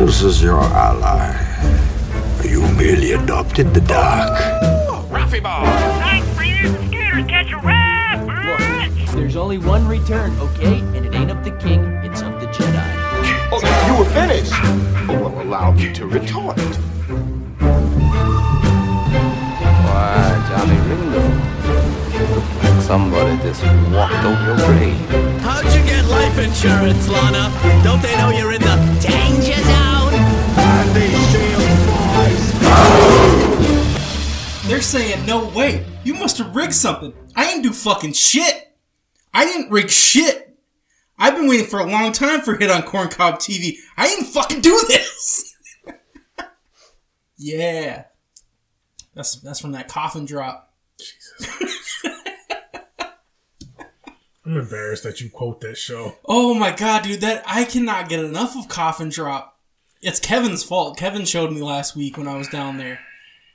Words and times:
Rebels 0.00 0.22
is 0.22 0.42
your 0.42 0.58
ally. 0.58 1.36
You 2.42 2.62
merely 2.72 3.12
adopted 3.12 3.74
the 3.74 3.82
dark. 3.82 4.30
Ralphie 5.10 5.40
Ball! 5.40 5.66
Thanks 6.00 6.26
for 6.34 6.42
using 6.42 6.88
Scooter 6.88 7.22
catch 7.28 7.52
a 7.52 7.58
rat, 7.58 8.26
bitch! 8.26 9.12
There's 9.12 9.36
only 9.36 9.58
one 9.58 9.86
return, 9.86 10.34
okay? 10.38 10.78
And 10.96 11.04
it 11.04 11.14
ain't 11.14 11.30
of 11.30 11.44
the 11.44 11.50
king, 11.50 11.84
it's 12.02 12.22
of 12.22 12.40
the 12.40 12.46
Jedi. 12.46 12.82
Oh, 13.52 13.60
you 13.88 13.98
were 13.98 14.08
finished. 14.12 14.54
Oh, 14.54 15.18
well, 15.20 15.42
allow 15.42 15.72
me 15.72 15.92
to 15.92 16.06
retort. 16.06 16.56
Why, 19.84 20.46
Johnny 20.48 20.78
somebody 22.90 23.36
just 23.44 23.62
walked 23.92 24.24
over 24.24 24.44
your 24.46 24.56
grave. 24.66 24.98
How'd 25.42 25.64
you 25.66 25.80
get 25.84 26.04
life 26.06 26.36
insurance, 26.38 27.08
Lana? 27.08 27.48
Don't 27.84 28.02
they 28.02 28.16
know 28.16 28.30
you're 28.30 28.50
in 28.50 28.60
the 28.60 28.76
danger 29.00 29.54
zone? 29.62 30.14
And 30.58 30.90
these 30.96 31.30
shield 31.30 31.62
boys. 31.86 32.42
They're 34.68 34.80
saying, 34.80 35.24
no, 35.24 35.48
way. 35.50 35.86
you 36.02 36.14
must 36.14 36.38
have 36.38 36.56
rigged 36.56 36.74
something. 36.74 37.14
I 37.36 37.44
didn't 37.44 37.62
do 37.62 37.72
fucking 37.72 38.14
shit. 38.14 38.76
I 39.32 39.44
didn't 39.44 39.70
rig 39.70 39.88
shit. 39.88 40.58
I've 41.16 41.36
been 41.36 41.46
waiting 41.46 41.66
for 41.66 41.78
a 41.78 41.86
long 41.86 42.10
time 42.10 42.40
for 42.40 42.56
Hit 42.56 42.72
on 42.72 42.82
Corncob 42.82 43.34
TV. 43.34 43.76
I 43.96 44.08
didn't 44.08 44.24
fucking 44.24 44.62
do 44.62 44.76
this. 44.88 45.54
yeah. 47.36 48.06
That's 49.14 49.36
that's 49.36 49.60
from 49.60 49.70
that 49.72 49.86
coffin 49.86 50.24
drop. 50.24 50.74
I'm 54.44 54.56
embarrassed 54.56 55.02
that 55.02 55.20
you 55.20 55.30
quote 55.30 55.60
that 55.60 55.76
show. 55.76 56.16
Oh 56.24 56.54
my 56.54 56.70
god, 56.74 57.02
dude, 57.02 57.20
that 57.20 57.42
I 57.46 57.64
cannot 57.64 58.08
get 58.08 58.24
enough 58.24 58.56
of 58.56 58.68
Coffin 58.68 59.10
Drop. 59.10 59.58
It's 60.02 60.18
Kevin's 60.18 60.64
fault. 60.64 60.96
Kevin 60.96 61.26
showed 61.26 61.52
me 61.52 61.60
last 61.60 61.94
week 61.94 62.16
when 62.16 62.26
I 62.26 62.36
was 62.36 62.48
down 62.48 62.78
there, 62.78 63.00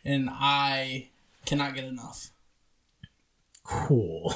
and 0.03 0.29
I 0.31 1.09
cannot 1.45 1.73
get 1.73 1.85
enough. 1.85 2.29
Cool. 3.63 4.33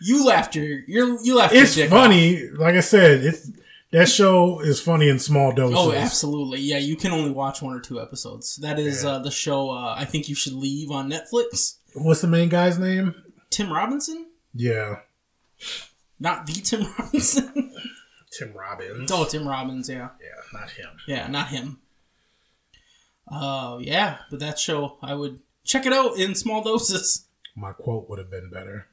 You 0.00 0.24
laughed 0.24 0.54
your 0.54 0.80
you're 0.86 1.20
you 1.22 1.36
laughed. 1.36 1.52
your 1.52 1.64
it's 1.64 1.74
dick 1.74 1.90
funny. 1.90 2.48
Like 2.50 2.76
I 2.76 2.80
said, 2.80 3.24
it's 3.24 3.50
that 3.90 4.08
show 4.08 4.60
is 4.60 4.80
funny 4.80 5.08
in 5.08 5.18
small 5.18 5.52
doses. 5.52 5.76
Oh, 5.78 5.92
absolutely. 5.92 6.60
Yeah, 6.60 6.78
you 6.78 6.96
can 6.96 7.10
only 7.12 7.30
watch 7.30 7.62
one 7.62 7.74
or 7.74 7.80
two 7.80 8.00
episodes. 8.00 8.56
That 8.56 8.78
is 8.78 9.04
uh, 9.04 9.18
the 9.18 9.30
show. 9.30 9.70
Uh, 9.70 9.94
I 9.96 10.04
think 10.04 10.28
you 10.28 10.34
should 10.34 10.52
leave 10.52 10.90
on 10.90 11.10
Netflix. 11.10 11.76
What's 11.94 12.20
the 12.20 12.28
main 12.28 12.48
guy's 12.48 12.78
name? 12.78 13.14
Tim 13.50 13.72
Robinson, 13.72 14.26
Yeah, 14.54 15.00
not 16.18 16.46
the 16.46 16.52
Tim 16.54 16.86
Robinson. 16.98 17.72
Tim 18.30 18.52
Robbins. 18.52 19.10
oh, 19.10 19.24
Tim 19.24 19.48
Robbins. 19.48 19.88
Yeah, 19.88 20.10
Yeah, 20.20 20.58
not 20.58 20.70
him. 20.70 20.88
yeah, 21.06 21.26
not 21.28 21.48
him. 21.48 21.78
Oh, 23.30 23.78
yeah, 23.78 24.18
but 24.30 24.40
that 24.40 24.58
show 24.58 24.96
I 25.02 25.14
would 25.14 25.40
check 25.64 25.86
it 25.86 25.92
out 25.92 26.16
in 26.18 26.34
small 26.34 26.62
doses. 26.62 27.26
My 27.56 27.72
quote 27.72 28.08
would 28.08 28.18
have 28.18 28.30
been 28.30 28.50
better. 28.50 28.86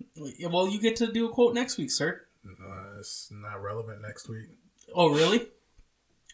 Well, 0.50 0.68
you 0.68 0.80
get 0.82 0.96
to 0.98 1.12
do 1.12 1.26
a 1.26 1.30
quote 1.30 1.54
next 1.54 1.78
week, 1.78 1.92
sir. 1.92 2.22
Uh, 2.46 3.00
it's 3.00 3.30
not 3.32 3.62
relevant 3.62 4.02
next 4.02 4.28
week. 4.28 4.48
Oh, 4.94 5.10
really? 5.14 5.48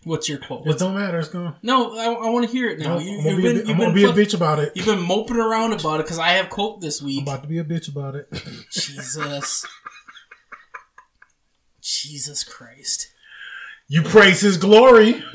What's 0.04 0.28
your 0.28 0.40
quote? 0.40 0.66
It 0.66 0.80
don't 0.80 0.96
matter. 0.96 1.20
It's 1.20 1.30
gonna. 1.30 1.56
no, 1.62 1.96
I, 1.96 2.06
I 2.26 2.30
want 2.32 2.46
to 2.46 2.52
hear 2.52 2.70
it 2.70 2.80
now. 2.80 2.96
No, 2.96 3.00
you, 3.00 3.20
I'm 3.20 3.24
gonna 3.24 3.30
you've 3.36 3.44
be, 3.44 3.50
a, 3.50 3.54
been, 3.54 3.60
I'm 3.72 3.78
gonna 3.78 3.86
been, 3.90 3.96
be 3.96 4.04
a 4.04 4.08
fuck- 4.08 4.16
bitch 4.16 4.34
about 4.36 4.60
it. 4.60 4.72
you've 4.76 4.86
been 4.88 5.02
moping 5.02 5.38
around 5.38 5.74
about 5.74 6.00
it 6.00 6.04
because 6.08 6.18
I 6.18 6.30
have 6.30 6.50
quote 6.50 6.82
this 6.82 7.02
week. 7.02 7.20
I'm 7.20 7.28
about 7.28 7.44
to 7.44 7.48
be 7.50 7.60
a 7.60 7.64
bitch 7.64 7.88
about 7.88 8.16
it. 8.16 8.28
Jesus. 8.72 9.66
Jesus 11.82 12.44
Christ. 12.44 13.10
you 13.88 14.02
praise 14.02 14.42
his 14.42 14.58
glory. 14.58 15.24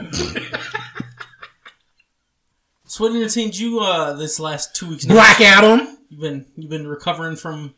So 2.88 3.04
what 3.04 3.14
entertained 3.16 3.58
you 3.58 3.80
uh, 3.80 4.14
this 4.14 4.40
last 4.40 4.74
two 4.74 4.88
weeks? 4.88 5.04
now? 5.04 5.14
Black 5.16 5.40
Adam. 5.42 5.98
You've 6.08 6.20
been 6.20 6.46
you've 6.56 6.70
been 6.70 6.86
recovering 6.86 7.36
from 7.36 7.74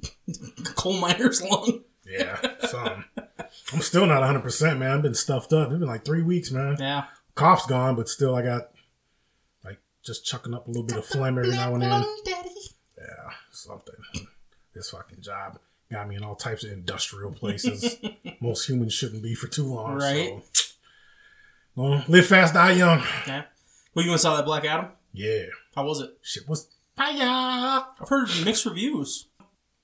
coal 0.74 1.00
miner's 1.00 1.40
lung. 1.40 1.84
Yeah, 2.06 2.40
some. 2.66 3.04
I'm 3.72 3.80
still 3.80 4.06
not 4.06 4.20
100, 4.20 4.40
percent 4.40 4.78
man. 4.78 4.90
I've 4.92 5.02
been 5.02 5.14
stuffed 5.14 5.52
up. 5.52 5.70
It's 5.70 5.78
been 5.78 5.88
like 5.88 6.04
three 6.04 6.22
weeks, 6.22 6.50
man. 6.50 6.76
Yeah. 6.78 7.04
Cough's 7.34 7.66
gone, 7.66 7.94
but 7.96 8.08
still, 8.08 8.34
I 8.34 8.42
got 8.42 8.70
like 9.64 9.78
just 10.04 10.24
chucking 10.24 10.54
up 10.54 10.66
a 10.66 10.70
little 10.70 10.86
bit 10.86 10.96
of 10.96 11.06
phlegm 11.06 11.38
every 11.38 11.50
now 11.50 11.74
and 11.74 11.82
then. 11.82 12.04
Yeah, 12.26 13.30
something. 13.50 13.94
This 14.74 14.90
fucking 14.90 15.20
job 15.22 15.58
got 15.90 16.08
me 16.08 16.16
in 16.16 16.24
all 16.24 16.36
types 16.36 16.64
of 16.64 16.72
industrial 16.72 17.32
places. 17.32 17.96
Most 18.40 18.68
humans 18.68 18.92
shouldn't 18.92 19.22
be 19.22 19.34
for 19.34 19.48
too 19.48 19.64
long. 19.64 19.96
Right. 19.96 20.42
So. 20.52 20.64
Well, 21.76 22.04
live 22.08 22.26
fast, 22.26 22.54
die 22.54 22.72
young. 22.72 23.02
Yeah. 23.26 23.44
Well, 23.94 24.04
you 24.04 24.10
went 24.10 24.20
saw 24.20 24.36
that 24.36 24.44
Black 24.44 24.64
Adam? 24.64 24.88
Yeah. 25.12 25.44
How 25.74 25.84
was 25.84 26.00
it? 26.00 26.10
Shit 26.22 26.48
was 26.48 26.68
fire. 26.96 27.84
I've 28.00 28.08
heard 28.08 28.28
mixed 28.44 28.66
reviews. 28.66 29.26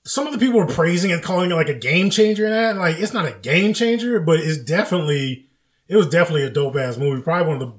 Some 0.07 0.25
of 0.27 0.33
the 0.33 0.39
people 0.39 0.59
were 0.59 0.65
praising 0.67 1.11
it, 1.11 1.21
calling 1.21 1.51
it 1.51 1.55
like 1.55 1.69
a 1.69 1.73
game 1.73 2.09
changer 2.09 2.45
and 2.45 2.53
that. 2.53 2.77
Like, 2.77 2.97
it's 2.97 3.13
not 3.13 3.25
a 3.25 3.33
game 3.33 3.73
changer, 3.73 4.19
but 4.19 4.39
it's 4.39 4.57
definitely, 4.57 5.47
it 5.87 5.95
was 5.97 6.07
definitely 6.07 6.43
a 6.43 6.49
dope 6.49 6.75
ass 6.77 6.97
movie. 6.97 7.21
Probably 7.21 7.47
one 7.53 7.61
of 7.61 7.73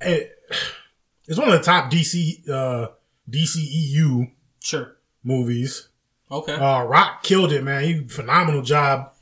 the, 0.00 0.08
it, 0.08 0.38
it's 1.26 1.38
one 1.38 1.48
of 1.48 1.54
the 1.54 1.64
top 1.64 1.90
DC, 1.90 2.48
uh, 2.48 2.88
DCEU 3.30 4.30
Sure. 4.60 4.96
movies. 5.24 5.88
Okay. 6.30 6.54
Uh, 6.54 6.84
Rock 6.84 7.22
killed 7.22 7.52
it, 7.52 7.62
man. 7.64 7.82
He 7.84 8.06
phenomenal 8.08 8.62
job. 8.62 9.12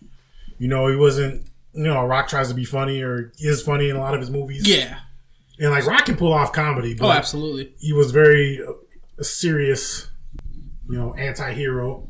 You 0.59 0.69
know, 0.69 0.87
he 0.89 0.97
wasn't. 0.97 1.47
You 1.73 1.85
know, 1.85 2.05
Rock 2.05 2.29
tries 2.29 2.49
to 2.49 2.55
be 2.55 2.65
funny 2.65 3.01
or 3.03 3.33
is 3.39 3.63
funny 3.63 3.89
in 3.89 3.97
a 3.97 4.01
lot 4.01 4.13
of 4.15 4.21
his 4.21 4.29
movies. 4.31 4.69
yeah. 4.69 4.99
and 5.59 5.71
like 5.71 5.87
Rock 5.87 6.05
can 6.07 6.17
pull 6.17 6.33
off 6.33 6.53
comedy. 6.53 6.95
But 6.95 7.07
Oh, 7.07 7.11
absolutely. 7.13 7.73
He 7.79 7.93
was 7.93 8.11
very 8.11 8.61
uh, 8.61 9.23
serious, 9.23 10.11
you 10.89 10.97
know, 10.99 11.15
anti-hero. 11.15 12.09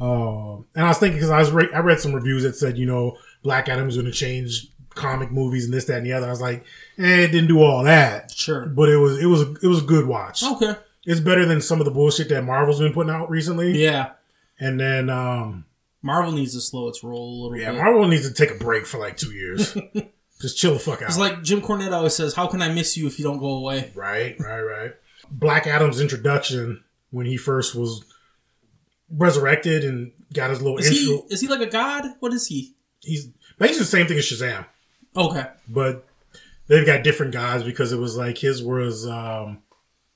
Uh, 0.00 0.56
and 0.74 0.84
I 0.84 0.88
was 0.88 0.98
thinking 0.98 1.16
because 1.18 1.30
I 1.30 1.38
was 1.38 1.50
re- 1.50 1.72
I 1.74 1.80
read 1.80 2.00
some 2.00 2.12
reviews 2.14 2.42
that 2.42 2.56
said 2.56 2.78
you 2.78 2.86
know 2.86 3.16
Black 3.42 3.68
Adam 3.68 3.88
is 3.88 3.96
going 3.96 4.06
to 4.06 4.12
change 4.12 4.68
comic 4.90 5.30
movies 5.30 5.64
and 5.66 5.74
this 5.74 5.84
that 5.86 5.98
and 5.98 6.06
the 6.06 6.12
other. 6.12 6.26
I 6.26 6.30
was 6.30 6.40
like, 6.40 6.64
eh, 6.98 7.24
it 7.24 7.28
didn't 7.32 7.48
do 7.48 7.62
all 7.62 7.84
that. 7.84 8.30
Sure. 8.30 8.66
But 8.66 8.88
it 8.88 8.96
was 8.96 9.18
it 9.22 9.26
was 9.26 9.42
it 9.62 9.66
was 9.66 9.82
a 9.82 9.86
good 9.86 10.06
watch. 10.06 10.42
Okay. 10.42 10.74
It's 11.04 11.20
better 11.20 11.44
than 11.44 11.60
some 11.60 11.80
of 11.80 11.84
the 11.84 11.90
bullshit 11.92 12.28
that 12.30 12.42
Marvel's 12.44 12.80
been 12.80 12.92
putting 12.92 13.12
out 13.12 13.30
recently. 13.30 13.72
Yeah. 13.82 14.12
And 14.58 14.80
then 14.80 15.10
um 15.10 15.66
Marvel 16.02 16.32
needs 16.32 16.54
to 16.54 16.60
slow 16.60 16.88
its 16.88 17.02
roll 17.04 17.28
a 17.28 17.36
little 17.42 17.58
Yeah, 17.58 17.72
bit. 17.72 17.82
Marvel 17.82 18.06
needs 18.08 18.26
to 18.28 18.34
take 18.34 18.50
a 18.50 18.58
break 18.62 18.86
for 18.86 18.98
like 18.98 19.16
two 19.16 19.32
years. 19.32 19.76
Just 20.40 20.58
chill 20.58 20.72
the 20.74 20.78
fuck 20.78 21.00
out. 21.02 21.08
It's 21.08 21.18
like 21.18 21.42
Jim 21.42 21.62
Cornette 21.62 21.92
always 21.92 22.14
says, 22.14 22.34
"How 22.34 22.46
can 22.46 22.60
I 22.60 22.68
miss 22.68 22.96
you 22.96 23.06
if 23.06 23.18
you 23.18 23.24
don't 23.24 23.38
go 23.38 23.52
away?" 23.56 23.90
right, 23.94 24.36
right, 24.38 24.60
right. 24.60 24.92
Black 25.30 25.66
Adam's 25.66 25.98
introduction 26.00 26.84
when 27.10 27.24
he 27.26 27.36
first 27.38 27.74
was 27.74 28.04
resurrected 29.10 29.84
and 29.84 30.12
got 30.32 30.50
his 30.50 30.60
little 30.62 30.78
Is 30.78 30.88
he 30.88 31.12
intro. 31.12 31.26
is 31.30 31.40
he 31.40 31.48
like 31.48 31.60
a 31.60 31.66
god? 31.70 32.04
What 32.20 32.32
is 32.32 32.46
he? 32.46 32.74
He's 33.00 33.26
basically 33.58 33.80
the 33.80 33.84
same 33.86 34.06
thing 34.06 34.18
as 34.18 34.24
Shazam, 34.24 34.66
Okay. 35.16 35.44
but 35.68 36.06
they've 36.66 36.86
got 36.86 37.04
different 37.04 37.32
gods 37.32 37.62
because 37.62 37.92
it 37.92 37.98
was 37.98 38.16
like 38.16 38.38
his 38.38 38.62
was 38.62 39.06
um 39.06 39.62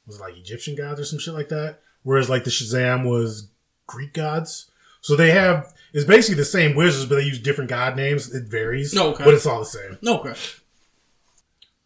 was 0.06 0.18
like 0.20 0.36
Egyptian 0.36 0.74
gods 0.74 0.98
or 1.00 1.04
some 1.04 1.18
shit 1.18 1.34
like 1.34 1.48
that. 1.50 1.80
Whereas 2.02 2.28
like 2.30 2.44
the 2.44 2.50
Shazam 2.50 3.08
was 3.08 3.48
Greek 3.86 4.12
gods. 4.14 4.70
So 5.02 5.14
they 5.16 5.30
have 5.30 5.72
it's 5.92 6.04
basically 6.04 6.36
the 6.36 6.44
same 6.44 6.74
wizards, 6.76 7.06
but 7.08 7.16
they 7.16 7.22
use 7.24 7.38
different 7.40 7.70
god 7.70 7.96
names. 7.96 8.34
It 8.34 8.44
varies, 8.48 8.96
Okay. 8.96 9.24
but 9.24 9.34
it's 9.34 9.46
all 9.46 9.60
the 9.60 9.64
same. 9.66 9.98
No, 10.02 10.18
okay. 10.20 10.34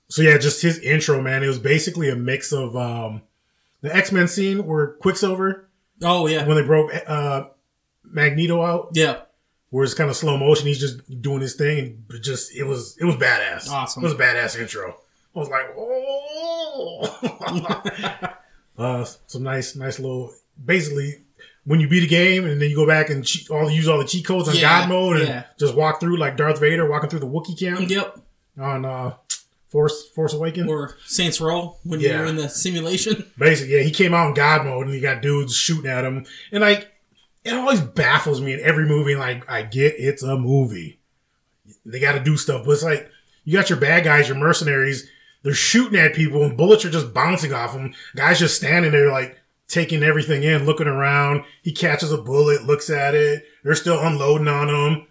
So 0.08 0.22
yeah, 0.22 0.38
just 0.38 0.62
his 0.62 0.78
intro, 0.78 1.20
man. 1.20 1.42
It 1.42 1.48
was 1.48 1.58
basically 1.58 2.08
a 2.08 2.16
mix 2.16 2.52
of 2.52 2.76
um 2.76 3.22
the 3.82 3.94
X 3.94 4.12
Men 4.12 4.28
scene 4.28 4.64
where 4.66 4.88
Quicksilver 4.88 5.63
Oh 6.02 6.26
yeah. 6.26 6.46
when 6.46 6.56
they 6.56 6.64
broke 6.64 6.90
uh 7.06 7.44
Magneto 8.04 8.62
out, 8.62 8.88
Yeah. 8.92 9.20
where 9.70 9.84
it's 9.84 9.94
kind 9.94 10.10
of 10.10 10.16
slow 10.16 10.36
motion. 10.36 10.66
He's 10.66 10.80
just 10.80 11.20
doing 11.22 11.40
his 11.40 11.54
thing, 11.54 12.04
and 12.10 12.22
just 12.22 12.54
it 12.54 12.64
was 12.64 12.96
it 13.00 13.04
was 13.04 13.16
badass. 13.16 13.68
Awesome. 13.68 14.02
It 14.02 14.04
was 14.04 14.12
a 14.14 14.18
badass 14.18 14.58
intro. 14.60 14.96
I 15.34 15.38
was 15.38 15.48
like, 15.48 15.66
oh, 15.76 17.98
uh, 18.78 19.04
some 19.26 19.42
nice 19.42 19.74
nice 19.76 19.98
little 19.98 20.32
basically. 20.64 21.20
When 21.66 21.80
you 21.80 21.88
beat 21.88 22.04
a 22.04 22.06
game 22.06 22.44
and 22.44 22.60
then 22.60 22.68
you 22.68 22.76
go 22.76 22.86
back 22.86 23.08
and 23.08 23.24
cheat, 23.24 23.48
all 23.48 23.70
use 23.70 23.88
all 23.88 23.96
the 23.98 24.04
cheat 24.04 24.26
codes 24.26 24.50
on 24.50 24.54
Yeah, 24.54 24.80
God 24.80 24.88
mode 24.90 25.16
and 25.16 25.28
yeah. 25.28 25.44
just 25.58 25.74
walk 25.74 25.98
through 25.98 26.18
like 26.18 26.36
Darth 26.36 26.60
Vader 26.60 26.86
walking 26.88 27.08
through 27.08 27.20
the 27.20 27.26
Wookiee 27.26 27.58
camp 27.58 27.88
Yep. 27.88 28.18
on 28.58 28.84
uh, 28.84 29.14
Force 29.74 30.08
Force 30.10 30.32
Awakens. 30.32 30.70
Or 30.70 30.96
Saints 31.04 31.40
Row 31.40 31.78
when 31.82 31.98
Yeah. 31.98 32.18
you're 32.18 32.26
in 32.26 32.36
the 32.36 32.48
simulation. 32.48 33.28
Basically, 33.38 33.74
yeah, 33.74 33.82
he 33.82 33.90
came 33.90 34.14
out 34.14 34.28
in 34.28 34.34
God 34.34 34.64
mode 34.64 34.86
and 34.86 34.94
you 34.94 35.00
got 35.00 35.20
dudes 35.20 35.56
shooting 35.56 35.90
at 35.90 36.04
him. 36.04 36.24
And 36.52 36.60
like, 36.60 36.92
it 37.42 37.54
always 37.54 37.80
baffles 37.80 38.40
me 38.40 38.52
in 38.52 38.60
every 38.60 38.86
movie. 38.86 39.16
Like, 39.16 39.50
I 39.50 39.62
get 39.62 39.96
it's 39.98 40.22
a 40.22 40.36
movie. 40.38 41.00
They 41.84 41.98
got 41.98 42.12
to 42.12 42.20
do 42.22 42.36
stuff, 42.36 42.64
but 42.64 42.70
it's 42.70 42.84
like, 42.84 43.10
you 43.42 43.52
got 43.52 43.68
your 43.68 43.80
bad 43.80 44.04
guys, 44.04 44.28
your 44.28 44.36
mercenaries, 44.38 45.10
they're 45.42 45.52
shooting 45.54 45.98
at 45.98 46.14
people 46.14 46.44
and 46.44 46.56
bullets 46.56 46.84
are 46.84 46.90
just 46.90 47.12
bouncing 47.12 47.52
off 47.52 47.72
them. 47.72 47.94
Guys 48.14 48.38
just 48.38 48.56
standing 48.56 48.92
there, 48.92 49.10
like, 49.10 49.36
taking 49.66 50.04
everything 50.04 50.44
in, 50.44 50.66
looking 50.66 50.86
around. 50.86 51.42
He 51.62 51.72
catches 51.72 52.12
a 52.12 52.18
bullet, 52.18 52.62
looks 52.64 52.90
at 52.90 53.16
it. 53.16 53.44
They're 53.64 53.74
still 53.74 53.98
unloading 53.98 54.46
on 54.46 54.68
him. 54.68 55.06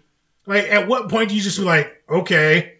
Like, 0.46 0.64
at 0.70 0.88
what 0.88 1.10
point 1.10 1.28
do 1.28 1.36
you 1.36 1.42
just 1.42 1.58
be 1.58 1.64
like, 1.64 2.02
okay, 2.08 2.78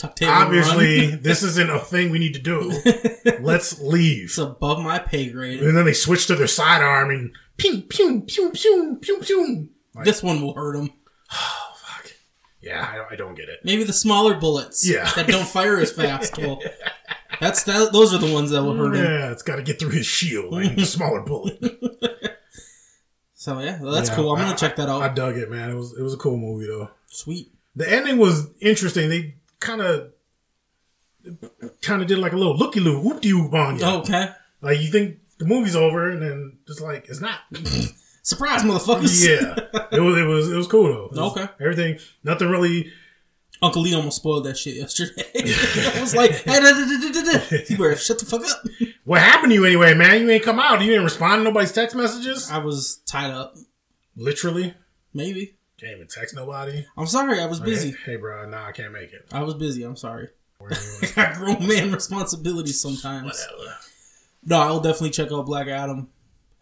Tuck 0.00 0.16
tail 0.16 0.30
obviously 0.30 1.10
this 1.16 1.42
isn't 1.42 1.68
a 1.70 1.78
thing 1.78 2.10
we 2.10 2.18
need 2.18 2.32
to 2.34 2.40
do. 2.40 2.72
Let's 3.40 3.78
leave. 3.80 4.24
it's 4.24 4.38
above 4.38 4.80
my 4.82 4.98
pay 4.98 5.28
grade. 5.28 5.62
And 5.62 5.76
then 5.76 5.84
they 5.84 5.92
switch 5.92 6.26
to 6.28 6.36
their 6.36 6.46
sidearm 6.46 7.10
and 7.10 7.34
pew, 7.58 7.82
pew, 7.82 8.22
pew, 8.22 8.50
pew, 8.50 8.98
pew, 9.02 9.18
pew. 9.20 9.68
Like, 9.94 10.06
This 10.06 10.22
one 10.22 10.40
will 10.40 10.54
hurt 10.54 10.76
him. 10.76 10.90
Oh 11.32 11.74
fuck! 11.84 12.10
Yeah, 12.62 12.88
I 12.90 12.96
don't, 12.96 13.12
I 13.12 13.16
don't 13.16 13.34
get 13.36 13.48
it. 13.50 13.60
Maybe 13.62 13.84
the 13.84 13.92
smaller 13.92 14.34
bullets 14.34 14.88
Yeah. 14.88 15.08
that 15.16 15.26
don't 15.28 15.46
fire 15.46 15.78
as 15.78 15.92
fast. 15.92 16.38
will. 16.38 16.60
That's 17.40 17.62
that. 17.64 17.92
Those 17.92 18.12
are 18.14 18.18
the 18.18 18.32
ones 18.32 18.50
that 18.50 18.62
will 18.64 18.74
hurt 18.76 18.96
him. 18.96 19.04
Yeah, 19.04 19.30
it's 19.32 19.42
got 19.42 19.56
to 19.56 19.62
get 19.62 19.78
through 19.78 19.90
his 19.90 20.06
shield. 20.06 20.52
Like 20.52 20.76
a 20.76 20.84
smaller 20.86 21.20
bullet. 21.20 21.58
So 23.34 23.58
yeah, 23.60 23.80
well, 23.80 23.92
that's 23.92 24.10
Yeah, 24.10 24.16
cool. 24.16 24.32
I'm 24.32 24.38
gonna 24.42 24.56
check 24.56 24.76
that 24.76 24.88
out. 24.90 25.02
I 25.02 25.08
dug 25.08 25.36
it, 25.38 25.50
man. 25.50 25.70
It 25.70 25.74
was 25.74 25.96
it 25.98 26.02
was 26.02 26.12
a 26.14 26.18
cool 26.18 26.36
movie 26.36 26.66
though. 26.66 26.90
Sweet. 27.06 27.52
The 27.76 27.90
ending 27.90 28.18
was 28.18 28.48
interesting. 28.60 29.08
They 29.08 29.36
kind 29.60 29.80
of 29.80 30.12
kind 31.82 32.02
of 32.02 32.08
did 32.08 32.18
like 32.18 32.32
a 32.32 32.36
little 32.36 32.56
looky 32.56 32.80
loo 32.80 33.00
whoop 33.00 33.20
de 33.20 33.32
whoop 33.32 33.52
on 33.54 33.78
you. 33.78 33.84
Okay. 33.84 34.28
Like 34.62 34.80
you 34.80 34.88
think 34.90 35.18
the 35.38 35.44
movie's 35.46 35.76
over, 35.76 36.10
and 36.10 36.20
then 36.22 36.58
just 36.66 36.80
like 36.80 37.08
it's 37.08 37.20
not. 37.20 37.38
Surprise, 38.22 38.62
motherfuckers. 38.62 39.26
yeah, 39.26 39.54
it 39.92 40.00
was 40.00 40.16
it 40.18 40.24
was 40.26 40.52
it 40.52 40.56
was 40.56 40.66
cool 40.66 40.84
though. 40.88 41.08
Was- 41.10 41.32
Okay. 41.36 41.48
everything 41.60 41.98
nothing 42.24 42.48
really. 42.48 42.90
Uncle 43.62 43.82
Lee 43.82 43.92
almost 43.94 44.16
spoiled 44.16 44.44
that 44.46 44.56
shit 44.56 44.74
yesterday. 44.76 45.22
I 45.36 46.00
was 46.00 46.16
like, 46.16 46.30
hey, 46.30 46.60
da, 46.60 46.72
da, 46.72 47.12
da, 47.12 47.76
better 47.76 47.94
shut 47.94 48.18
the 48.18 48.24
fuck 48.24 48.40
up. 48.42 48.64
What 49.04 49.20
happened 49.20 49.50
to 49.50 49.54
you 49.54 49.66
anyway, 49.66 49.92
man? 49.92 50.22
You 50.22 50.30
ain't 50.30 50.42
come 50.42 50.58
out. 50.58 50.80
You 50.80 50.86
didn't 50.86 51.04
respond 51.04 51.40
to 51.40 51.44
nobody's 51.44 51.70
text 51.70 51.94
messages. 51.94 52.50
I 52.50 52.56
was 52.56 53.02
tied 53.06 53.30
up. 53.30 53.56
Literally, 54.16 54.74
Maybe. 55.12 55.58
Can't 55.80 55.94
even 55.96 56.06
text 56.08 56.34
nobody. 56.34 56.84
I'm 56.96 57.06
sorry. 57.06 57.40
I 57.40 57.46
was 57.46 57.60
busy. 57.60 57.94
Hey, 58.04 58.16
bro, 58.16 58.48
nah, 58.48 58.66
I 58.66 58.72
can't 58.72 58.92
make 58.92 59.12
it. 59.12 59.26
I 59.32 59.42
was 59.42 59.54
busy. 59.54 59.82
I'm 59.82 59.96
sorry. 59.96 60.28
I 60.70 61.08
got 61.16 61.34
grown 61.36 61.66
man 61.66 61.90
responsibilities 61.92 62.80
sometimes. 62.80 63.24
Whatever. 63.56 63.76
No, 64.44 64.58
I'll 64.60 64.80
definitely 64.80 65.10
check 65.10 65.32
out 65.32 65.46
Black 65.46 65.68
Adam 65.68 66.08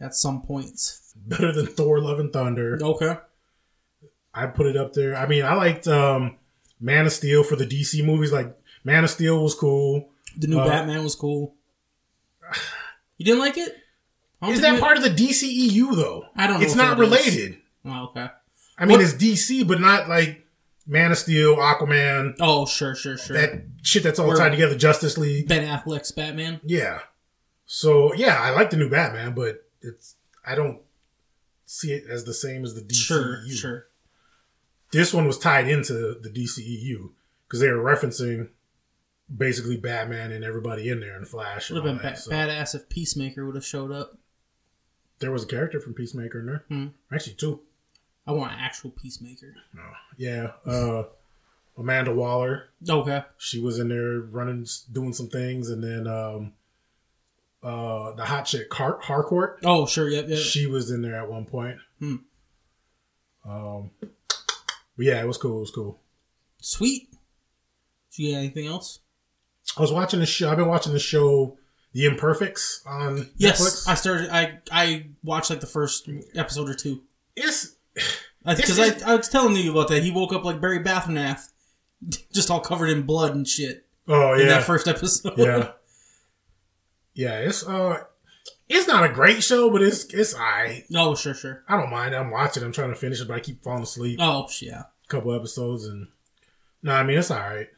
at 0.00 0.14
some 0.14 0.42
point. 0.42 0.80
Better 1.16 1.52
than 1.52 1.66
Thor: 1.66 2.00
Love 2.00 2.20
and 2.20 2.32
Thunder. 2.32 2.78
Okay. 2.80 3.16
I 4.32 4.46
put 4.46 4.66
it 4.66 4.76
up 4.76 4.92
there. 4.92 5.16
I 5.16 5.26
mean, 5.26 5.44
I 5.44 5.54
liked 5.54 5.88
um, 5.88 6.36
Man 6.80 7.06
of 7.06 7.12
Steel 7.12 7.42
for 7.42 7.56
the 7.56 7.66
DC 7.66 8.04
movies. 8.04 8.30
Like 8.32 8.56
Man 8.84 9.02
of 9.02 9.10
Steel 9.10 9.42
was 9.42 9.54
cool. 9.54 10.10
The 10.36 10.46
new 10.46 10.60
Uh, 10.60 10.66
Batman 10.68 11.02
was 11.02 11.16
cool. 11.16 11.54
You 13.16 13.24
didn't 13.24 13.40
like 13.40 13.58
it? 13.58 13.74
Is 14.44 14.60
that 14.60 14.74
you- 14.74 14.80
part 14.80 14.96
of 14.96 15.02
the 15.02 15.10
DCEU 15.10 15.96
though? 15.96 16.26
I 16.36 16.46
don't 16.46 16.60
know 16.60 16.66
It's 16.66 16.76
not 16.76 16.92
is. 16.94 16.98
related. 17.00 17.58
Oh, 17.84 18.04
okay. 18.10 18.28
I 18.78 18.84
mean, 18.84 18.92
What- 18.98 19.00
it's 19.04 19.14
DC, 19.14 19.66
but 19.66 19.80
not 19.80 20.08
like 20.08 20.46
Man 20.86 21.10
of 21.12 21.18
Steel, 21.18 21.56
Aquaman, 21.56 22.36
Oh, 22.40 22.64
sure, 22.66 22.94
sure, 22.94 23.18
sure. 23.18 23.36
that 23.36 23.62
shit 23.82 24.02
that's 24.02 24.18
all 24.18 24.28
Where- 24.28 24.36
tied 24.36 24.50
together. 24.50 24.76
Justice 24.76 25.18
League. 25.18 25.48
ben 25.48 25.66
Affleck's 25.66 26.12
Batman. 26.12 26.60
Yeah. 26.64 27.00
So 27.66 28.14
yeah, 28.14 28.40
I 28.40 28.50
like 28.50 28.70
the 28.70 28.76
new 28.76 28.88
Batman, 28.88 29.34
but 29.34 29.68
it's 29.82 30.14
I 30.46 30.54
don't 30.54 30.80
see 31.66 31.92
it 31.92 32.04
as 32.08 32.24
the 32.24 32.32
same 32.32 32.64
as 32.64 32.74
the 32.74 32.80
DCEU. 32.80 32.94
Sure, 32.94 33.48
sure. 33.50 33.86
This 34.90 35.12
one 35.12 35.26
was 35.26 35.38
tied 35.38 35.68
into 35.68 35.92
the 35.92 36.30
DCEU 36.30 37.10
because 37.46 37.60
they 37.60 37.68
were 37.70 37.82
referencing 37.82 38.48
basically 39.34 39.76
Batman 39.76 40.32
and 40.32 40.42
everybody 40.42 40.88
in 40.88 41.00
there 41.00 41.14
and 41.16 41.28
Flash. 41.28 41.68
Would 41.70 41.76
have 41.76 41.84
been 41.84 41.98
that, 42.02 42.14
ba- 42.14 42.20
so. 42.20 42.30
badass 42.30 42.74
if 42.74 42.88
Peacemaker 42.88 43.44
would 43.44 43.54
have 43.56 43.66
showed 43.66 43.92
up. 43.92 44.16
There 45.18 45.30
was 45.30 45.42
a 45.42 45.46
character 45.46 45.78
from 45.80 45.92
Peacemaker 45.92 46.40
in 46.40 46.46
there. 46.46 46.64
Hmm. 46.68 46.86
Actually, 47.12 47.34
two. 47.34 47.60
I 48.28 48.32
want 48.32 48.52
an 48.52 48.58
actual 48.60 48.90
Peacemaker. 48.90 49.54
Yeah. 50.18 50.52
Uh, 50.66 51.04
Amanda 51.78 52.14
Waller. 52.14 52.68
Okay. 52.88 53.22
She 53.38 53.58
was 53.60 53.78
in 53.78 53.88
there 53.88 54.20
running, 54.20 54.66
doing 54.92 55.14
some 55.14 55.28
things, 55.28 55.70
and 55.70 55.82
then 55.82 56.06
um, 56.06 56.52
uh, 57.62 58.12
the 58.12 58.26
hot 58.26 58.44
chick 58.44 58.72
Har- 58.74 59.00
Harcourt. 59.00 59.60
Oh, 59.64 59.86
sure. 59.86 60.10
Yep. 60.10 60.28
yep. 60.28 60.38
She 60.38 60.66
was 60.66 60.90
in 60.90 61.00
there 61.00 61.16
at 61.16 61.30
one 61.30 61.46
point. 61.46 61.78
Hmm. 61.98 62.16
Um, 63.48 63.90
but 64.00 64.10
yeah, 64.98 65.22
it 65.22 65.26
was 65.26 65.38
cool. 65.38 65.56
It 65.56 65.60
was 65.60 65.70
cool. 65.70 65.98
Sweet. 66.58 67.10
Do 68.14 68.22
you 68.22 68.32
get 68.32 68.38
anything 68.38 68.66
else? 68.66 68.98
I 69.76 69.80
was 69.80 69.92
watching 69.92 70.20
the 70.20 70.26
show. 70.26 70.50
I've 70.50 70.56
been 70.58 70.68
watching 70.68 70.92
the 70.92 70.98
show, 70.98 71.56
The 71.94 72.04
Imperfects 72.04 72.82
on 72.86 73.30
Yes, 73.36 73.60
Netflix. 73.60 73.88
I 73.88 73.94
started. 73.94 74.30
I 74.30 74.58
I 74.70 75.06
watched 75.22 75.48
like 75.50 75.60
the 75.60 75.66
first 75.66 76.10
episode 76.34 76.68
or 76.68 76.74
two 76.74 77.02
it's 77.38 77.76
because 78.46 78.78
It's- 78.78 79.02
I, 79.02 79.12
I 79.12 79.16
was 79.16 79.28
telling 79.28 79.56
you 79.56 79.70
about 79.72 79.88
that. 79.88 80.02
He 80.02 80.10
woke 80.10 80.32
up 80.32 80.44
like 80.44 80.60
Barry 80.60 80.80
Bathnath, 80.80 81.48
just 82.32 82.50
all 82.50 82.60
covered 82.60 82.90
in 82.90 83.02
blood 83.02 83.34
and 83.34 83.46
shit 83.46 83.86
oh 84.06 84.34
in 84.34 84.40
yeah, 84.40 84.46
that 84.46 84.64
first 84.64 84.88
episode. 84.88 85.34
yeah, 85.36 85.72
yeah. 87.14 87.38
It's 87.40 87.66
uh, 87.66 88.04
it's 88.68 88.86
not 88.88 89.04
a 89.08 89.12
great 89.12 89.42
show, 89.42 89.70
but 89.70 89.82
it's 89.82 90.04
it's 90.14 90.34
I. 90.34 90.84
oh, 90.94 91.14
sure, 91.14 91.34
sure. 91.34 91.64
I 91.68 91.76
don't 91.76 91.90
mind. 91.90 92.14
I'm 92.14 92.30
watching. 92.30 92.62
I'm 92.62 92.72
trying 92.72 92.90
to 92.90 92.96
finish 92.96 93.20
it, 93.20 93.28
but 93.28 93.34
I 93.36 93.40
keep 93.40 93.62
falling 93.62 93.82
asleep. 93.82 94.18
Oh, 94.22 94.48
yeah. 94.60 94.82
A 95.04 95.08
couple 95.08 95.34
episodes, 95.34 95.84
and 95.86 96.08
no, 96.82 96.92
I 96.92 97.02
mean 97.02 97.18
it's 97.18 97.30
all 97.30 97.38
right. 97.38 97.68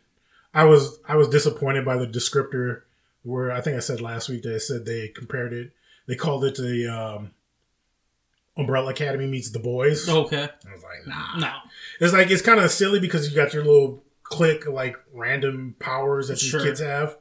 I 0.52 0.64
was 0.64 0.98
I 1.06 1.16
was 1.16 1.28
disappointed 1.28 1.84
by 1.84 1.96
the 1.96 2.06
descriptor 2.06 2.82
where 3.22 3.52
I 3.52 3.60
think 3.60 3.76
I 3.76 3.80
said 3.80 4.00
last 4.00 4.28
week 4.28 4.42
that 4.42 4.48
they 4.50 4.58
said 4.58 4.84
they 4.84 5.08
compared 5.08 5.52
it. 5.52 5.72
They 6.08 6.16
called 6.16 6.44
it 6.44 6.56
the 6.56 6.88
um, 6.88 7.30
Umbrella 8.56 8.90
Academy 8.90 9.26
meets 9.26 9.50
the 9.50 9.58
boys. 9.58 10.08
Okay. 10.08 10.42
I 10.42 10.72
was 10.72 10.82
like, 10.82 11.06
nah. 11.06 11.38
No. 11.38 11.52
It's 12.00 12.12
like 12.12 12.30
it's 12.30 12.42
kind 12.42 12.60
of 12.60 12.70
silly 12.70 13.00
because 13.00 13.28
you 13.28 13.34
got 13.36 13.54
your 13.54 13.64
little 13.64 14.04
click 14.22 14.66
like 14.66 14.96
random 15.12 15.76
powers 15.78 16.28
that 16.28 16.34
these 16.40 16.48
Sure. 16.50 16.62
kids 16.62 16.80
have, 16.80 17.16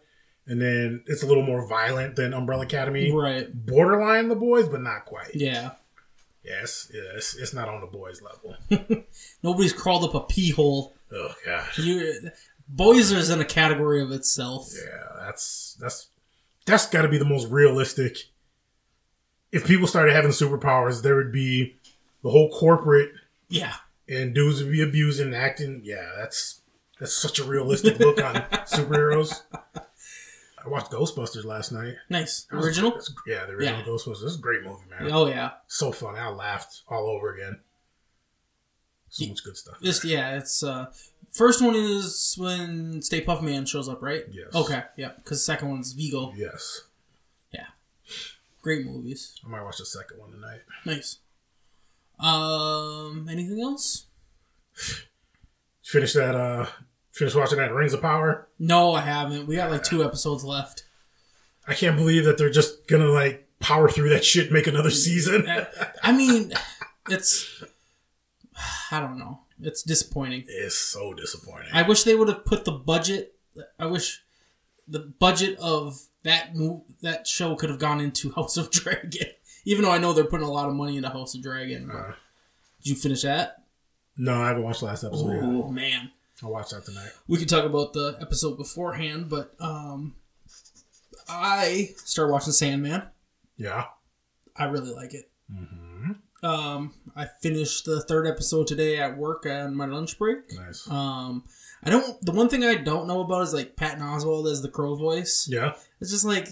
and 0.47 0.61
then 0.61 1.03
it's 1.07 1.23
a 1.23 1.25
little 1.27 1.43
more 1.43 1.67
violent 1.67 2.15
than 2.15 2.33
Umbrella 2.33 2.63
Academy. 2.63 3.11
Right. 3.11 3.47
Borderline 3.65 4.27
the 4.29 4.35
boys, 4.35 4.67
but 4.69 4.81
not 4.81 5.05
quite. 5.05 5.35
Yeah. 5.35 5.71
Yes, 6.43 6.89
yeah, 6.93 7.01
it's, 7.15 7.35
it's 7.35 7.53
not 7.53 7.67
on 7.69 7.81
the 7.81 7.87
boys 7.87 8.21
level. 8.21 8.55
Nobody's 9.43 9.73
crawled 9.73 10.05
up 10.05 10.15
a 10.15 10.21
pee 10.21 10.51
hole. 10.51 10.95
oh 11.11 11.33
gosh, 11.45 11.77
You, 11.77 12.31
boys 12.67 13.11
is 13.11 13.29
in 13.29 13.39
a 13.41 13.45
category 13.45 14.01
of 14.01 14.11
itself. 14.11 14.71
yeah, 14.73 15.25
that's 15.25 15.77
that's 15.79 16.07
that's 16.65 16.87
got 16.87 17.01
to 17.03 17.09
be 17.09 17.17
the 17.17 17.25
most 17.25 17.49
realistic. 17.49 18.17
If 19.51 19.65
people 19.65 19.87
started 19.87 20.13
having 20.13 20.31
superpowers, 20.31 21.01
there 21.01 21.15
would 21.15 21.31
be 21.31 21.77
the 22.23 22.29
whole 22.29 22.49
corporate 22.51 23.11
Yeah. 23.47 23.73
and 24.07 24.33
dudes 24.35 24.61
would 24.61 24.71
be 24.71 24.81
abusing 24.83 25.27
and 25.27 25.35
acting. 25.35 25.81
Yeah, 25.83 26.11
that's 26.17 26.61
that's 26.99 27.13
such 27.13 27.39
a 27.39 27.43
realistic 27.43 27.97
look 27.99 28.21
on 28.23 28.35
superheroes. 28.67 29.41
I 30.63 30.67
watched 30.67 30.91
Ghostbusters 30.91 31.45
last 31.45 31.71
night. 31.71 31.95
Nice. 32.09 32.43
That 32.51 32.57
Original? 32.57 32.91
that's- 32.91 33.11
yeah, 33.25 33.45
the 33.45 33.53
original 33.53 33.79
Yeah. 33.79 33.85
Ghostbusters. 33.85 34.21
This 34.21 34.33
is 34.33 34.37
a 34.37 34.41
great 34.41 34.61
movie, 34.63 34.83
man. 34.89 35.09
Oh, 35.11 35.27
yeah. 35.27 35.51
So 35.67 35.91
fun. 35.93 36.15
I 36.15 36.27
laughed 36.29 36.81
all 36.89 37.07
over 37.09 37.33
again. 37.33 37.61
So 39.07 39.25
much 39.27 39.43
good 39.43 39.55
stuff. 39.57 39.75
Just, 39.81 40.03
yeah, 40.03 40.37
it's, 40.37 40.61
uh, 40.61 40.91
first 41.31 41.63
one 41.63 41.75
is 41.75 42.35
when 42.37 43.01
Stay 43.01 43.21
Puff 43.21 43.41
Man 43.41 43.65
shows 43.65 43.87
up, 43.89 44.01
right? 44.03 44.25
Yes. 44.29 44.53
Okay. 44.53 44.83
Yeah. 44.97 45.11
Because 45.15 45.43
second 45.43 45.69
one's 45.69 45.93
Vigo. 45.93 46.33
Yes, 46.35 46.81
Yeah. 47.51 47.67
Great 48.61 48.85
movies. 48.85 49.39
I 49.45 49.49
might 49.49 49.63
watch 49.63 49.77
the 49.77 49.85
second 49.85 50.19
one 50.19 50.31
tonight. 50.31 50.59
Nice. 50.85 51.19
Um, 52.19 53.27
anything 53.31 53.61
else? 53.61 54.05
Finish 55.83 56.13
that. 56.13 56.35
uh 56.35 56.67
Finish 57.11 57.35
watching 57.35 57.57
that 57.57 57.73
Rings 57.73 57.93
of 57.93 58.01
Power. 58.01 58.47
No, 58.59 58.93
I 58.93 59.01
haven't. 59.01 59.47
We 59.47 59.55
got 59.57 59.71
like 59.71 59.83
two 59.83 60.03
episodes 60.03 60.43
left. 60.43 60.83
I 61.67 61.73
can't 61.73 61.97
believe 61.97 62.23
that 62.25 62.37
they're 62.37 62.49
just 62.49 62.87
gonna 62.87 63.09
like 63.09 63.49
power 63.59 63.89
through 63.89 64.09
that 64.09 64.23
shit, 64.23 64.45
and 64.45 64.53
make 64.53 64.67
another 64.67 64.91
season. 64.91 65.45
I 66.01 66.11
mean, 66.11 66.53
it's. 67.09 67.63
I 68.91 68.99
don't 68.99 69.17
know. 69.17 69.41
It's 69.61 69.83
disappointing. 69.83 70.45
it's 70.47 70.77
so 70.77 71.13
disappointing. 71.13 71.69
I 71.73 71.81
wish 71.81 72.03
they 72.03 72.15
would 72.15 72.29
have 72.29 72.45
put 72.45 72.63
the 72.63 72.71
budget. 72.71 73.35
I 73.77 73.87
wish 73.87 74.23
the 74.87 74.99
budget 74.99 75.57
of 75.59 75.99
that 76.23 76.55
move, 76.55 76.81
that 77.01 77.27
show 77.27 77.55
could 77.55 77.69
have 77.69 77.79
gone 77.79 77.99
into 78.01 78.31
House 78.35 78.57
of 78.57 78.71
Dragon. 78.71 79.27
Even 79.65 79.83
though 79.83 79.91
I 79.91 79.97
know 79.97 80.13
they're 80.13 80.23
putting 80.25 80.47
a 80.47 80.51
lot 80.51 80.67
of 80.69 80.75
money 80.75 80.97
into 80.97 81.09
House 81.09 81.35
of 81.35 81.41
Dragon. 81.43 81.89
Uh. 81.91 82.13
did 82.81 82.89
you 82.89 82.95
finish 82.95 83.21
that? 83.23 83.63
no, 84.17 84.33
I 84.41 84.47
haven't 84.49 84.63
watched 84.63 84.79
the 84.81 84.87
last 84.87 85.03
episode. 85.03 85.31
yet. 85.31 85.43
Oh 85.43 85.69
man, 85.71 86.11
I'll 86.43 86.51
watch 86.51 86.71
that 86.71 86.83
tonight. 86.85 87.09
we 87.27 87.37
could 87.37 87.47
talk 87.49 87.63
about 87.63 87.93
the 87.93 88.17
episode 88.19 88.57
beforehand, 88.57 89.29
but 89.29 89.53
um, 89.59 90.15
I 91.27 91.91
started 92.03 92.31
watching 92.33 92.51
Sandman. 92.53 93.03
Yeah. 93.57 93.85
I 94.55 94.65
really 94.65 94.91
like 94.93 95.13
it. 95.13 95.29
Um, 96.41 96.93
I 97.15 97.27
finished 97.41 97.83
the 97.85 98.01
third 98.01 98.25
episode 98.25 98.67
today 98.67 98.97
at 98.97 99.17
work 99.17 99.45
on 99.45 99.75
my 99.75 99.85
lunch 99.85 100.17
break. 100.17 100.53
Nice. 100.53 100.89
Um, 100.89 101.43
I 101.83 101.89
don't. 101.89 102.19
The 102.25 102.31
one 102.31 102.49
thing 102.49 102.63
I 102.65 102.75
don't 102.75 103.07
know 103.07 103.21
about 103.21 103.43
is 103.43 103.53
like 103.53 103.75
Patton 103.75 104.01
Oswalt 104.03 104.51
as 104.51 104.61
the 104.61 104.69
Crow 104.69 104.95
voice. 104.95 105.47
yeah. 105.49 105.73
It's 106.01 106.11
just 106.11 106.25
like 106.25 106.49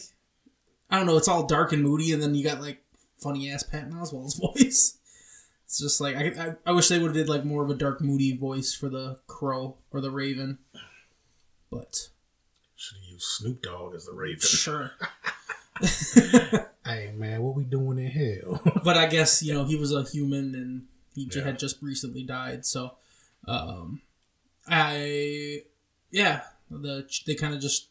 I 0.90 0.98
don't 0.98 1.06
know. 1.06 1.18
It's 1.18 1.28
all 1.28 1.46
dark 1.46 1.74
and 1.74 1.84
moody, 1.84 2.12
and 2.14 2.22
then 2.24 2.34
you 2.36 2.44
got 2.44 2.62
like 2.62 2.84
funny 3.18 3.50
ass 3.52 3.64
Patton 3.64 3.94
Oswalt's 3.94 4.36
voice. 4.40 4.98
It's 5.66 5.80
just 5.80 6.00
like 6.00 6.16
I, 6.16 6.26
I, 6.28 6.56
I 6.68 6.72
wish 6.72 6.88
they 6.88 6.98
would 6.98 7.08
have 7.08 7.16
did 7.16 7.28
like 7.30 7.44
more 7.44 7.62
of 7.64 7.70
a 7.70 7.74
dark, 7.76 8.00
moody 8.00 8.38
voice 8.38 8.74
for 8.74 8.88
the 8.88 9.20
crow 9.28 9.76
or 9.92 10.00
the 10.00 10.12
raven. 10.12 10.60
But 11.70 12.08
Should 12.78 13.00
have 13.00 13.12
used 13.12 13.26
Snoop 13.26 13.62
Dogg 13.62 13.94
as 13.96 14.06
the 14.06 14.14
Raven. 14.14 14.40
sure. 14.42 14.92
Hey 16.86 17.12
man, 17.18 17.44
what 17.44 17.56
we 17.56 17.66
doing 17.66 17.98
in 18.00 18.10
hell? 18.10 18.62
but 18.86 18.96
I 18.96 19.08
guess 19.08 19.44
you 19.44 19.54
know 19.54 19.66
he 19.66 19.76
was 19.76 19.92
a 19.94 20.04
human 20.04 20.56
and 20.56 20.84
he 21.14 21.30
Yeah. 21.30 21.44
had 21.44 21.60
just 21.60 21.82
recently 21.82 22.24
died. 22.24 22.66
So, 22.66 22.94
um, 23.46 24.02
I 24.68 25.62
yeah, 26.12 26.42
the 26.70 27.08
they 27.26 27.36
kind 27.36 27.54
of 27.54 27.62
just 27.62 27.90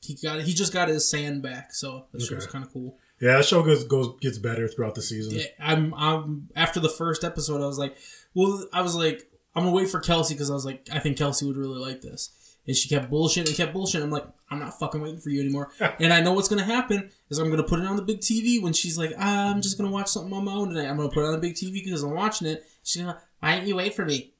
he 0.00 0.14
got 0.14 0.40
he 0.42 0.52
just 0.52 0.72
got 0.72 0.88
his 0.88 1.08
sand 1.08 1.42
back. 1.42 1.72
So 1.72 2.06
that 2.12 2.30
was 2.30 2.46
kind 2.46 2.64
of 2.64 2.72
cool. 2.72 2.96
yeah, 3.20 3.36
that 3.36 3.44
show 3.44 3.62
goes, 3.62 3.84
goes 3.84 4.14
gets 4.20 4.38
better 4.38 4.68
throughout 4.68 4.94
the 4.94 5.02
season. 5.02 5.38
Yeah, 5.38 5.46
I'm 5.60 5.94
I'm 5.94 6.48
after 6.56 6.80
the 6.80 6.88
first 6.88 7.24
episode, 7.24 7.62
I 7.62 7.66
was 7.66 7.78
like, 7.78 7.96
well, 8.34 8.66
I 8.72 8.82
was 8.82 8.94
like, 8.94 9.30
I'm 9.54 9.64
gonna 9.64 9.74
wait 9.74 9.90
for 9.90 10.00
Kelsey 10.00 10.34
because 10.34 10.50
I 10.50 10.54
was 10.54 10.64
like, 10.64 10.88
I 10.92 10.98
think 10.98 11.18
Kelsey 11.18 11.46
would 11.46 11.56
really 11.56 11.78
like 11.78 12.00
this. 12.00 12.30
And 12.66 12.76
she 12.76 12.88
kept 12.88 13.10
bullshitting 13.10 13.46
and 13.46 13.56
kept 13.56 13.74
bullshitting. 13.74 14.02
I'm 14.02 14.10
like, 14.10 14.26
I'm 14.50 14.58
not 14.58 14.78
fucking 14.78 15.00
waiting 15.00 15.20
for 15.20 15.30
you 15.30 15.40
anymore. 15.40 15.70
and 16.00 16.12
I 16.12 16.20
know 16.20 16.34
what's 16.34 16.48
gonna 16.48 16.64
happen 16.64 17.10
is 17.30 17.38
I'm 17.38 17.50
gonna 17.50 17.62
put 17.62 17.80
it 17.80 17.86
on 17.86 17.96
the 17.96 18.02
big 18.02 18.20
TV 18.20 18.62
when 18.62 18.72
she's 18.72 18.98
like, 18.98 19.12
ah, 19.18 19.50
I'm 19.50 19.62
just 19.62 19.78
gonna 19.78 19.90
watch 19.90 20.08
something 20.08 20.32
on 20.32 20.44
my 20.44 20.52
own 20.52 20.68
tonight. 20.68 20.88
I'm 20.88 20.96
gonna 20.96 21.08
put 21.08 21.24
it 21.24 21.26
on 21.26 21.32
the 21.32 21.38
big 21.38 21.54
TV 21.54 21.84
because 21.84 22.02
I'm 22.02 22.14
watching 22.14 22.46
it. 22.46 22.64
She's 22.82 23.02
gonna, 23.02 23.20
why 23.40 23.54
didn't 23.54 23.68
you 23.68 23.76
wait 23.76 23.94
for 23.94 24.04
me? 24.04 24.32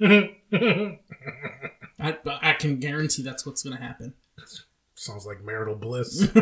I, 0.00 0.98
I 2.00 2.52
can 2.58 2.78
guarantee 2.80 3.22
that's 3.22 3.46
what's 3.46 3.62
gonna 3.62 3.80
happen. 3.80 4.14
Sounds 4.94 5.26
like 5.26 5.42
marital 5.44 5.74
bliss. 5.76 6.28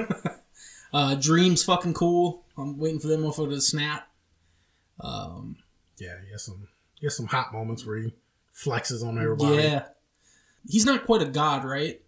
Uh, 0.95 1.15
Dream's 1.15 1.65
fucking 1.65 1.95
cool. 1.95 2.45
I'm 2.55 2.77
waiting 2.79 3.01
for 3.01 3.07
them 3.09 3.23
motherfucker 3.23 3.49
to 3.55 3.63
snap. 3.63 4.11
Um, 5.01 5.57
yeah, 5.97 6.17
he 6.23 6.31
has 6.33 6.45
some 6.45 6.69
he 7.01 7.07
has 7.07 7.17
some 7.17 7.25
hot 7.29 7.51
moments 7.51 7.87
where 7.87 7.97
he 7.97 8.13
flexes 8.55 9.03
on 9.03 9.17
everybody. 9.19 9.63
Yeah. 9.63 9.85
He's 10.69 10.85
not 10.85 11.07
quite 11.07 11.23
a 11.23 11.31
god, 11.31 11.65
right? 11.65 12.03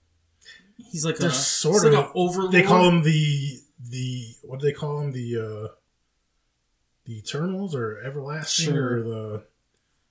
He's 0.76 1.02
like 1.02 1.16
They're 1.16 1.30
a 1.30 1.32
sort 1.32 1.86
of 1.86 1.94
like 1.94 2.10
overlord. 2.14 2.52
They 2.52 2.62
call 2.62 2.86
him 2.90 3.02
the 3.02 3.58
the 3.88 4.26
what 4.42 4.60
do 4.60 4.66
they 4.66 4.72
call 4.74 5.00
him 5.00 5.12
the 5.12 5.36
uh 5.38 5.68
the 7.06 7.16
Eternals 7.20 7.74
or 7.74 8.02
Everlasting 8.04 8.66
Sure. 8.74 8.96
or 8.98 9.02
the 9.02 9.44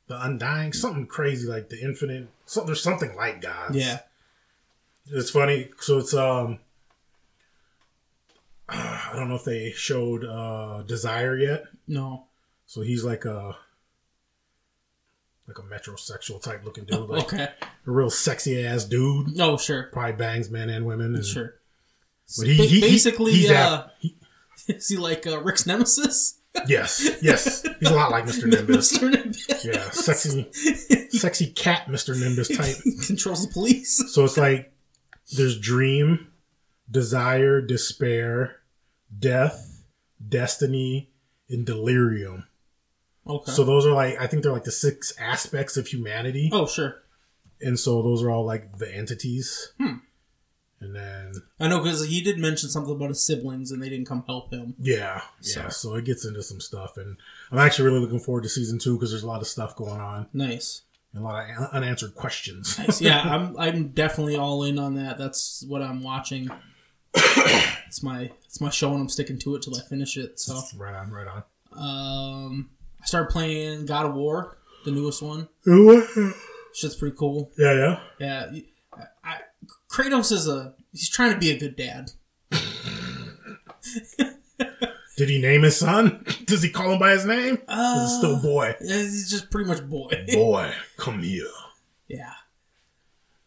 the 0.08 0.24
Undying 0.24 0.74
something 0.74 1.08
crazy 1.08 1.48
like 1.48 1.70
the 1.70 1.82
Infinite. 1.82 2.28
So, 2.46 2.64
there's 2.66 2.84
something 2.84 3.16
like 3.16 3.42
gods. 3.42 3.76
Yeah. 3.76 4.00
It's 5.12 5.32
funny. 5.32 5.70
So 5.80 5.98
it's 6.00 6.14
um. 6.14 6.60
I 8.70 9.12
don't 9.16 9.30
know 9.30 9.36
if 9.36 9.44
they 9.44 9.72
showed 9.72 10.24
uh 10.26 10.84
Desire 10.84 11.38
yet. 11.38 11.66
No. 11.88 12.26
So 12.66 12.82
he's 12.82 13.04
like 13.04 13.26
a 13.26 13.58
like 15.48 15.60
a 15.60 15.62
metrosexual 15.62 16.42
type 16.42 16.64
looking 16.64 16.86
dude, 16.86 17.10
like 17.10 17.24
Okay. 17.26 17.48
a 17.86 17.92
real 17.92 18.10
sexy 18.10 18.66
ass 18.66 18.86
dude. 18.86 19.36
No, 19.36 19.58
sure. 19.58 19.84
Probably 19.92 20.14
bangs 20.14 20.50
men 20.50 20.70
and 20.70 20.86
women. 20.86 21.16
And, 21.16 21.26
Sure. 21.26 21.56
But 22.38 22.48
he, 22.48 22.54
he- 22.54 22.68
he- 22.68 22.82
basically, 22.82 23.34
he's 23.34 23.50
uh, 23.52 23.54
that- 23.54 23.94
he- 24.00 24.16
is 24.70 24.88
he 24.88 24.98
like 24.98 25.28
uh, 25.28 25.42
Rick's 25.42 25.66
nemesis? 25.66 26.40
Yes, 26.68 27.10
yes, 27.22 27.66
he's 27.80 27.90
a 27.90 27.96
lot 27.96 28.12
like 28.12 28.26
Mr. 28.26 28.46
Nimbus. 28.52 28.98
Mr. 28.98 29.12
Nimbus. 29.12 29.66
Yeah, 29.66 29.90
sexy, 29.92 30.52
sexy 31.10 31.48
cat, 31.48 31.88
Mr. 31.88 32.20
Nimbus 32.20 32.48
type. 32.58 32.76
Controls 33.06 33.46
the 33.46 33.52
police. 33.54 34.14
So 34.14 34.24
it's 34.24 34.38
like 34.38 34.74
there's 35.36 35.60
dream, 35.60 36.32
desire, 36.90 37.62
despair, 37.62 38.58
death, 39.18 39.84
destiny, 40.28 41.12
and 41.50 41.66
delirium. 41.66 42.48
Okay. 43.28 43.52
So 43.52 43.64
those 43.64 43.86
are 43.86 43.94
like 43.94 44.20
I 44.20 44.28
think 44.28 44.44
they're 44.44 44.52
like 44.52 44.66
the 44.66 44.72
six 44.72 45.14
aspects 45.20 45.78
of 45.78 45.88
humanity, 45.88 46.50
oh, 46.52 46.68
sure. 46.68 47.04
and 47.62 47.80
so 47.80 48.02
those 48.02 48.22
are 48.22 48.30
all 48.30 48.46
like 48.46 48.78
the 48.78 48.94
entities. 48.94 49.74
Hmm. 49.80 49.98
And 50.84 50.96
then 50.96 51.42
I 51.60 51.68
know 51.68 51.80
because 51.82 52.06
he 52.08 52.22
did 52.22 52.38
mention 52.40 52.70
something 52.70 52.94
about 52.94 53.10
his 53.10 53.26
siblings 53.26 53.72
and 53.72 53.82
they 53.82 53.90
didn't 53.90 54.08
come 54.08 54.24
help 54.28 54.52
him. 54.54 54.76
yeah, 54.80 55.22
yeah. 55.56 55.70
So 55.70 55.96
it 55.96 56.06
gets 56.06 56.26
into 56.26 56.44
some 56.44 56.60
stuff, 56.60 56.98
and 56.98 57.18
I'm 57.52 57.60
actually 57.60 57.86
really 57.86 58.00
looking 58.02 58.20
forward 58.20 58.44
to 58.44 58.50
season 58.50 58.80
two 58.80 58.96
because 58.96 59.12
there's 59.12 59.24
a 59.24 59.28
lot 59.28 59.42
of 59.42 59.48
stuff 59.48 59.76
going 59.76 60.02
on 60.02 60.28
Nice. 60.34 60.82
and 61.14 61.22
a 61.22 61.26
lot 61.26 61.50
of 61.50 61.70
unanswered 61.72 62.16
questions. 62.16 62.78
Nice. 62.78 63.02
Yeah, 63.02 63.22
I'm 63.24 63.58
I'm 63.58 63.88
definitely 63.90 64.36
all 64.36 64.64
in 64.64 64.78
on 64.80 64.96
that. 64.96 65.18
That's 65.18 65.64
what 65.68 65.82
I'm 65.82 66.04
watching. 66.04 66.50
it's 67.16 68.02
my 68.04 68.32
it's 68.46 68.60
my 68.62 68.70
show 68.70 68.92
and 68.94 69.02
I'm 69.02 69.10
sticking 69.10 69.38
to 69.40 69.56
it 69.56 69.62
till 69.64 69.76
I 69.76 69.82
finish 69.82 70.18
it. 70.18 70.40
So 70.40 70.60
right 70.78 70.96
on, 70.96 71.12
right 71.12 71.28
on. 71.28 71.44
um 71.78 72.70
I 73.02 73.06
started 73.06 73.32
playing 73.32 73.86
God 73.86 74.06
of 74.08 74.14
War, 74.16 74.58
the 74.86 74.92
newest 74.92 75.22
one. 75.22 75.48
yeah, 75.66 76.32
Shit's 76.74 76.96
pretty 76.96 77.16
cool. 77.18 77.52
yeah. 77.58 78.00
Yeah, 78.20 78.46
I, 78.52 78.64
Kratos 79.94 80.32
is 80.32 80.48
a 80.48 80.74
he's 80.92 81.08
trying 81.08 81.34
to 81.34 81.38
be 81.38 81.52
a 81.52 81.60
good 81.60 81.76
dad. 81.76 82.12
Did 85.16 85.30
he 85.30 85.40
name 85.40 85.62
his 85.62 85.78
son? 85.78 86.26
Does 86.46 86.64
he 86.64 86.70
call 86.72 86.94
him 86.94 86.98
by 87.00 87.12
his 87.12 87.26
name? 87.26 87.60
Uh, 87.68 88.04
Is 88.04 88.12
it 88.12 88.18
still 88.18 88.42
boy? 88.42 88.76
Yeah, 88.82 88.98
he's 88.98 89.30
just 89.30 89.52
pretty 89.52 89.70
much 89.70 89.88
boy. 89.88 90.10
Boy, 90.34 90.74
come 90.98 91.22
here. 91.22 91.46
yeah, 92.08 92.34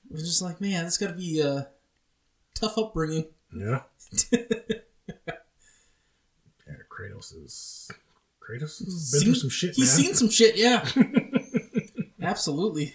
was 0.09 0.23
just 0.23 0.41
like 0.41 0.61
man, 0.61 0.85
this 0.85 0.99
got 0.99 1.09
to 1.09 1.15
be 1.15 1.41
a 1.41 1.67
tough 2.55 2.79
upbringing. 2.79 3.27
Yeah. 3.53 3.81
yeah, 4.33 4.39
Kratos 6.89 7.35
is 7.45 7.91
Kratos 8.41 8.85
has 8.85 9.11
been 9.13 9.23
through 9.25 9.35
some 9.35 9.51
shit, 9.51 9.75
He's 9.75 9.97
man. 9.99 10.05
seen 10.05 10.15
some 10.15 10.31
shit, 10.31 10.57
yeah. 10.57 10.89
Absolutely. 12.23 12.95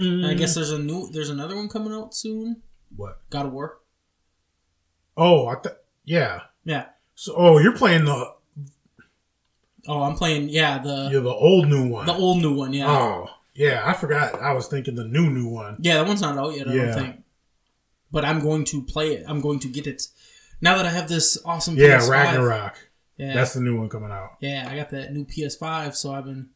I 0.00 0.34
guess 0.34 0.54
there's 0.54 0.70
a 0.70 0.78
new, 0.78 1.08
there's 1.10 1.30
another 1.30 1.56
one 1.56 1.68
coming 1.68 1.92
out 1.92 2.14
soon. 2.14 2.62
what? 2.94 3.20
God 3.30 3.46
of 3.46 3.52
War. 3.52 3.78
Oh, 5.16 5.46
I 5.46 5.54
th- 5.56 5.76
yeah. 6.04 6.40
Yeah. 6.64 6.86
So, 7.14 7.34
oh, 7.36 7.58
you're 7.58 7.76
playing 7.76 8.04
the 8.04 8.32
Oh, 9.86 10.02
I'm 10.02 10.14
playing. 10.16 10.48
Yeah, 10.48 10.78
the 10.78 11.08
you're 11.12 11.20
the 11.20 11.28
old 11.28 11.68
new 11.68 11.88
one. 11.88 12.06
the 12.06 12.14
old 12.14 12.38
new 12.40 12.54
one. 12.54 12.72
Yeah. 12.72 12.90
Oh, 12.90 13.28
yeah. 13.54 13.82
I 13.84 13.92
forgot. 13.92 14.40
I 14.40 14.52
was 14.54 14.66
thinking 14.66 14.94
the 14.94 15.04
new 15.04 15.28
new 15.30 15.46
one. 15.48 15.76
Yeah, 15.80 15.96
that 15.98 16.06
one's 16.06 16.22
not 16.22 16.38
out 16.38 16.56
yet. 16.56 16.68
I 16.68 16.72
Yeah. 16.74 16.84
don't 16.86 16.94
think. 16.94 17.22
But 18.10 18.24
I'm 18.24 18.40
going 18.40 18.64
to 18.66 18.82
play 18.82 19.12
it. 19.14 19.24
I'm 19.28 19.40
going 19.40 19.58
to 19.60 19.68
get 19.68 19.86
it 19.86 20.06
now 20.60 20.76
that 20.76 20.86
I 20.86 20.90
have 20.90 21.08
this 21.08 21.36
awesome. 21.44 21.76
Yeah, 21.76 21.98
PS5. 21.98 22.08
Ragnarok. 22.10 22.88
Yeah. 23.18 23.34
That's 23.34 23.52
the 23.54 23.60
new 23.60 23.78
one 23.78 23.88
coming 23.90 24.10
out. 24.10 24.30
yeah, 24.40 24.66
I 24.70 24.74
got 24.76 24.90
that 24.90 25.12
new 25.12 25.24
PS5, 25.24 25.94
so 25.94 26.12
I've 26.12 26.24
been 26.24 26.48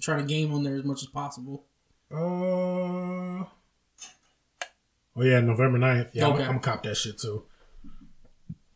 trying 0.00 0.20
to 0.20 0.24
game 0.24 0.54
on 0.54 0.62
there 0.62 0.76
as 0.76 0.84
much 0.84 1.02
as 1.02 1.08
possible. 1.08 1.64
Uh. 2.10 3.44
Oh 5.16 5.22
yeah, 5.22 5.40
November 5.40 5.78
9th. 5.78 6.10
Yeah, 6.12 6.26
Okay. 6.28 6.34
I'm, 6.36 6.40
I'm 6.42 6.46
gonna 6.46 6.60
cop 6.60 6.82
that 6.84 6.96
shit 6.96 7.18
too. 7.18 7.44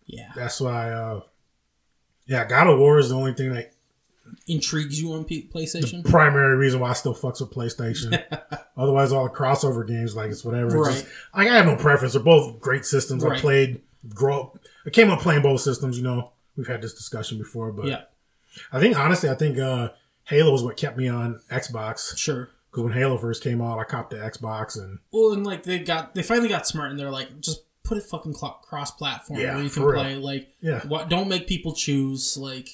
Yeah, 0.06 0.32
That's 0.34 0.60
why. 0.60 0.90
uh 0.90 1.20
Yeah, 2.26 2.44
God 2.46 2.66
of 2.66 2.78
War 2.78 2.98
is 2.98 3.08
the 3.10 3.14
only 3.16 3.32
thing 3.32 3.52
that 3.54 3.72
intrigues 4.46 5.00
you 5.00 5.12
on 5.12 5.24
P- 5.24 5.48
PlayStation. 5.52 6.04
primary 6.04 6.56
reason 6.56 6.80
why 6.80 6.90
I 6.90 6.92
still 6.94 7.14
fucks 7.14 7.40
with 7.40 7.50
PlayStation. 7.50 8.22
Otherwise, 8.76 9.12
all 9.12 9.24
the 9.24 9.30
crossover 9.30 9.86
games, 9.86 10.16
like 10.16 10.30
it's 10.30 10.44
whatever. 10.44 10.88
It's 10.88 11.00
just, 11.02 11.06
like, 11.34 11.48
I 11.48 11.54
have 11.54 11.66
no 11.66 11.76
preference. 11.76 12.14
They're 12.14 12.22
both 12.22 12.60
great 12.60 12.84
systems. 12.84 13.24
I 13.24 13.38
played, 13.38 13.80
grow 14.08 14.40
up. 14.42 14.58
I 14.86 14.90
came 14.90 15.10
up 15.10 15.20
playing 15.20 15.42
both 15.42 15.60
systems. 15.60 15.96
You 15.96 16.04
know, 16.04 16.32
we've 16.56 16.66
had 16.66 16.82
this 16.82 16.94
discussion 16.94 17.38
before, 17.38 17.70
but 17.72 17.86
yeah, 17.86 18.02
I 18.72 18.80
think 18.80 18.98
honestly, 18.98 19.28
I 19.30 19.34
think 19.34 19.58
uh 19.58 19.90
Halo 20.24 20.54
is 20.54 20.62
what 20.62 20.76
kept 20.76 20.96
me 20.98 21.08
on 21.08 21.40
Xbox 21.50 22.16
sure. 22.18 22.50
Because 22.72 22.84
when 22.84 22.92
Halo 22.94 23.16
first 23.18 23.42
came 23.44 23.60
out, 23.60 23.78
I 23.78 23.84
copped 23.84 24.10
the 24.10 24.16
Xbox 24.16 24.76
and 24.76 24.98
Well, 25.12 25.32
and 25.34 25.46
like 25.46 25.62
they 25.62 25.78
got, 25.78 26.14
they 26.14 26.22
finally 26.22 26.48
got 26.48 26.66
smart, 26.66 26.90
and 26.90 26.98
they're 26.98 27.10
like, 27.10 27.38
just 27.40 27.60
put 27.84 27.98
it 27.98 28.04
fucking 28.04 28.32
cl- 28.34 28.60
cross-platform 28.62 29.38
Yeah, 29.40 29.54
where 29.54 29.62
you 29.64 29.70
can 29.70 29.82
for 29.82 29.92
real. 29.92 30.02
play. 30.02 30.16
Like, 30.16 30.54
Yeah. 30.62 30.80
what? 30.86 31.08
Don't 31.10 31.28
make 31.28 31.46
people 31.46 31.74
choose. 31.74 32.36
Like, 32.36 32.68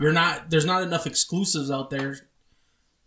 you're 0.00 0.12
not. 0.12 0.50
There's 0.50 0.64
not 0.64 0.82
enough 0.82 1.06
exclusives 1.06 1.70
out 1.70 1.90
there. 1.90 2.16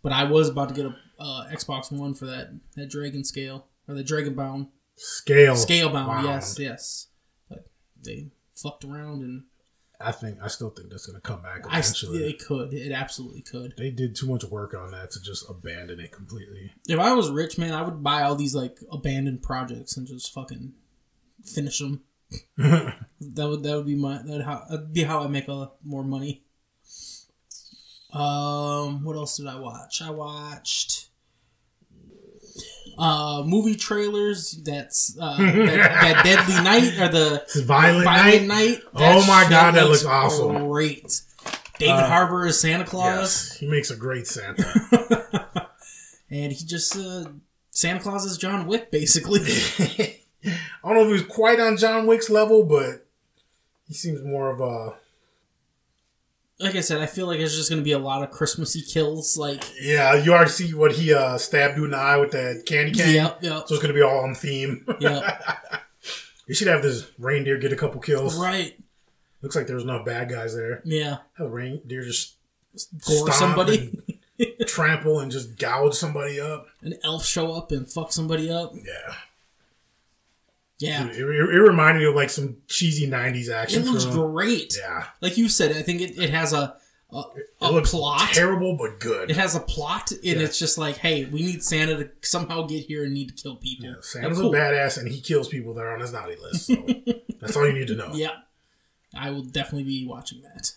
But 0.02 0.12
I 0.12 0.24
was 0.24 0.48
about 0.48 0.68
to 0.68 0.74
get 0.74 0.86
a 0.86 0.94
uh, 1.18 1.48
Xbox 1.50 1.90
One 1.92 2.14
for 2.14 2.24
that 2.26 2.50
that 2.76 2.88
Dragon 2.88 3.24
Scale 3.24 3.66
or 3.88 3.94
the 3.96 4.04
Dragon 4.04 4.34
Bound 4.34 4.68
scale 4.96 5.54
Scalebound. 5.54 6.06
Wound. 6.06 6.26
Yes, 6.26 6.56
yes. 6.58 7.06
But 7.48 7.66
they 8.02 8.28
fucked 8.54 8.84
around, 8.84 9.22
and 9.22 9.42
I 10.00 10.12
think 10.12 10.38
I 10.42 10.46
still 10.48 10.70
think 10.70 10.90
that's 10.90 11.06
gonna 11.06 11.20
come 11.20 11.42
back 11.42 11.62
I 11.68 11.80
eventually. 11.80 12.30
it 12.30 12.44
could. 12.44 12.72
It 12.72 12.92
absolutely 12.92 13.42
could. 13.42 13.74
they 13.76 13.90
did 13.90 14.14
too 14.14 14.28
much 14.28 14.44
work 14.44 14.72
on 14.74 14.92
that 14.92 15.10
to 15.12 15.20
just 15.20 15.48
abandon 15.50 15.98
it 15.98 16.12
completely. 16.12 16.72
If 16.86 16.98
I 17.00 17.12
was 17.14 17.30
rich, 17.30 17.58
man, 17.58 17.72
I 17.74 17.82
would 17.82 18.02
buy 18.02 18.22
all 18.22 18.36
these 18.36 18.54
like 18.54 18.78
abandoned 18.92 19.42
projects 19.42 19.96
and 19.96 20.06
just 20.06 20.32
fucking 20.32 20.72
finish 21.44 21.80
them. 21.80 22.02
that 22.56 22.94
would 23.20 23.62
that 23.62 23.76
would 23.76 23.86
be 23.86 23.96
my 23.96 24.22
that 24.22 24.42
how 24.42 24.64
that'd 24.70 24.92
be 24.92 25.02
how 25.02 25.24
I 25.24 25.26
make 25.26 25.48
a 25.48 25.72
more 25.82 26.04
money. 26.04 26.44
Um, 28.12 29.04
what 29.04 29.16
else 29.16 29.36
did 29.36 29.46
I 29.46 29.58
watch? 29.58 30.00
I 30.00 30.10
watched 30.10 31.07
uh 32.98 33.42
movie 33.46 33.76
trailers. 33.76 34.60
That's 34.64 35.16
uh, 35.20 35.36
that, 35.38 35.76
that 35.76 36.24
Deadly 36.24 36.54
Night 36.62 36.98
or 36.98 37.08
the 37.08 37.62
Violent 37.64 38.04
Night? 38.04 38.42
Night. 38.44 38.80
Oh 38.94 39.26
my 39.26 39.46
God, 39.48 39.74
that 39.74 39.88
looks 39.88 40.04
awesome. 40.04 40.68
Great. 40.68 41.22
David 41.78 42.04
Harbour 42.04 42.44
is 42.46 42.60
Santa 42.60 42.84
Claus, 42.84 43.50
Yes, 43.50 43.56
he 43.58 43.68
makes 43.68 43.90
a 43.90 43.96
great 43.96 44.26
Santa. 44.26 45.70
and 46.30 46.52
he 46.52 46.64
just 46.64 46.96
uh, 46.96 47.26
Santa 47.70 48.00
Claus 48.00 48.24
is 48.24 48.36
John 48.36 48.66
Wick, 48.66 48.90
basically. 48.90 49.42
I 50.44 50.56
don't 50.84 50.94
know 50.94 51.04
if 51.08 51.20
he's 51.20 51.28
quite 51.28 51.60
on 51.60 51.76
John 51.76 52.06
Wick's 52.06 52.30
level, 52.30 52.64
but 52.64 53.06
he 53.86 53.94
seems 53.94 54.24
more 54.24 54.50
of 54.50 54.60
a 54.60 54.96
like 56.60 56.74
I 56.74 56.80
said, 56.80 57.00
I 57.00 57.06
feel 57.06 57.26
like 57.26 57.38
it's 57.40 57.54
just 57.56 57.70
going 57.70 57.80
to 57.80 57.84
be 57.84 57.92
a 57.92 57.98
lot 57.98 58.22
of 58.22 58.30
Christmassy 58.30 58.82
kills. 58.82 59.36
Like, 59.36 59.64
yeah. 59.80 60.14
You 60.16 60.32
already 60.32 60.50
see 60.50 60.74
what 60.74 60.92
he 60.92 61.14
uh, 61.14 61.38
stabbed 61.38 61.76
dude 61.76 61.84
in 61.86 61.90
the 61.92 61.96
eye 61.96 62.16
with 62.16 62.32
that 62.32 62.64
candy 62.66 62.92
cane. 62.92 63.14
Yep, 63.14 63.38
yep. 63.42 63.68
So 63.68 63.74
it's 63.74 63.82
gonna 63.82 63.94
be 63.94 64.02
all 64.02 64.20
on 64.24 64.34
theme. 64.34 64.84
yeah, 65.00 65.40
you 66.46 66.54
should 66.54 66.68
have 66.68 66.82
this 66.82 67.10
reindeer 67.18 67.58
get 67.58 67.72
a 67.72 67.76
couple 67.76 68.00
kills. 68.00 68.36
right. 68.38 68.78
Looks 69.40 69.54
like 69.54 69.68
there's 69.68 69.84
no 69.84 70.02
bad 70.02 70.28
guys 70.30 70.56
there. 70.56 70.82
Yeah, 70.84 71.18
Have 71.34 71.46
the 71.46 71.50
reindeer 71.50 72.02
just 72.02 72.34
gore 73.06 73.30
somebody. 73.30 73.96
and 74.40 74.66
trample 74.66 75.20
and 75.20 75.30
just 75.30 75.56
gouge 75.58 75.94
somebody 75.94 76.40
up. 76.40 76.66
An 76.82 76.94
elf 77.04 77.24
show 77.24 77.52
up 77.52 77.70
and 77.70 77.88
fuck 77.88 78.10
somebody 78.12 78.50
up. 78.50 78.72
Yeah. 78.74 79.14
Yeah, 80.80 81.06
It, 81.08 81.16
it, 81.16 81.20
it 81.20 81.60
reminded 81.60 82.00
me 82.00 82.06
of 82.06 82.14
like 82.14 82.30
some 82.30 82.58
cheesy 82.68 83.08
'90s 83.10 83.50
action. 83.50 83.82
it 83.82 83.86
looks 83.86 84.04
film. 84.04 84.32
great. 84.32 84.74
Yeah, 84.78 85.06
Like 85.20 85.36
you 85.36 85.48
said, 85.48 85.76
I 85.76 85.82
think 85.82 86.00
it, 86.00 86.16
it 86.18 86.30
has 86.30 86.52
a 86.52 86.76
a, 87.10 87.20
it 87.36 87.46
a 87.62 87.72
looks 87.72 87.90
plot. 87.90 88.28
terrible 88.34 88.76
but 88.76 89.00
good. 89.00 89.30
It 89.30 89.36
has 89.36 89.54
a 89.56 89.60
plot, 89.60 90.10
and 90.12 90.20
Yeah. 90.22 90.38
it's 90.40 90.58
just 90.58 90.76
like, 90.78 90.98
hey, 90.98 91.24
we 91.24 91.40
need 91.42 91.64
Santa 91.64 91.96
to 91.96 92.10
somehow 92.20 92.62
get 92.66 92.84
here 92.84 93.02
and 93.04 93.14
need 93.14 93.28
to 93.34 93.42
kill 93.42 93.56
people. 93.56 93.86
Yeah, 93.86 93.94
Santa's 94.02 94.38
cool. 94.38 94.54
a 94.54 94.58
badass, 94.58 94.98
and 94.98 95.08
he 95.08 95.20
kills 95.22 95.48
people 95.48 95.72
that 95.74 95.80
are 95.80 95.94
on 95.94 96.00
his 96.00 96.12
naughty 96.12 96.36
list. 96.36 96.66
So 96.66 96.74
that's 97.40 97.56
all 97.56 97.66
you 97.66 97.72
need 97.72 97.88
to 97.88 97.94
know. 97.96 98.10
Yeah, 98.12 98.32
I 99.16 99.30
will 99.30 99.42
definitely 99.42 99.84
be 99.84 100.06
watching 100.06 100.42
that. 100.42 100.72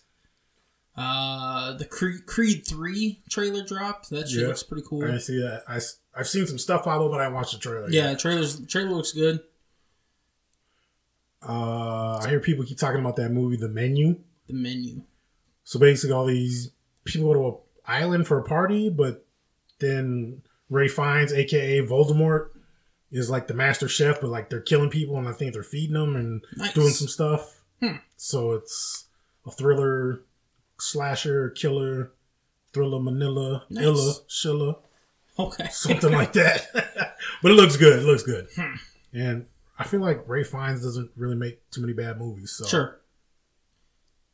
Uh, 0.95 1.73
the 1.73 1.85
Creed, 1.85 2.25
Creed 2.25 2.65
Three 2.67 3.21
trailer 3.29 3.63
dropped. 3.63 4.09
That 4.09 4.27
shit 4.29 4.41
Yeah. 4.41 4.47
looks 4.47 4.63
pretty 4.63 4.83
cool. 4.87 5.03
I 5.09 5.17
see 5.19 5.39
that. 5.39 5.63
I, 5.67 5.79
I've 6.17 6.27
seen 6.27 6.45
some 6.47 6.57
stuff 6.57 6.83
pop 6.83 6.99
up, 7.01 7.11
but 7.11 7.21
I 7.21 7.27
watched 7.29 7.53
the 7.53 7.59
trailer. 7.59 7.89
Yeah, 7.89 8.09
yet. 8.11 8.19
trailers 8.19 8.65
trailer 8.67 8.91
looks 8.91 9.11
good. 9.13 9.39
Uh, 11.47 12.17
I 12.23 12.29
hear 12.29 12.39
people 12.39 12.65
keep 12.65 12.77
talking 12.77 12.99
about 12.99 13.15
that 13.17 13.29
movie, 13.31 13.57
The 13.57 13.67
Menu. 13.69 14.19
The 14.47 14.53
menu. 14.53 15.01
So 15.63 15.79
basically, 15.79 16.13
all 16.13 16.25
these 16.25 16.71
people 17.05 17.33
go 17.33 17.39
to 17.39 17.47
an 17.47 17.55
island 17.87 18.27
for 18.27 18.37
a 18.39 18.43
party, 18.43 18.89
but 18.89 19.25
then 19.79 20.41
Ralph 20.69 20.91
Fiennes, 20.91 21.31
aka 21.33 21.79
Voldemort, 21.85 22.49
is 23.11 23.29
like 23.29 23.47
the 23.47 23.53
master 23.53 23.87
chef, 23.87 24.19
but 24.21 24.29
like 24.29 24.49
they're 24.49 24.61
killing 24.61 24.89
people, 24.89 25.17
and 25.17 25.27
I 25.27 25.31
think 25.31 25.53
they're 25.53 25.63
feeding 25.63 25.93
them 25.93 26.15
and 26.15 26.43
Nice. 26.57 26.73
doing 26.73 26.89
some 26.89 27.07
stuff. 27.07 27.61
Hmm. 27.79 27.97
So 28.17 28.51
it's 28.53 29.05
a 29.45 29.51
thriller, 29.51 30.21
slasher, 30.79 31.49
killer, 31.51 32.11
thriller, 32.73 32.99
Manila, 32.99 33.65
Nice. 33.69 33.83
Illa, 33.85 34.13
Shilla, 34.29 34.75
Okay. 35.39 35.67
something 35.71 36.11
like 36.11 36.33
that. 36.33 36.67
but 37.41 37.51
it 37.51 37.55
looks 37.55 37.77
good. 37.77 37.99
It 37.99 38.05
looks 38.05 38.23
good. 38.23 38.47
Hmm. 38.55 38.73
And 39.13 39.45
I 39.81 39.83
feel 39.87 39.99
like 39.99 40.23
Ralph 40.27 40.47
Fiennes 40.47 40.83
doesn't 40.83 41.11
really 41.15 41.35
make 41.35 41.69
too 41.71 41.81
many 41.81 41.93
bad 41.93 42.17
movies. 42.19 42.51
So 42.51 42.65
Sure. 42.65 42.99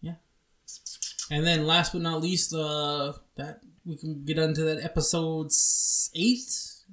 Yeah. 0.02 0.16
And 1.32 1.46
then 1.46 1.66
last 1.66 1.94
but 1.94 2.02
not 2.02 2.22
least, 2.22 2.54
uh, 2.54 3.14
that 3.36 3.62
we 3.86 3.98
can 3.98 4.24
get 4.26 4.38
into 4.38 4.62
that 4.64 4.84
episode 4.84 5.52
eight, 6.16 6.42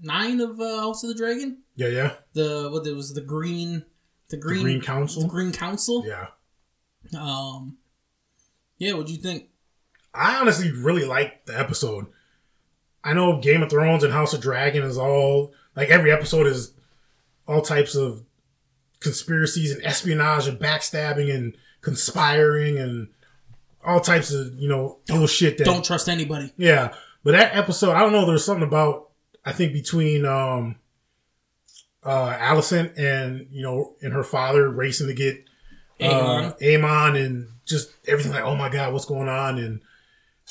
nine 0.00 0.40
of 0.40 0.60
uh, 0.60 0.78
House 0.80 1.02
of 1.04 1.08
the 1.08 1.14
Dragon. 1.14 1.58
yeah, 1.76 1.88
yeah, 1.88 2.12
The 2.32 2.68
what 2.72 2.86
it 2.86 2.94
was 2.94 3.14
the 3.14 3.20
green, 3.20 3.84
the 4.30 4.36
green, 4.36 4.62
Green 4.62 4.80
Council? 4.80 5.22
the 5.22 5.28
Green 5.28 5.52
Council. 5.52 6.04
yeah. 6.06 6.28
Um. 7.18 7.76
Yeah. 8.78 8.94
What'd 8.94 9.10
you 9.10 9.18
think? 9.18 9.48
I 10.14 10.36
honestly 10.36 10.70
really 10.72 11.04
liked 11.04 11.46
the 11.46 11.58
episode. 11.58 12.06
I 13.02 13.12
know 13.12 13.40
Game 13.40 13.62
of 13.62 13.68
Thrones 13.70 14.02
and 14.04 14.12
House 14.12 14.32
of 14.32 14.40
Dragon 14.40 14.82
is 14.84 14.96
all 14.96 15.52
like 15.76 15.90
every 15.90 16.10
episode 16.10 16.46
is 16.46 16.72
all 17.46 17.60
types 17.60 17.94
of 17.94 18.24
conspiracies 19.04 19.70
and 19.72 19.84
espionage 19.84 20.48
and 20.48 20.58
backstabbing 20.58 21.32
and 21.32 21.56
conspiring 21.82 22.78
and 22.78 23.08
all 23.86 24.00
types 24.00 24.32
of 24.32 24.54
you 24.56 24.68
know 24.68 24.98
ill 25.08 25.26
shit 25.28 25.58
that 25.58 25.64
Don't 25.64 25.84
trust 25.84 26.08
anybody. 26.08 26.52
yeah. 26.56 26.94
But 27.22 27.32
that 27.32 27.54
episode, 27.56 27.92
I 27.92 28.00
don't 28.00 28.12
know. 28.12 28.26
There's 28.26 28.44
something 28.44 28.66
about 28.66 29.10
I 29.44 29.52
think 29.52 29.72
between 29.72 30.24
um 30.26 30.76
uh 32.02 32.34
Alicent 32.34 32.98
and 32.98 33.46
you 33.50 33.62
know 33.62 33.94
and 34.02 34.12
her 34.12 34.24
father 34.24 34.68
racing 34.68 35.06
to 35.06 35.14
get 35.14 35.44
uh, 36.00 36.52
Amon 36.62 37.16
and 37.16 37.48
just 37.64 37.90
everything 38.06 38.32
like, 38.32 38.42
oh 38.44 38.56
my 38.56 38.68
god, 38.68 38.92
what's 38.92 39.04
going 39.06 39.28
on? 39.28 39.58
And 39.58 39.80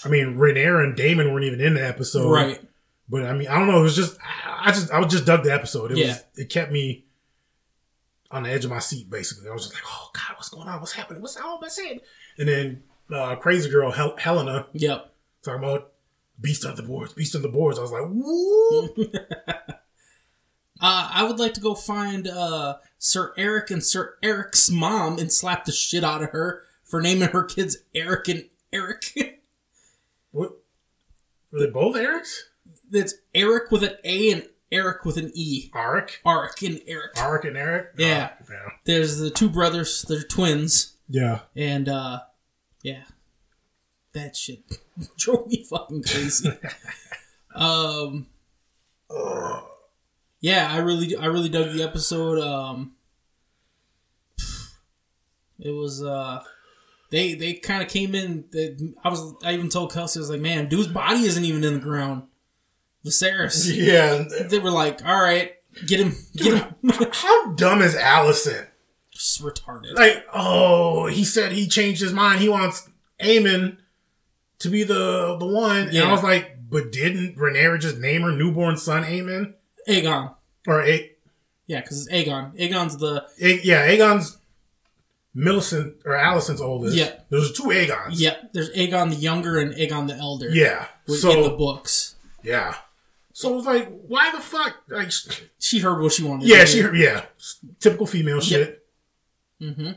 I 0.06 0.08
mean, 0.10 0.36
Rhaenyra 0.38 0.84
and 0.84 0.96
Daemon 0.96 1.32
weren't 1.32 1.46
even 1.46 1.62
in 1.62 1.74
the 1.76 1.86
episode, 1.86 2.32
right. 2.32 2.60
But 3.10 3.26
I 3.26 3.34
mean, 3.34 3.48
I 3.50 3.60
don't 3.60 3.68
know. 3.68 3.80
It 3.80 3.84
was 3.84 3.96
just, 3.96 4.18
I 4.24 4.70
I 4.70 4.72
just, 4.72 4.90
I 4.92 5.00
was 5.00 5.12
just 5.12 5.26
dug 5.26 5.44
the 5.44 5.54
episode. 5.54 5.92
It 5.92 5.98
Yeah. 5.98 6.08
was, 6.08 6.24
it 6.38 6.50
kept 6.50 6.72
me 6.72 7.06
on 8.34 8.44
the 8.44 8.50
edge 8.50 8.66
of 8.66 8.72
my 8.72 8.80
seat. 8.80 9.10
Basically, 9.10 9.50
I 9.50 9.54
was 9.54 9.64
just 9.64 9.74
like, 9.76 9.84
oh 9.88 10.10
god, 10.14 10.36
what's 10.36 10.50
going 10.50 10.68
on? 10.68 10.80
What's 10.80 10.94
happening? 10.94 11.22
What's 11.22 11.38
all 11.38 11.60
I 11.64 11.68
saying? 11.70 12.00
And 12.38 12.48
then 12.50 12.84
uh, 13.14 13.36
crazy 13.38 13.70
girl 13.70 13.92
Hel- 13.92 14.18
Helaena 14.18 14.68
Yep. 14.74 15.14
talking 15.44 15.64
about 15.64 15.92
beast 16.42 16.66
on 16.66 16.76
the 16.76 16.84
boards, 16.84 17.14
beast 17.14 17.36
on 17.36 17.42
the 17.44 17.48
boards. 17.50 17.80
I 17.80 17.84
was 17.84 17.92
like, 17.92 18.04
woo. 18.06 18.90
Uh, 20.82 21.10
I 21.14 21.24
would 21.24 21.40
like 21.40 21.54
to 21.54 21.62
go 21.62 21.76
find 21.76 22.28
uh, 22.28 22.76
Sir 22.98 23.34
Eric 23.38 23.72
and 23.72 23.82
Sir 23.82 24.16
Eric's 24.22 24.70
mom 24.70 25.18
and 25.18 25.32
slap 25.32 25.64
the 25.64 25.72
shit 25.72 26.04
out 26.04 26.22
of 26.22 26.32
her 26.32 26.64
for 26.84 27.02
naming 27.02 27.30
her 27.30 27.44
kids 27.46 27.78
Eric 27.96 28.28
and 28.28 28.50
Eric. 28.74 29.06
what? 30.32 30.58
Were 31.52 31.60
they 31.60 31.70
both 31.70 31.96
Erics? 31.96 32.38
That's 32.92 33.14
Eric 33.34 33.72
with 33.72 33.84
an 33.84 33.96
A 34.04 34.32
and 34.32 34.50
Eric 34.74 35.06
with 35.06 35.18
an 35.18 35.32
E. 35.36 35.70
Arik, 35.74 36.22
Arik 36.26 36.68
and 36.68 36.82
Eric. 36.88 37.14
Arik 37.16 37.48
and 37.48 37.56
Eric. 37.56 37.92
Yeah. 37.98 38.32
Oh, 38.42 38.46
yeah, 38.50 38.70
There's 38.86 39.20
the 39.20 39.30
two 39.30 39.50
brothers. 39.50 40.04
They're 40.08 40.24
twins, 40.24 40.98
yeah. 41.08 41.42
and 41.56 41.88
uh, 41.88 42.22
yeah, 42.82 43.04
that 44.14 44.36
shit 44.36 44.64
drove 45.18 45.48
me 45.48 45.64
fucking 45.70 46.04
crazy. 46.04 46.52
um, 47.56 48.28
yeah, 50.40 50.68
I 50.72 50.80
really, 50.80 51.16
I 51.16 51.28
really 51.28 51.50
dug 51.50 51.72
the 51.72 51.84
episode. 51.84 52.40
Um, 52.40 52.94
it 55.60 55.72
was 55.72 56.04
uh, 56.04 56.44
they 57.12 57.36
they 57.36 57.54
kind 57.54 57.84
of 57.84 57.90
came 57.90 58.16
in. 58.16 58.46
They, 58.52 58.76
I 59.04 59.10
was, 59.10 59.36
I 59.44 59.54
even 59.54 59.70
told 59.70 59.94
Kelsey, 59.94 60.20
I 60.20 60.22
was 60.22 60.30
like, 60.32 60.42
man, 60.42 60.68
dude's 60.68 60.88
body 60.88 61.22
isn't 61.26 61.44
even 61.44 61.64
in 61.64 61.76
the 61.76 61.80
ground. 61.80 62.24
Viserys. 63.06 63.70
Yeah, 63.76 64.24
They 64.48 64.60
were 64.60 64.72
like, 64.72 65.06
all 65.06 65.22
right, 65.22 65.54
get 65.86 66.00
him, 66.00 66.16
get 66.36 66.58
him. 66.58 66.76
How 67.12 67.52
dumb 67.54 67.82
is 67.82 67.96
Alicent? 67.96 68.68
Just 69.12 69.42
retarded. 69.42 69.94
Like, 69.96 70.26
oh, 70.34 71.08
he 71.08 71.24
said 71.24 71.52
he 71.52 71.68
changed 71.68 72.02
his 72.02 72.14
mind. 72.14 72.40
He 72.42 72.50
wants 72.50 72.90
Eamon 73.22 73.78
to 74.60 74.70
be 74.70 74.84
the 74.84 75.36
the 75.40 75.46
one. 75.46 75.78
And 75.84 75.94
Yeah. 75.94 76.08
I 76.08 76.12
was 76.12 76.24
like, 76.24 76.58
but 76.70 76.92
didn't 76.92 77.38
Rhaenyra 77.38 77.80
just 77.80 77.98
name 78.00 78.22
her 78.24 78.32
newborn 78.32 78.78
son 78.78 79.04
Eamon? 79.04 79.54
Aegon. 79.88 80.34
Or 80.66 80.82
A- 80.82 81.12
Yeah, 81.68 81.82
because 81.82 82.08
it's 82.08 82.16
Aegon. 82.16 82.58
Aegon's 82.58 82.98
the 82.98 83.26
A- 83.42 83.62
yeah, 83.64 83.88
Aegon's 83.88 84.38
Millicent 85.36 85.96
or 86.06 86.14
Alicent's 86.14 86.62
oldest. 86.62 86.96
Yeah. 86.96 87.12
There's 87.30 87.52
two 87.52 87.72
Aegons. 87.72 88.20
yeah. 88.22 88.36
There's 88.54 88.70
Aegon 88.72 89.10
the 89.10 89.16
younger 89.16 89.60
and 89.60 89.74
Aegon 89.76 90.08
the 90.08 90.16
elder. 90.16 90.50
Yeah. 90.50 90.88
So 91.08 91.32
in 91.32 91.44
the 91.44 91.50
books, 91.56 92.16
yeah. 92.44 92.76
So 93.44 93.54
it 93.54 93.56
was 93.58 93.66
like, 93.66 93.90
why 94.08 94.32
the 94.32 94.40
fuck? 94.42 94.76
Like, 94.90 95.12
she 95.60 95.80
heard 95.80 96.02
what 96.02 96.12
she 96.14 96.24
wanted. 96.24 96.48
yeah, 96.48 96.62
to 96.62 96.66
she 96.66 96.78
hear. 96.80 96.96
yeah, 96.96 97.26
typical 97.80 98.08
female 98.08 98.42
shit. 98.42 98.86
Mm-hmm. 99.62 99.92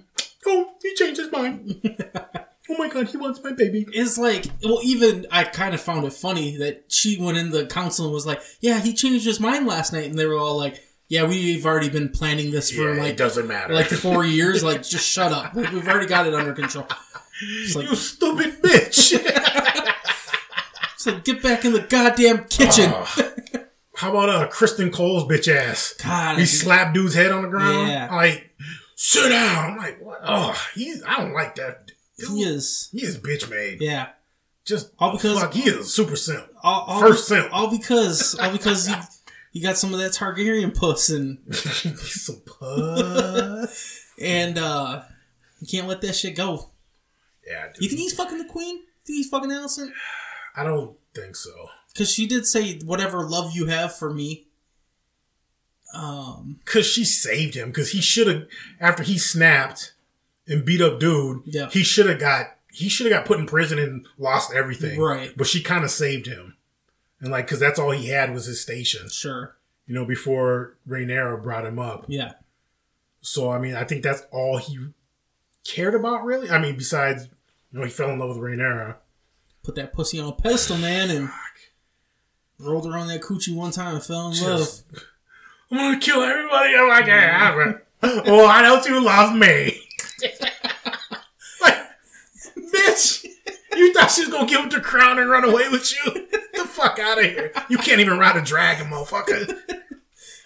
Oh, 0.47 0.71
he 0.83 0.95
changed 0.95 1.19
his 1.21 1.33
mind. 1.33 1.81
oh 2.71 2.77
my 2.79 2.89
god, 2.89 3.09
he 3.09 3.17
wants 3.17 3.43
my 3.43 3.53
baby. 3.53 3.85
It's 3.93 4.17
like, 4.19 4.47
well, 4.63 4.81
even 4.85 5.27
I 5.31 5.45
kind 5.45 5.75
of 5.75 5.81
found 5.81 6.05
it 6.05 6.13
funny 6.13 6.57
that 6.59 6.85
she 6.89 7.19
went 7.21 7.37
in 7.39 7.51
the 7.51 7.67
council 7.67 8.05
and 8.05 8.15
was 8.15 8.27
like, 8.27 8.41
"Yeah, 8.61 8.81
he 8.81 8.93
changed 8.95 9.25
his 9.27 9.41
mind 9.41 9.67
last 9.67 9.93
night," 9.93 10.09
and 10.09 10.17
they 10.19 10.27
were 10.27 10.37
all 10.39 10.57
like, 10.57 10.81
"Yeah, 11.09 11.25
we've 11.25 11.67
already 11.67 11.89
been 11.89 12.11
planning 12.11 12.51
this 12.53 12.71
for 12.71 12.95
Yeah, 12.95 13.01
like 13.03 13.13
it 13.15 13.17
doesn't 13.17 13.49
matter. 13.49 13.75
like 13.75 13.87
four 13.89 14.25
years. 14.39 14.63
Like, 14.63 14.83
just 14.85 15.09
shut 15.09 15.33
up. 15.33 15.55
Like, 15.55 15.73
we've 15.73 15.87
already 15.89 16.07
got 16.07 16.27
it 16.29 16.35
under 16.35 16.53
control." 16.53 16.87
It's 17.43 17.75
like, 17.77 17.89
you 17.91 17.97
stupid 17.97 18.63
bitch. 18.63 19.13
it's 20.95 21.07
like, 21.07 21.25
get 21.25 21.43
back 21.43 21.65
in 21.65 21.73
the 21.73 21.81
goddamn 21.81 22.45
kitchen. 22.45 22.93
How 23.97 24.11
about 24.11 24.29
uh 24.29 24.49
Criston 24.49 24.93
Cole's 24.93 25.25
bitch 25.25 25.49
ass? 25.55 25.95
God, 26.03 26.39
He 26.39 26.47
slapped 26.47 26.95
dude's 26.95 27.15
head 27.15 27.33
on 27.33 27.43
the 27.43 27.49
ground. 27.49 27.89
Yeah. 27.89 28.15
Like, 28.15 28.51
sit 28.95 29.29
down. 29.31 29.73
I'm 29.73 29.77
like, 29.79 30.01
what? 30.05 30.21
Oh, 30.23 30.55
he's. 30.75 31.03
I 31.05 31.17
don't 31.17 31.33
like 31.33 31.55
that. 31.57 31.91
Dude, 32.19 32.31
he 32.31 32.43
is. 32.43 32.89
He 32.93 33.03
is 33.03 33.19
bitch 33.19 33.49
made. 33.51 33.81
Yeah. 33.81 34.09
Just 34.65 34.91
All 34.99 35.13
because- 35.13 35.41
fuck, 35.41 35.55
he 35.55 35.63
is 35.69 35.77
a 35.77 35.85
super 35.85 36.17
simp. 36.17 36.47
All, 36.63 36.83
all, 36.83 37.01
First 37.01 37.29
simp. 37.29 37.49
all 37.53 37.71
because 37.71 38.35
all 38.39 38.51
because 38.53 38.87
he 38.89 38.95
you 39.53 39.63
got 39.63 39.77
some 39.79 39.95
of 39.95 40.01
that 40.01 40.13
Targaryen 40.13 40.75
puss 40.77 41.09
and 41.09 41.39
some 41.55 42.41
puss. 42.45 44.13
and 44.21 44.59
uh 44.59 45.03
you 45.61 45.67
can't 45.67 45.89
let 45.89 46.01
that 46.03 46.15
shit 46.15 46.37
go. 46.37 46.69
yeah, 47.47 47.69
dude. 47.73 47.83
You 47.83 47.89
think 47.89 48.01
he's 48.01 48.15
fucking 48.15 48.39
the 48.39 48.45
queen? 48.45 48.79
Think 49.07 49.17
he's 49.19 49.29
fucking 49.29 49.49
Alicent? 49.51 49.91
I 50.57 50.65
don't 50.65 50.97
think 51.15 51.37
so. 51.37 51.51
Because 51.97 52.13
she 52.13 52.27
did 52.27 52.47
say, 52.47 52.79
"Whatever 52.81 53.25
love 53.25 53.57
you 53.57 53.67
have 53.67 53.97
for 53.97 54.13
me." 54.13 54.47
Um. 55.95 56.61
Cause 56.67 56.85
she 56.85 57.05
saved 57.05 57.55
him. 57.55 57.73
Cause 57.73 57.93
he 57.93 58.03
should 58.03 58.27
have 58.27 58.47
after 58.79 59.03
he 59.03 59.17
snapped 59.17 59.95
and 60.47 60.65
beat 60.65 60.83
up 60.83 61.01
dude. 61.01 61.43
Yeah. 61.47 61.71
He 61.71 61.83
should 61.83 62.07
have 62.07 62.21
got 62.21 62.57
he 62.71 62.91
should 62.91 63.11
have 63.11 63.21
got 63.21 63.27
put 63.27 63.41
in 63.41 63.47
prison 63.47 63.79
and 63.79 64.07
lost 64.19 64.53
everything. 64.53 65.01
Right. 65.01 65.33
But 65.35 65.47
she 65.47 65.63
kind 65.63 65.85
of 65.85 65.91
saved 65.91 66.27
him, 66.27 66.57
and 67.19 67.31
like 67.31 67.47
cause 67.47 67.61
that's 67.61 67.79
all 67.79 67.93
he 67.93 68.09
had 68.09 68.35
was 68.35 68.45
his 68.45 68.61
station. 68.61 69.09
Sure. 69.09 69.57
You 69.87 69.95
know, 69.95 70.05
before 70.05 70.77
Rhaenyra 70.87 71.43
brought 71.43 71.65
him 71.65 71.79
up. 71.79 72.05
Yeah. 72.09 72.33
So 73.23 73.51
I 73.51 73.59
mean, 73.59 73.75
I 73.75 73.85
think 73.85 74.03
that's 74.03 74.27
all 74.31 74.59
he 74.59 74.89
cared 75.65 75.95
about, 75.95 76.25
really. 76.25 76.51
I 76.51 76.59
mean, 76.59 76.77
besides 76.77 77.29
you 77.73 77.79
know, 77.79 77.85
he 77.85 77.91
fell 77.91 78.11
in 78.11 78.19
love 78.19 78.37
with 78.37 78.39
Rhaenyra. 78.39 78.97
Put 79.63 79.77
that 79.77 79.93
pussy 79.93 80.21
on 80.21 80.29
a 80.29 80.33
pedestal, 80.33 80.77
man, 80.77 81.11
and 81.11 81.31
rolled 82.59 82.87
around 82.87 83.09
that 83.09 83.21
coochie 83.23 83.55
one 83.55 83.71
time 83.71 83.95
and 83.95 84.05
fell 84.05 84.31
in 84.31 84.41
love. 84.43 84.69
I'm 85.71 85.79
gonna 85.79 85.99
kill 85.99 86.23
everybody. 86.23 86.75
I'm 86.77 86.89
like, 86.89 87.07
yeah, 87.07 87.73
well, 88.03 88.45
why 88.45 88.63
don't 88.63 88.87
you 88.87 89.03
love 89.05 89.35
me? 89.35 89.81
like, 91.61 91.77
bitch, 92.57 93.25
you 93.75 93.93
thought 93.93 94.11
she 94.11 94.21
was 94.23 94.31
gonna 94.31 94.47
give 94.47 94.61
up 94.61 94.71
the 94.71 94.81
crown 94.81 95.19
and 95.19 95.29
run 95.29 95.45
away 95.45 95.69
with 95.69 95.93
you? 95.93 96.13
Get 96.31 96.53
the 96.55 96.65
fuck 96.67 96.99
out 97.01 97.19
of 97.19 97.25
here! 97.25 97.53
You 97.69 97.79
can't 97.79 98.01
even 98.01 98.19
ride 98.19 98.37
a 98.37 98.43
dragon, 98.43 98.89
motherfucker. 98.89 99.59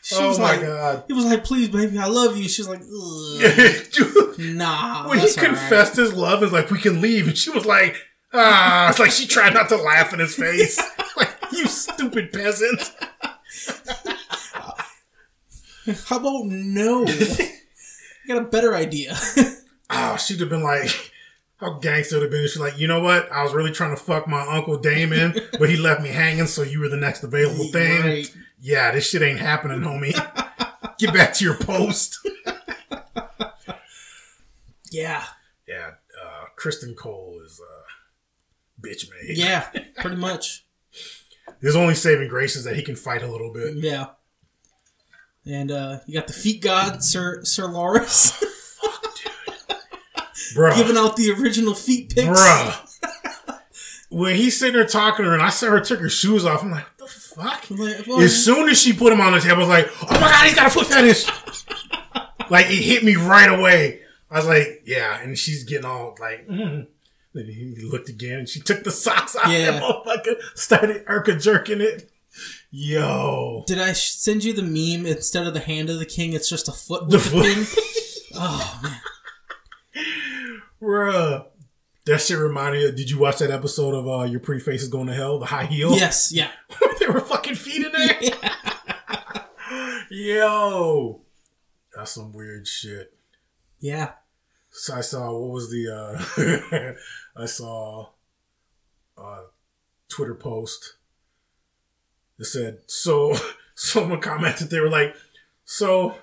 She 0.03 0.17
oh 0.17 0.29
was 0.29 0.39
my 0.39 0.53
like, 0.57 0.63
god. 0.63 1.05
he 1.07 1.13
was 1.13 1.27
like, 1.27 1.45
"Please, 1.45 1.69
baby, 1.69 1.99
I 1.99 2.07
love 2.07 2.37
you." 2.37 2.49
She 2.49 2.63
was 2.63 2.69
like, 2.71 2.81
Ugh, 2.81 3.93
Dude, 3.93 4.57
"Nah." 4.57 5.07
when 5.09 5.19
he 5.19 5.25
all 5.25 5.31
right." 5.31 5.37
confessed 5.37 5.95
his 5.95 6.15
love, 6.15 6.43
it's 6.43 6.53
like 6.53 6.71
we 6.71 6.81
can 6.81 7.03
leave, 7.03 7.29
and 7.29 7.37
she 7.37 7.51
was 7.51 7.67
like, 7.67 7.95
ah, 8.33 8.89
it's 8.89 8.99
like 8.99 9.11
she 9.11 9.27
tried 9.27 9.53
not 9.55 9.69
to 9.69 9.77
laugh 9.77 10.13
in 10.15 10.19
his 10.19 10.35
face, 10.35 10.81
like 11.19 11.30
you 11.53 11.67
stupid 11.67 12.33
peasant. 12.33 12.81
How 16.07 16.19
about 16.19 16.45
no? 16.47 17.05
I 17.07 17.49
got 18.29 18.39
a 18.43 18.45
better 18.45 18.75
idea. 18.75 19.17
Oh, 19.89 20.17
she'd 20.25 20.41
have 20.41 20.49
been 20.51 20.63
like, 20.63 21.13
how 21.57 21.75
gangster 21.79 22.17
would 22.17 22.23
have 22.23 22.31
been. 22.31 22.43
She's 22.47 22.59
like, 22.59 22.79
you 22.79 22.87
know 22.87 23.01
what? 23.01 23.31
I 23.33 23.43
was 23.43 23.53
really 23.55 23.73
trying 23.73 23.91
to 23.97 24.01
fuck 24.03 24.29
my 24.29 24.41
uncle 24.47 24.79
Daemon, 24.79 25.35
but 25.59 25.69
he 25.71 25.77
left 25.77 26.03
me 26.03 26.11
hanging, 26.11 26.47
so 26.47 26.63
you 26.63 26.81
were 26.81 26.89
the 26.89 26.97
next 26.97 27.23
available 27.25 27.65
thing. 27.69 28.03
Right. 28.03 28.37
Yeah, 28.61 28.91
this 28.93 29.09
shit 29.09 29.23
ain't 29.23 29.41
happening, 29.41 29.81
homie. 29.81 30.13
Get 30.99 31.15
back 31.15 31.33
to 31.35 31.45
your 31.45 31.57
post. 31.57 32.19
yeah, 34.91 35.25
Yeah, 35.67 35.93
uh, 36.23 36.45
Criston 36.59 36.95
Cole 36.97 37.41
is 37.45 37.61
uh, 37.61 38.87
bitch 38.87 39.07
made. 39.11 39.37
yeah, 39.39 39.71
pretty 39.97 40.17
much. 40.17 40.67
His 41.61 41.77
only 41.77 41.95
saving 41.95 42.29
grace 42.29 42.57
is 42.57 42.65
that 42.65 42.77
he 42.77 42.83
can 42.83 42.97
fight 42.97 43.23
a 43.23 43.27
little 43.27 43.53
bit. 43.53 43.77
Yeah. 43.77 44.07
And 45.47 45.71
uh, 45.71 45.99
you 46.07 46.15
got 46.15 46.27
the 46.27 46.33
feet 46.33 46.63
god, 46.63 47.03
Sir 47.03 47.43
Sir 47.45 47.65
Larys, 47.69 48.43
Bruh. 50.55 50.77
giving 50.77 50.97
out 50.97 51.17
the 51.17 51.31
original 51.33 51.75
feet 51.75 52.15
pics. 52.15 52.29
Bruh. 52.29 52.87
when 54.11 54.37
he's 54.37 54.59
sitting 54.59 54.75
there 54.75 54.87
talking 54.87 55.25
to 55.25 55.31
her 55.31 55.35
and 55.35 55.43
I 55.43 55.49
saw 55.49 55.71
her 55.71 55.81
took 55.81 56.01
her 56.01 56.11
shoes 56.11 56.45
off, 56.45 56.63
I'm 56.63 56.71
like, 56.71 56.85
what 56.85 56.99
the 56.99 57.07
fuck? 57.07 57.71
Like, 57.71 58.07
well, 58.07 58.21
As 58.21 58.45
soon 58.45 58.69
as 58.69 58.81
she 58.81 58.93
put 58.93 59.13
him 59.13 59.21
on 59.21 59.33
the 59.33 59.41
table, 59.41 59.57
I 59.57 59.59
was 59.59 59.69
like, 59.69 59.89
oh 60.03 60.21
my 60.21 60.29
god, 60.29 60.47
he's 60.47 60.55
got 60.55 60.67
a 60.67 60.71
foot 60.71 60.87
fetish. 60.87 61.27
like, 62.51 62.67
it 62.67 62.83
hit 62.83 63.03
me 63.03 63.17
right 63.17 63.49
away. 63.51 64.01
I 64.31 64.37
was 64.37 64.47
like, 64.47 64.83
yeah. 64.85 65.21
And 65.21 65.39
she's 65.39 65.65
getting 65.65 65.87
all 65.87 66.17
like, 66.21 66.47
mm. 66.49 66.87
Then 67.33 67.47
he 67.47 67.77
looked 67.83 68.09
again 68.09 68.41
and 68.41 68.49
she 68.49 68.61
took 68.61 68.83
the 68.85 68.91
socks 68.91 69.37
off 69.37 69.47
Yeah. 69.49 69.71
that 69.73 69.83
motherfucker, 69.83 70.37
started 70.55 71.05
Urka 71.07 71.41
jerking 71.41 71.81
it. 71.81 72.11
Yo. 72.71 73.65
Did 73.67 73.79
I 73.81 73.93
send 73.93 74.45
you 74.45 74.53
the 74.53 74.63
meme? 74.63 75.07
Instead 75.07 75.47
of 75.47 75.55
the 75.55 75.61
hand 75.61 75.91
of 75.91 75.99
the 75.99 76.07
king, 76.07 76.33
it's 76.33 76.49
just 76.49 76.69
a 76.69 76.73
foot 76.73 77.03
with 77.07 77.13
the, 77.13 77.19
foot. 77.19 77.45
thing. 77.47 77.67
Oh 78.43 78.81
man, 78.83 79.01
Bruh. 80.81 81.47
That 82.07 82.21
shit 82.21 82.39
reminded 82.39 82.85
me. 82.93 82.97
Did 82.97 83.11
you 83.11 83.19
watch 83.19 83.39
that 83.39 83.51
episode 83.51 83.93
of 83.93 84.09
uh, 84.09 84.23
Your 84.23 84.39
Pretty 84.41 84.61
Face 84.63 84.83
is 84.83 84.89
Going 84.89 85.09
to 85.09 85.13
Hell? 85.15 85.41
The 85.41 85.47
high 85.47 85.67
heel? 85.67 85.91
yes, 85.97 86.33
yeah, 86.33 86.51
there 87.01 87.11
were 87.13 87.21
fucking 87.21 87.57
feet 87.57 87.85
in 87.85 87.91
there. 87.93 88.21
Yo. 90.11 91.23
That's 91.95 92.13
some 92.13 92.33
weird 92.33 92.67
shit. 92.69 93.13
yeah. 93.81 94.13
So 94.73 94.95
I 94.95 95.01
saw 95.01 95.33
what 95.33 95.51
was 95.51 95.71
the 95.71 95.89
uh 95.91 96.93
I 97.43 97.47
saw 97.47 98.11
a 99.19 99.43
Twitter 100.09 100.35
post 100.35 100.97
that 102.39 102.45
said 102.47 102.79
so 102.87 103.35
someone 103.75 104.21
commented 104.21 104.71
they 104.71 104.81
were 104.81 104.89
like 104.91 105.15
so 105.65 106.15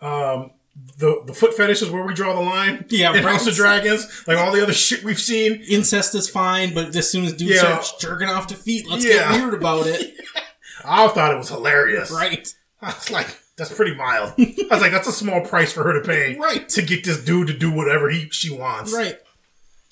um 0.00 0.50
the 0.98 1.22
the 1.26 1.34
foot 1.34 1.54
fetish 1.54 1.82
is 1.82 1.90
where 1.90 2.04
we 2.04 2.14
draw 2.14 2.34
the 2.34 2.40
line 2.40 2.84
Yeah, 2.88 3.14
in. 3.16 3.22
House 3.22 3.46
of 3.46 3.54
Dragons 3.54 4.06
like 4.26 4.38
all 4.38 4.52
the 4.52 4.62
other 4.62 4.72
shit 4.72 5.04
we've 5.04 5.20
seen 5.20 5.62
Incest 5.68 6.14
is 6.14 6.28
fine, 6.28 6.74
but 6.74 6.94
as 6.96 7.10
soon 7.10 7.24
as 7.24 7.32
dudes 7.32 7.54
Yeah. 7.62 7.80
start 7.80 8.00
jerking 8.00 8.28
off 8.28 8.46
to 8.48 8.54
feet, 8.56 8.88
let's 8.88 9.04
Yeah. 9.04 9.30
get 9.32 9.40
weird 9.40 9.54
about 9.54 9.86
it. 9.86 10.14
I 10.84 11.06
thought 11.08 11.32
it 11.32 11.38
was 11.38 11.48
hilarious 11.48 12.10
right. 12.10 12.52
I 12.82 12.86
was 12.88 13.10
like 13.10 13.38
that's 13.56 13.72
pretty 13.72 13.94
mild 13.94 14.32
I 14.38 14.54
was 14.70 14.80
like 14.80 14.92
that's 14.92 15.08
a 15.08 15.12
small 15.12 15.40
price 15.42 15.72
for 15.72 15.82
her 15.84 15.92
to 16.00 16.06
pay 16.06 16.36
Right. 16.36 16.68
to 16.70 16.82
get 16.82 17.04
this 17.04 17.22
dude 17.24 17.46
to 17.48 17.56
do 17.56 17.70
whatever 17.70 18.10
he 18.10 18.28
she 18.30 18.50
wants 18.50 18.92
Right. 18.92 19.16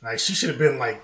Like 0.03 0.19
she 0.19 0.33
should 0.35 0.49
have 0.49 0.59
been 0.59 0.79
like 0.79 1.01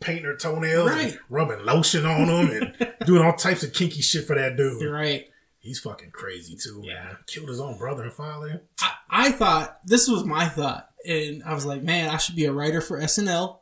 painting 0.00 0.24
her 0.24 0.36
toenails, 0.36 0.90
Right. 0.90 1.16
rubbing 1.30 1.64
lotion 1.64 2.04
on 2.04 2.26
them, 2.26 2.50
and 2.50 2.92
doing 3.06 3.22
all 3.22 3.34
types 3.34 3.62
of 3.62 3.72
kinky 3.72 4.02
shit 4.02 4.26
for 4.26 4.34
that 4.36 4.56
dude. 4.56 4.84
Right. 4.90 5.26
He's 5.60 5.78
fucking 5.78 6.10
crazy 6.10 6.56
too, 6.56 6.82
man. 6.84 7.16
Killed 7.28 7.48
his 7.48 7.60
own 7.60 7.78
brother 7.78 8.02
and 8.02 8.12
father. 8.12 8.64
I, 8.80 8.90
I 9.08 9.30
thought 9.32 9.78
this 9.86 10.08
was 10.08 10.24
my 10.24 10.48
thought, 10.48 10.90
and 11.08 11.42
I 11.44 11.54
was 11.54 11.64
like, 11.64 11.82
man, 11.84 12.10
I 12.10 12.16
should 12.16 12.34
be 12.36 12.46
a 12.46 12.52
writer 12.52 12.80
for 12.80 12.98
SNL. 13.00 13.58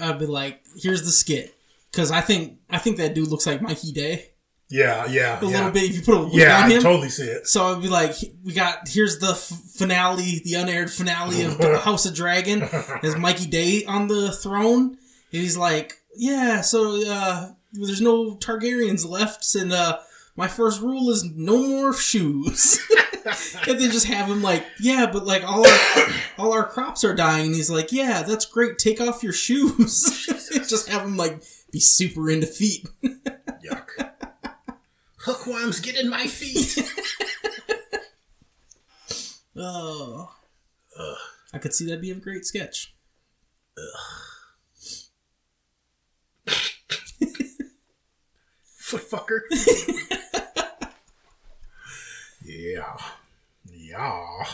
I'd 0.00 0.18
be 0.18 0.24
like, 0.26 0.62
here's 0.76 1.02
the 1.04 1.10
skit, 1.10 1.54
because 1.90 2.10
I 2.10 2.22
think 2.22 2.58
I 2.70 2.78
think 2.78 2.96
that 2.96 3.14
dude 3.14 3.28
looks 3.28 3.46
like 3.46 3.60
Mikey 3.60 3.92
Day 3.92 4.30
Yeah, 4.72 5.04
yeah, 5.06 5.38
a 5.38 5.44
yeah. 5.44 5.50
little 5.50 5.70
bit. 5.70 5.82
If 5.84 5.96
you 5.96 6.02
put 6.02 6.16
a 6.16 6.24
wig 6.24 6.32
Yeah, 6.32 6.64
on 6.64 6.72
I 6.72 6.78
totally 6.78 7.10
see 7.10 7.24
it. 7.24 7.46
So 7.46 7.66
I'd 7.66 7.82
be 7.82 7.88
like, 7.88 8.14
we 8.42 8.54
got 8.54 8.88
here's 8.88 9.18
the 9.18 9.32
f- 9.32 9.52
finale, 9.76 10.40
the 10.46 10.54
unaired 10.54 10.90
finale 10.90 11.42
of 11.44 11.58
the 11.58 11.78
House 11.84 12.06
of 12.06 12.14
Dragon. 12.14 12.60
There's 13.02 13.16
Mikey 13.18 13.46
Day 13.48 13.84
on 13.84 14.08
the 14.08 14.32
throne. 14.32 14.96
And 15.32 15.40
he's 15.42 15.58
like, 15.58 15.98
yeah, 16.16 16.62
so 16.62 17.02
uh, 17.06 17.50
there's 17.72 18.00
no 18.00 18.36
Targaryens 18.36 19.06
left, 19.06 19.54
and 19.54 19.72
uh, 19.74 19.98
my 20.36 20.48
first 20.48 20.80
rule 20.80 21.10
is 21.10 21.24
no 21.24 21.58
more 21.58 21.92
shoes. 21.92 22.80
and 23.68 23.78
then 23.78 23.90
just 23.90 24.06
have 24.06 24.28
him 24.28 24.40
like, 24.42 24.64
yeah, 24.80 25.06
but 25.12 25.26
like 25.26 25.44
all 25.44 25.66
our 25.66 26.06
all 26.38 26.52
our 26.54 26.66
crops 26.66 27.04
are 27.04 27.14
dying. 27.14 27.46
And 27.46 27.54
he's 27.54 27.70
like, 27.70 27.92
yeah, 27.92 28.22
that's 28.22 28.46
great. 28.46 28.78
Take 28.78 29.02
off 29.02 29.22
your 29.22 29.34
shoes. 29.34 30.26
just 30.68 30.88
have 30.88 31.02
him 31.02 31.18
like 31.18 31.42
be 31.70 31.80
super 31.80 32.30
into 32.30 32.46
feet. 32.46 32.88
Yuck. 33.04 34.11
Hookworms 35.22 35.80
get 35.80 35.96
in 35.96 36.08
my 36.08 36.26
feet. 36.26 36.78
Oh. 39.54 40.30
I 41.52 41.58
could 41.58 41.74
see 41.74 41.84
that 41.86 42.00
being 42.00 42.16
a 42.16 42.20
great 42.20 42.46
sketch. 42.46 42.94
Foot 48.76 49.02
fucker. 49.02 49.40
yeah. 52.42 52.96
Yeah. 53.66 54.44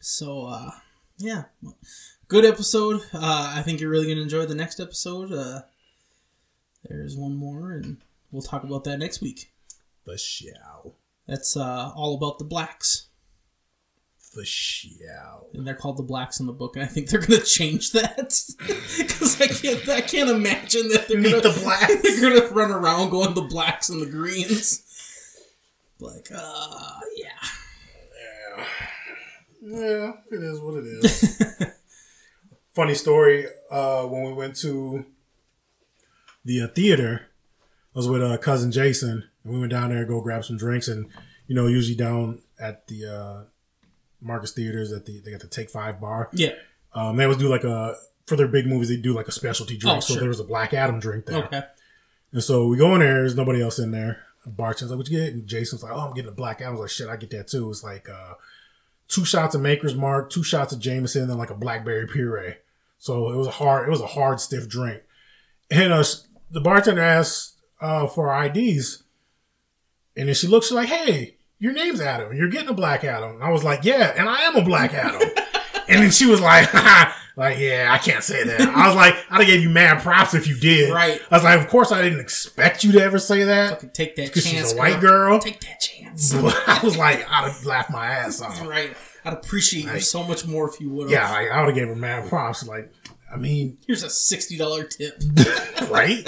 So, 0.00 0.46
uh, 0.46 0.70
yeah. 1.18 1.44
Good 2.28 2.46
episode. 2.46 3.02
Uh, 3.12 3.52
I 3.54 3.62
think 3.62 3.80
you're 3.80 3.90
really 3.90 4.06
going 4.06 4.16
to 4.16 4.22
enjoy 4.22 4.46
the 4.46 4.54
next 4.54 4.80
episode. 4.80 5.30
Uh, 5.32 5.62
there's 6.84 7.16
one 7.16 7.36
more, 7.36 7.72
and 7.72 7.98
we'll 8.32 8.42
talk 8.42 8.64
about 8.64 8.84
that 8.84 8.98
next 8.98 9.20
week. 9.20 9.52
The 10.04 10.18
show. 10.18 10.96
That's 11.28 11.56
uh, 11.56 11.92
all 11.94 12.16
about 12.16 12.38
the 12.38 12.44
blacks. 12.44 13.06
The 14.34 14.44
show. 14.44 15.46
And 15.52 15.66
they're 15.66 15.74
called 15.74 15.98
the 15.98 16.02
blacks 16.02 16.40
in 16.40 16.46
the 16.46 16.52
book, 16.52 16.74
and 16.74 16.84
I 16.84 16.88
think 16.88 17.08
they're 17.08 17.20
going 17.20 17.38
to 17.38 17.46
change 17.46 17.92
that. 17.92 18.40
Because 18.98 19.40
I 19.40 19.46
can't, 19.46 19.88
I 19.88 20.00
can't 20.00 20.30
imagine 20.30 20.88
that 20.88 21.06
they're 21.08 21.20
going 21.20 21.42
the 21.42 21.60
blacks. 21.62 22.02
they're 22.02 22.20
going 22.20 22.40
to 22.40 22.54
run 22.54 22.70
around 22.70 23.10
going 23.10 23.34
the 23.34 23.42
blacks 23.42 23.88
and 23.88 24.00
the 24.02 24.06
greens. 24.06 24.82
Like, 26.00 26.28
uh, 26.34 27.00
yeah. 27.16 27.28
Yeah, 29.64 30.12
it 30.30 30.42
is 30.42 30.60
what 30.60 30.74
it 30.74 30.86
is. 30.86 31.56
Funny 32.74 32.94
story. 32.94 33.46
Uh, 33.70 34.04
when 34.06 34.24
we 34.24 34.32
went 34.32 34.56
to 34.56 35.04
the 36.44 36.62
uh, 36.62 36.68
theater, 36.68 37.28
I 37.94 37.98
was 37.98 38.08
with 38.08 38.22
uh, 38.22 38.38
cousin 38.38 38.72
Jason, 38.72 39.28
and 39.44 39.52
we 39.52 39.60
went 39.60 39.72
down 39.72 39.90
there 39.90 40.00
to 40.00 40.06
go 40.06 40.20
grab 40.20 40.44
some 40.44 40.56
drinks. 40.56 40.88
And 40.88 41.08
you 41.46 41.54
know, 41.54 41.66
usually 41.66 41.96
down 41.96 42.40
at 42.60 42.86
the 42.88 43.06
uh, 43.06 43.44
Marcus 44.20 44.52
Theaters, 44.52 44.92
at 44.92 45.06
the 45.06 45.20
they 45.20 45.30
got 45.30 45.40
the 45.40 45.48
Take 45.48 45.70
Five 45.70 46.00
bar. 46.00 46.30
Yeah. 46.32 46.52
Um, 46.94 47.16
they 47.16 47.24
always 47.24 47.38
do 47.38 47.48
like 47.48 47.64
a 47.64 47.96
for 48.26 48.36
their 48.36 48.48
big 48.48 48.66
movies, 48.66 48.88
they 48.88 48.96
do 48.96 49.12
like 49.12 49.28
a 49.28 49.32
specialty 49.32 49.76
drink. 49.76 49.98
Oh, 49.98 50.00
so 50.00 50.14
sure. 50.14 50.20
there 50.20 50.28
was 50.28 50.40
a 50.40 50.44
Black 50.44 50.72
Adam 50.72 51.00
drink 51.00 51.26
there. 51.26 51.44
Okay. 51.44 51.62
And 52.32 52.42
so 52.42 52.66
we 52.66 52.76
go 52.76 52.94
in 52.94 53.00
there, 53.00 53.14
there's 53.14 53.36
nobody 53.36 53.62
else 53.62 53.78
in 53.78 53.90
there. 53.90 54.22
The 54.44 54.50
bartender's 54.50 54.90
like, 54.90 54.98
what 54.98 55.08
you 55.08 55.18
get? 55.18 55.32
And 55.32 55.46
Jason's 55.46 55.82
like, 55.82 55.92
oh, 55.92 56.00
I'm 56.00 56.14
getting 56.14 56.30
a 56.30 56.34
Black 56.34 56.60
Adam. 56.60 56.68
I 56.68 56.70
was 56.72 56.80
like, 56.80 56.90
shit, 56.90 57.08
I 57.08 57.16
get 57.16 57.30
that 57.30 57.48
too. 57.48 57.68
It's 57.70 57.84
like 57.84 58.08
uh, 58.08 58.34
two 59.08 59.24
shots 59.24 59.54
of 59.54 59.60
Maker's 59.60 59.94
Mark, 59.94 60.30
two 60.30 60.42
shots 60.42 60.72
of 60.72 60.80
Jameson, 60.80 61.22
and 61.22 61.30
then 61.30 61.38
like 61.38 61.50
a 61.50 61.54
blackberry 61.54 62.06
puree. 62.06 62.56
So 62.98 63.30
it 63.30 63.36
was 63.36 63.48
a 63.48 63.52
hard, 63.52 63.88
it 63.88 63.90
was 63.90 64.00
a 64.00 64.06
hard, 64.06 64.40
stiff 64.40 64.68
drink. 64.68 65.02
And 65.70 65.92
uh, 65.92 66.04
the 66.50 66.60
bartender 66.60 67.02
asked 67.02 67.56
uh, 67.82 68.06
for 68.06 68.30
our 68.32 68.46
IDs. 68.46 69.02
And 70.16 70.28
then 70.28 70.34
she 70.34 70.46
looks, 70.46 70.66
she's 70.68 70.74
like, 70.74 70.88
hey, 70.88 71.36
your 71.58 71.72
name's 71.72 72.00
Adam. 72.00 72.36
You're 72.36 72.48
getting 72.48 72.68
a 72.68 72.74
Black 72.74 73.04
Adam. 73.04 73.34
And 73.36 73.44
I 73.44 73.50
was 73.50 73.64
like, 73.64 73.84
yeah, 73.84 74.14
and 74.16 74.28
I 74.28 74.42
am 74.42 74.56
a 74.56 74.62
Black 74.64 74.92
Adam. 74.94 75.20
and 75.88 76.02
then 76.02 76.10
she 76.10 76.26
was 76.26 76.40
like, 76.40 76.72
like, 77.36 77.58
yeah, 77.58 77.88
I 77.90 77.98
can't 77.98 78.22
say 78.22 78.44
that. 78.44 78.60
I 78.60 78.86
was 78.88 78.96
like, 78.96 79.14
I'd 79.30 79.38
have 79.38 79.46
gave 79.46 79.62
you 79.62 79.70
mad 79.70 80.02
props 80.02 80.34
if 80.34 80.46
you 80.46 80.54
did. 80.58 80.92
Right. 80.92 81.20
I 81.30 81.34
was 81.36 81.44
like, 81.44 81.58
of 81.60 81.68
course 81.68 81.90
I 81.92 82.02
didn't 82.02 82.20
expect 82.20 82.84
you 82.84 82.92
to 82.92 83.00
ever 83.00 83.18
say 83.18 83.44
that. 83.44 83.70
Fucking 83.70 83.90
take 83.90 84.16
that 84.16 84.32
'Cause 84.34 84.42
she's 84.44 84.52
chance. 84.52 84.72
a 84.72 84.76
white 84.76 85.00
girl. 85.00 85.38
Take 85.38 85.60
that 85.60 85.80
chance. 85.80 86.32
But 86.34 86.54
I 86.68 86.80
was 86.84 86.96
like, 86.98 87.20
I'd 87.30 87.50
have 87.50 87.64
laughed 87.64 87.90
my 87.90 88.06
ass 88.06 88.40
off. 88.42 88.60
right. 88.66 88.94
I'd 89.24 89.32
appreciate 89.34 89.84
you 89.84 90.00
so 90.00 90.24
much 90.24 90.46
more 90.46 90.68
if 90.68 90.80
you 90.80 90.90
would 90.90 91.04
have. 91.04 91.10
Yeah, 91.12 91.30
like, 91.30 91.48
I 91.50 91.60
would 91.60 91.68
have 91.68 91.76
gave 91.76 91.86
her 91.86 91.94
mad 91.94 92.28
props. 92.28 92.66
Like, 92.66 92.92
I 93.32 93.36
mean, 93.36 93.78
Here's 93.86 94.02
a 94.02 94.10
sixty 94.10 94.58
dollar 94.58 94.84
tip. 94.84 95.22
right? 95.88 96.22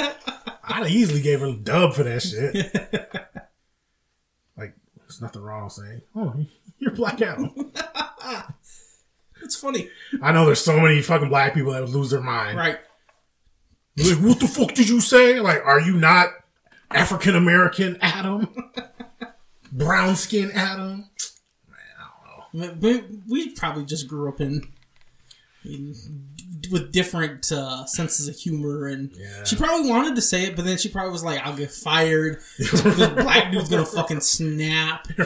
I'd 0.66 0.82
have 0.82 0.90
easily 0.90 1.20
gave 1.20 1.40
her 1.40 1.46
a 1.46 1.52
dub 1.52 1.94
for 1.94 2.04
that 2.04 2.22
shit. 2.22 2.54
like, 4.56 4.74
there's 4.96 5.20
nothing 5.20 5.42
wrong 5.42 5.64
with 5.64 5.74
saying, 5.74 6.00
oh, 6.16 6.34
you're 6.78 6.92
Black 6.92 7.20
Adam. 7.20 7.52
It's 9.42 9.56
funny, 9.60 9.90
I 10.22 10.32
know 10.32 10.46
there's 10.46 10.64
so 10.64 10.80
many 10.80 11.02
fucking 11.02 11.28
black 11.28 11.52
people 11.54 11.72
that 11.72 11.82
would 11.82 11.90
lose 11.90 12.10
their 12.10 12.22
mind. 12.22 12.56
right? 12.56 12.78
Like, 13.96 14.18
what 14.18 14.40
the 14.40 14.48
fuck 14.48 14.74
did 14.74 14.88
you 14.88 15.00
say? 15.00 15.38
Like, 15.38 15.62
are 15.64 15.80
you 15.80 15.96
not 15.98 16.30
African 16.90 17.36
American 17.36 17.98
Adam? 18.00 18.48
Brown 19.70 20.16
skin 20.16 20.50
Adam? 20.52 21.04
Man, 21.68 21.78
I 22.00 22.42
don't 22.52 22.54
know. 22.54 22.68
But 22.68 22.78
we, 22.80 23.04
we 23.28 23.48
probably 23.50 23.84
just 23.84 24.08
grew 24.08 24.28
up 24.28 24.40
in, 24.40 24.66
in 25.64 25.94
with 26.70 26.92
different 26.92 27.50
uh, 27.52 27.84
senses 27.86 28.28
of 28.28 28.36
humor, 28.36 28.86
and 28.86 29.10
she 29.44 29.56
probably 29.56 29.88
wanted 29.88 30.14
to 30.16 30.22
say 30.22 30.44
it, 30.44 30.56
but 30.56 30.64
then 30.64 30.78
she 30.78 30.88
probably 30.88 31.12
was 31.12 31.24
like, 31.24 31.40
"I'll 31.46 31.56
get 31.56 31.70
fired. 31.70 32.40
the 32.58 33.12
black 33.22 33.52
dude's 33.52 33.68
gonna 33.68 33.86
fucking 33.86 34.20
snap." 34.20 35.08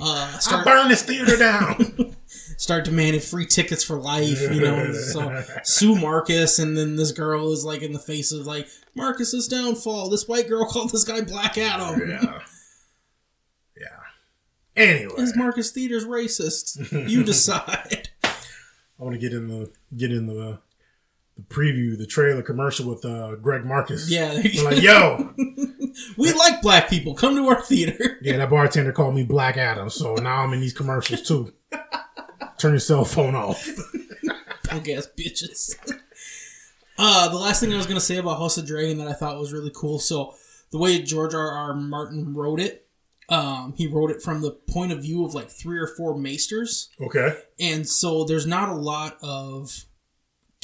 Uh, 0.00 0.32
I 0.34 0.38
start 0.38 0.64
burn 0.64 0.88
this 0.88 1.02
theater 1.02 1.36
down. 1.36 2.16
start 2.56 2.84
demanding 2.84 3.20
free 3.20 3.44
tickets 3.46 3.84
for 3.84 3.96
life, 3.96 4.40
you 4.40 4.60
know. 4.60 4.92
So 4.92 5.42
sue 5.62 5.94
Marcus, 5.94 6.58
and 6.58 6.76
then 6.76 6.96
this 6.96 7.12
girl 7.12 7.52
is 7.52 7.64
like 7.64 7.82
in 7.82 7.92
the 7.92 7.98
face 7.98 8.32
of 8.32 8.46
like 8.46 8.66
Marcus's 8.94 9.46
downfall. 9.46 10.08
This 10.08 10.26
white 10.26 10.48
girl 10.48 10.66
called 10.66 10.90
this 10.90 11.04
guy 11.04 11.20
Black 11.20 11.58
Adam. 11.58 12.08
yeah. 12.08 12.40
Yeah. 13.78 13.86
Anyway, 14.76 15.14
Is 15.18 15.36
Marcus 15.36 15.70
Theater's 15.70 16.06
racist? 16.06 17.08
You 17.08 17.22
decide. 17.22 18.08
I 18.24 19.02
want 19.02 19.14
to 19.14 19.18
get 19.20 19.32
in 19.32 19.48
the 19.48 19.70
get 19.96 20.12
in 20.12 20.26
the 20.26 20.60
the 21.36 21.42
preview, 21.42 21.96
the 21.98 22.06
trailer 22.06 22.42
commercial 22.42 22.88
with 22.88 23.04
uh, 23.04 23.34
Greg 23.36 23.64
Marcus. 23.64 24.10
Yeah, 24.10 24.34
We're 24.56 24.64
like, 24.64 24.82
yo, 24.82 25.34
we 26.16 26.32
like 26.32 26.62
black 26.62 26.88
people. 26.88 27.14
Come 27.14 27.34
to 27.36 27.46
our 27.48 27.60
theater. 27.60 28.18
yeah, 28.22 28.36
that 28.36 28.50
bartender 28.50 28.92
called 28.92 29.14
me 29.14 29.24
Black 29.24 29.56
Adam, 29.56 29.90
so 29.90 30.14
now 30.14 30.42
I'm 30.42 30.52
in 30.52 30.60
these 30.60 30.72
commercials 30.72 31.22
too. 31.22 31.52
Turn 32.58 32.72
your 32.72 32.78
cell 32.80 33.04
phone 33.04 33.34
off. 33.34 33.68
Punk 34.68 34.88
ass 34.88 35.08
bitches. 35.18 35.74
Uh, 36.96 37.28
the 37.28 37.36
last 37.36 37.60
thing 37.60 37.72
I 37.72 37.76
was 37.76 37.86
gonna 37.86 38.00
say 38.00 38.18
about 38.18 38.38
House 38.38 38.56
of 38.56 38.66
Dragon 38.66 38.98
that 38.98 39.08
I 39.08 39.12
thought 39.12 39.38
was 39.38 39.52
really 39.52 39.72
cool. 39.74 39.98
So 39.98 40.34
the 40.70 40.78
way 40.78 41.02
George 41.02 41.34
R. 41.34 41.50
R. 41.50 41.74
Martin 41.74 42.32
wrote 42.34 42.60
it, 42.60 42.86
um, 43.28 43.74
he 43.76 43.86
wrote 43.88 44.10
it 44.12 44.22
from 44.22 44.40
the 44.40 44.52
point 44.52 44.92
of 44.92 45.02
view 45.02 45.24
of 45.24 45.34
like 45.34 45.50
three 45.50 45.78
or 45.78 45.88
four 45.88 46.16
maesters, 46.16 46.90
Okay. 47.00 47.36
and 47.58 47.88
so 47.88 48.24
there's 48.24 48.46
not 48.46 48.68
a 48.68 48.74
lot 48.74 49.16
of 49.22 49.84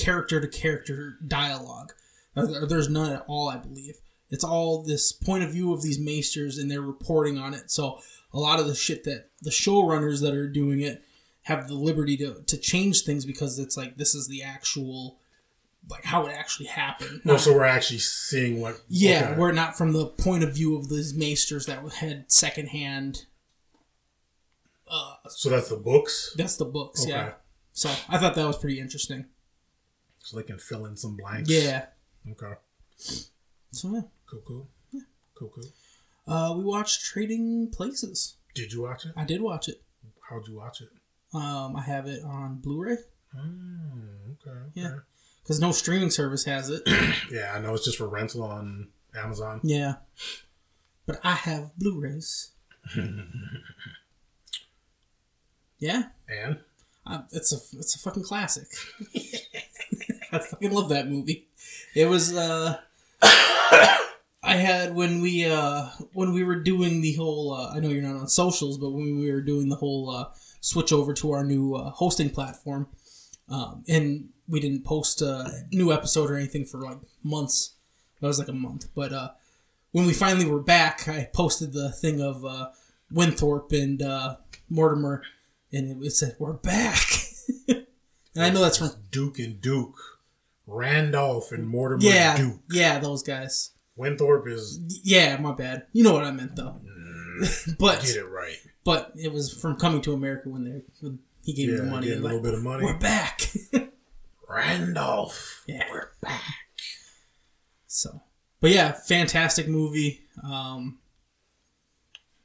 character 0.00 0.40
to 0.40 0.48
character 0.48 1.18
dialogue. 1.26 1.92
Uh, 2.36 2.66
There's 2.66 2.88
none 2.88 3.12
at 3.12 3.24
all, 3.26 3.48
I 3.48 3.56
believe. 3.56 3.96
It's 4.30 4.44
all 4.44 4.82
this 4.82 5.10
point 5.12 5.42
of 5.42 5.50
view 5.50 5.72
of 5.72 5.82
these 5.82 5.98
maesters, 5.98 6.56
and 6.58 6.70
they're 6.70 6.80
reporting 6.80 7.36
on 7.38 7.52
it. 7.52 7.70
So 7.70 7.98
a 8.32 8.38
lot 8.38 8.60
of 8.60 8.66
the 8.66 8.74
shit 8.74 9.04
that 9.04 9.30
the 9.42 9.50
showrunners 9.50 10.22
that 10.22 10.34
are 10.34 10.48
doing 10.48 10.80
it 10.80 11.02
have 11.42 11.68
the 11.68 11.74
liberty 11.74 12.16
to 12.18 12.42
to 12.46 12.56
change 12.56 13.02
things 13.02 13.24
because 13.24 13.58
it's 13.58 13.76
like 13.76 13.96
this 13.96 14.14
is 14.14 14.28
the 14.28 14.42
actual 14.42 15.18
like 15.88 16.04
how 16.04 16.26
it 16.26 16.32
actually 16.32 16.66
happened. 16.66 17.22
Well, 17.24 17.38
so 17.38 17.52
we're 17.52 17.64
actually 17.64 17.98
seeing 17.98 18.60
what. 18.60 18.80
yeah, 18.88 19.30
okay. 19.30 19.40
we're 19.40 19.52
not 19.52 19.76
from 19.76 19.92
the 19.92 20.06
point 20.06 20.44
of 20.44 20.54
view 20.54 20.76
of 20.76 20.88
these 20.88 21.14
maesters 21.14 21.66
that 21.66 21.80
had 21.94 22.30
secondhand. 22.30 23.26
So 25.28 25.50
that's 25.50 25.68
the 25.68 25.76
books. 25.76 26.34
That's 26.36 26.56
the 26.56 26.64
books, 26.64 27.06
yeah. 27.06 27.32
So 27.72 27.88
I 28.08 28.18
thought 28.18 28.34
that 28.34 28.46
was 28.46 28.58
pretty 28.58 28.80
interesting. 28.80 29.26
So 30.22 30.36
they 30.36 30.42
can 30.42 30.58
fill 30.58 30.86
in 30.86 30.96
some 30.96 31.16
blanks. 31.16 31.50
Yeah. 31.50 31.86
Okay. 32.30 32.54
So 33.72 33.92
yeah. 33.92 34.00
Cool, 34.26 34.42
cool. 34.46 34.68
Yeah. 34.92 35.00
Cool, 35.34 35.52
cool. 35.54 35.64
Uh, 36.26 36.54
we 36.56 36.64
watched 36.64 37.04
Trading 37.04 37.68
Places. 37.70 38.36
Did 38.54 38.72
you 38.72 38.82
watch 38.82 39.04
it? 39.06 39.12
I 39.16 39.24
did 39.24 39.40
watch 39.40 39.68
it. 39.68 39.82
How'd 40.28 40.46
you 40.46 40.56
watch 40.56 40.80
it? 40.82 40.88
Um, 41.34 41.74
I 41.76 41.82
have 41.82 42.06
it 42.06 42.22
on 42.24 42.56
Blu-ray 42.56 42.96
Mm, 43.36 44.32
okay. 44.42 44.50
okay. 44.50 44.60
Yeah. 44.74 44.94
because 45.42 45.60
no 45.60 45.70
streaming 45.72 46.10
service 46.10 46.44
has 46.44 46.68
it. 46.70 46.82
Yeah, 47.32 47.52
I 47.54 47.60
know 47.60 47.74
it's 47.74 47.84
just 47.84 47.98
for 47.98 48.08
rental 48.08 48.42
on 48.42 48.88
Amazon. 49.16 49.60
yeah, 49.62 49.94
but 51.06 51.20
I 51.24 51.34
have 51.34 51.70
Blu-rays. 51.78 52.50
yeah, 55.78 56.04
And 56.28 56.58
uh, 57.10 57.22
it's 57.32 57.52
a 57.52 57.78
it's 57.78 57.94
a 57.94 57.98
fucking 57.98 58.22
classic. 58.22 58.68
I 60.32 60.38
fucking 60.38 60.70
love 60.70 60.88
that 60.90 61.08
movie. 61.08 61.48
It 61.94 62.06
was 62.06 62.36
uh 62.36 62.78
I 64.42 64.56
had 64.56 64.94
when 64.94 65.20
we 65.20 65.44
uh 65.44 65.86
when 66.12 66.32
we 66.32 66.44
were 66.44 66.56
doing 66.56 67.00
the 67.00 67.14
whole 67.14 67.52
uh, 67.52 67.74
I 67.74 67.80
know 67.80 67.88
you're 67.88 68.02
not 68.02 68.16
on 68.16 68.28
socials, 68.28 68.78
but 68.78 68.90
when 68.90 69.18
we 69.18 69.30
were 69.30 69.42
doing 69.42 69.68
the 69.68 69.76
whole 69.76 70.10
uh, 70.10 70.26
switch 70.60 70.92
over 70.92 71.12
to 71.14 71.32
our 71.32 71.44
new 71.44 71.74
uh, 71.74 71.90
hosting 71.90 72.30
platform, 72.30 72.88
um, 73.48 73.84
and 73.88 74.28
we 74.48 74.60
didn't 74.60 74.84
post 74.84 75.22
a 75.22 75.66
new 75.72 75.92
episode 75.92 76.30
or 76.30 76.36
anything 76.36 76.64
for 76.64 76.78
like 76.78 76.98
months. 77.22 77.74
That 78.20 78.26
was 78.26 78.38
like 78.38 78.48
a 78.48 78.52
month, 78.52 78.88
but 78.94 79.12
uh, 79.12 79.30
when 79.92 80.06
we 80.06 80.12
finally 80.12 80.44
were 80.44 80.62
back, 80.62 81.08
I 81.08 81.28
posted 81.32 81.72
the 81.72 81.90
thing 81.90 82.20
of 82.20 82.44
uh, 82.44 82.68
Winthorpe 83.10 83.72
and 83.72 84.00
uh, 84.02 84.36
Mortimer, 84.68 85.22
and 85.72 86.04
it 86.04 86.10
said 86.12 86.36
we're 86.38 86.52
back. 86.52 86.98
and 87.68 87.86
I 88.36 88.50
know 88.50 88.60
that's 88.60 88.78
from 88.78 88.90
Duke 89.10 89.38
and 89.38 89.60
Duke. 89.60 89.98
Randolph 90.66 91.50
and 91.50 91.66
Mortimer 91.66 92.02
yeah, 92.02 92.36
Duke. 92.36 92.60
yeah, 92.70 92.98
those 92.98 93.22
guys. 93.22 93.70
Winthorpe 93.96 94.48
is 94.48 94.80
Yeah, 95.02 95.36
my 95.38 95.52
bad. 95.52 95.86
You 95.92 96.04
know 96.04 96.12
what 96.12 96.24
I 96.24 96.30
meant 96.30 96.56
though. 96.56 96.80
but 97.78 98.02
get 98.02 98.16
it 98.16 98.24
right. 98.24 98.56
but 98.84 99.12
it 99.16 99.32
was 99.32 99.52
from 99.52 99.76
Coming 99.76 100.00
to 100.02 100.12
America 100.12 100.48
when 100.48 100.64
they 100.64 100.82
when 101.00 101.18
he 101.42 101.52
gave 101.54 101.68
me 101.68 101.74
Yeah, 101.74 101.80
the 101.84 101.90
money. 101.90 102.06
get 102.06 102.18
a 102.18 102.20
little 102.20 102.36
like, 102.36 102.44
bit 102.44 102.54
of 102.54 102.62
money. 102.62 102.84
We're 102.84 102.98
back. 102.98 103.50
Randolph. 104.48 105.62
yeah, 105.66 105.84
we're 105.90 106.10
back. 106.20 106.42
So, 107.86 108.22
but 108.60 108.70
yeah, 108.70 108.92
fantastic 108.92 109.68
movie. 109.68 110.20
Um, 110.44 110.98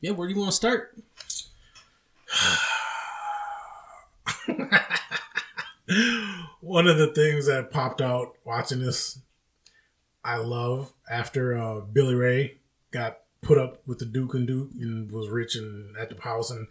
yeah, 0.01 0.11
where 0.11 0.27
do 0.27 0.33
you 0.33 0.39
want 0.39 0.51
to 0.51 0.55
start? 0.55 0.97
One 6.61 6.87
of 6.87 6.97
the 6.97 7.07
things 7.13 7.45
that 7.45 7.69
popped 7.71 8.01
out 8.01 8.35
watching 8.43 8.79
this, 8.79 9.19
I 10.23 10.37
love 10.37 10.91
after 11.09 11.55
uh, 11.57 11.81
Billy 11.81 12.15
Ray 12.15 12.57
got 12.91 13.19
put 13.41 13.57
up 13.59 13.81
with 13.85 13.99
the 13.99 14.05
Duke 14.05 14.33
and 14.33 14.47
Duke 14.47 14.71
and 14.79 15.11
was 15.11 15.29
rich 15.29 15.55
and 15.55 15.95
at 15.97 16.09
the 16.09 16.19
house 16.21 16.49
and 16.49 16.67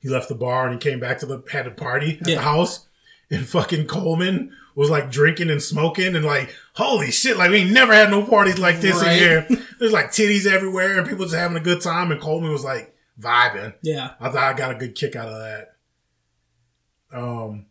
he 0.00 0.08
left 0.08 0.28
the 0.28 0.34
bar 0.34 0.66
and 0.66 0.72
he 0.82 0.90
came 0.90 0.98
back 0.98 1.18
to 1.18 1.26
the 1.26 1.42
had 1.52 1.68
a 1.68 1.70
party 1.70 2.18
at 2.20 2.26
Yeah. 2.28 2.36
the 2.36 2.42
house 2.42 2.88
and 3.30 3.46
fucking 3.46 3.86
Coleman 3.86 4.52
was 4.74 4.90
like 4.90 5.10
drinking 5.12 5.50
and 5.50 5.62
smoking 5.62 6.16
and 6.16 6.24
like 6.24 6.52
holy 6.74 7.12
shit 7.12 7.36
like 7.36 7.50
we 7.52 7.62
never 7.64 7.92
had 7.94 8.10
no 8.10 8.24
parties 8.24 8.58
like 8.58 8.80
this 8.80 9.00
Right. 9.00 9.12
in 9.12 9.18
here. 9.18 9.46
There's 9.78 9.92
like 9.92 10.06
titties 10.10 10.46
everywhere 10.50 10.98
and 10.98 11.06
people 11.08 11.24
just 11.26 11.36
having 11.36 11.56
a 11.56 11.60
good 11.60 11.80
time 11.80 12.10
and 12.10 12.20
Coleman 12.20 12.50
was 12.50 12.64
like 12.64 12.96
vibing. 13.20 13.74
Yeah, 13.82 14.14
I 14.18 14.28
thought 14.30 14.54
I 14.54 14.54
got 14.54 14.72
a 14.72 14.78
good 14.78 14.96
kick 14.96 15.14
out 15.14 15.28
of 15.28 15.38
that. 15.38 15.75
Um, 17.16 17.66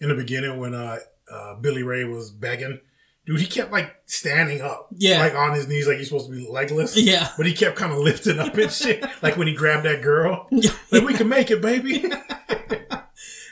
in 0.00 0.08
the 0.08 0.14
beginning 0.14 0.58
when 0.58 0.74
uh, 0.74 0.98
uh 1.30 1.54
Billy 1.56 1.82
Ray 1.82 2.04
was 2.04 2.30
begging, 2.30 2.80
dude, 3.26 3.40
he 3.40 3.46
kept 3.46 3.70
like 3.70 3.94
standing 4.06 4.60
up, 4.62 4.88
Yeah. 4.96 5.20
like 5.20 5.34
on 5.34 5.54
his 5.54 5.68
knees, 5.68 5.86
like 5.86 5.98
he's 5.98 6.08
supposed 6.08 6.30
to 6.30 6.36
be 6.36 6.48
legless, 6.48 6.96
Yeah. 6.96 7.28
but 7.36 7.46
he 7.46 7.52
kept 7.52 7.76
kind 7.76 7.92
of 7.92 7.98
lifting 7.98 8.38
up 8.38 8.56
and 8.56 8.72
shit, 8.72 9.04
like 9.22 9.36
when 9.36 9.46
he 9.48 9.54
grabbed 9.54 9.84
that 9.84 10.02
girl, 10.02 10.46
Yeah. 10.50 10.70
like 10.90 11.04
we 11.04 11.14
can 11.14 11.28
make 11.28 11.50
it, 11.50 11.60
baby. 11.60 12.04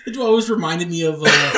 it 0.07 0.17
always 0.17 0.49
reminded 0.51 0.89
me 0.89 1.03
of 1.03 1.23
uh, 1.23 1.53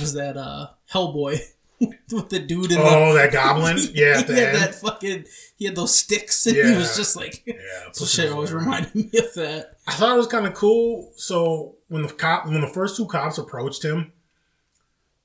was 0.00 0.14
that 0.14 0.36
uh, 0.36 0.68
Hellboy 0.92 1.40
with 1.80 2.28
the 2.28 2.38
dude 2.38 2.70
in 2.72 2.78
the. 2.78 2.84
Oh, 2.84 3.12
that 3.14 3.32
goblin? 3.32 3.76
Yeah, 3.94 4.22
he 4.22 4.32
had 4.34 4.54
end. 4.54 4.56
that 4.56 4.74
fucking. 4.76 5.24
He 5.56 5.64
had 5.66 5.74
those 5.76 5.94
sticks, 5.94 6.46
and 6.46 6.56
he 6.56 6.76
was 6.76 6.96
just 6.96 7.16
like. 7.16 7.42
Yeah, 7.44 7.54
so 7.92 8.04
shit 8.04 8.30
always 8.32 8.52
reminded 8.52 8.94
me 8.94 9.10
of 9.18 9.34
that. 9.34 9.76
I 9.86 9.92
thought 9.94 10.14
it 10.14 10.18
was 10.18 10.28
kind 10.28 10.46
of 10.46 10.54
cool. 10.54 11.12
So 11.16 11.76
when 11.92 12.02
the 12.02 12.08
cop, 12.12 12.46
when 12.46 12.60
the 12.60 12.66
first 12.68 12.96
two 12.96 13.06
cops 13.06 13.38
approached 13.38 13.84
him, 13.84 14.12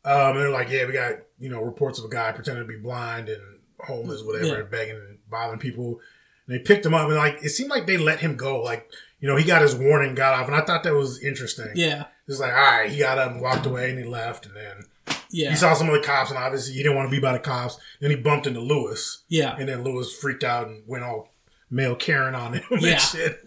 um, 0.06 0.36
they're 0.38 0.50
like, 0.50 0.70
"Yeah, 0.70 0.86
we 0.86 0.94
got 0.94 1.16
you 1.40 1.50
know 1.50 1.62
reports 1.62 2.00
of 2.00 2.06
a 2.06 2.10
guy 2.10 2.32
pretending 2.32 2.64
to 2.64 2.68
be 2.68 2.80
blind 2.80 3.30
and 3.30 3.42
homeless, 3.80 4.24
whatever, 4.24 4.46
Yeah. 4.48 4.54
and 4.60 4.70
begging 4.72 4.96
and 4.96 5.18
bothering 5.30 5.60
people." 5.60 6.00
And 6.48 6.56
they 6.56 6.60
picked 6.60 6.86
him 6.86 6.94
up, 6.94 7.08
and 7.08 7.16
like 7.18 7.40
it 7.44 7.50
seemed 7.50 7.70
like 7.70 7.88
they 7.88 7.98
let 7.98 8.20
him 8.20 8.36
go. 8.36 8.62
Like 8.62 8.90
you 9.20 9.28
know, 9.28 9.36
he 9.36 9.44
got 9.44 9.62
his 9.62 9.76
warning, 9.76 10.16
got 10.16 10.34
off, 10.40 10.48
and 10.48 10.56
I 10.56 10.62
thought 10.62 10.84
that 10.84 10.94
was 10.94 11.22
interesting. 11.24 11.72
Yeah, 11.76 12.06
It's 12.28 12.40
like, 12.40 12.52
all 12.54 12.58
right, 12.58 12.90
he 12.90 13.00
got 13.00 13.18
up 13.18 13.32
and 13.32 13.42
walked 13.42 13.66
away, 13.66 13.90
and 13.90 13.98
he 14.00 14.06
left, 14.06 14.46
and 14.46 14.56
then 14.56 15.16
yeah, 15.32 15.50
he 15.50 15.56
saw 15.56 15.74
some 15.74 15.88
of 15.90 15.94
the 15.96 16.06
cops, 16.08 16.30
and 16.30 16.38
obviously 16.38 16.74
he 16.76 16.84
didn't 16.84 16.96
want 16.96 17.10
to 17.10 17.16
be 17.16 17.20
by 17.22 17.34
the 17.34 17.40
cops. 17.40 17.78
Then 18.00 18.12
he 18.12 18.16
bumped 18.16 18.46
into 18.48 18.60
Lewis. 18.62 19.24
yeah, 19.28 19.56
And 19.58 19.68
then 19.68 19.84
Lewis 19.84 20.14
freaked 20.16 20.44
out 20.44 20.68
and 20.68 20.84
went 20.88 21.04
all 21.04 21.34
male 21.70 21.96
Karen 21.96 22.36
on 22.36 22.54
him 22.54 22.64
Yeah. 22.80 22.92
and 22.94 23.02
shit. 23.02 23.44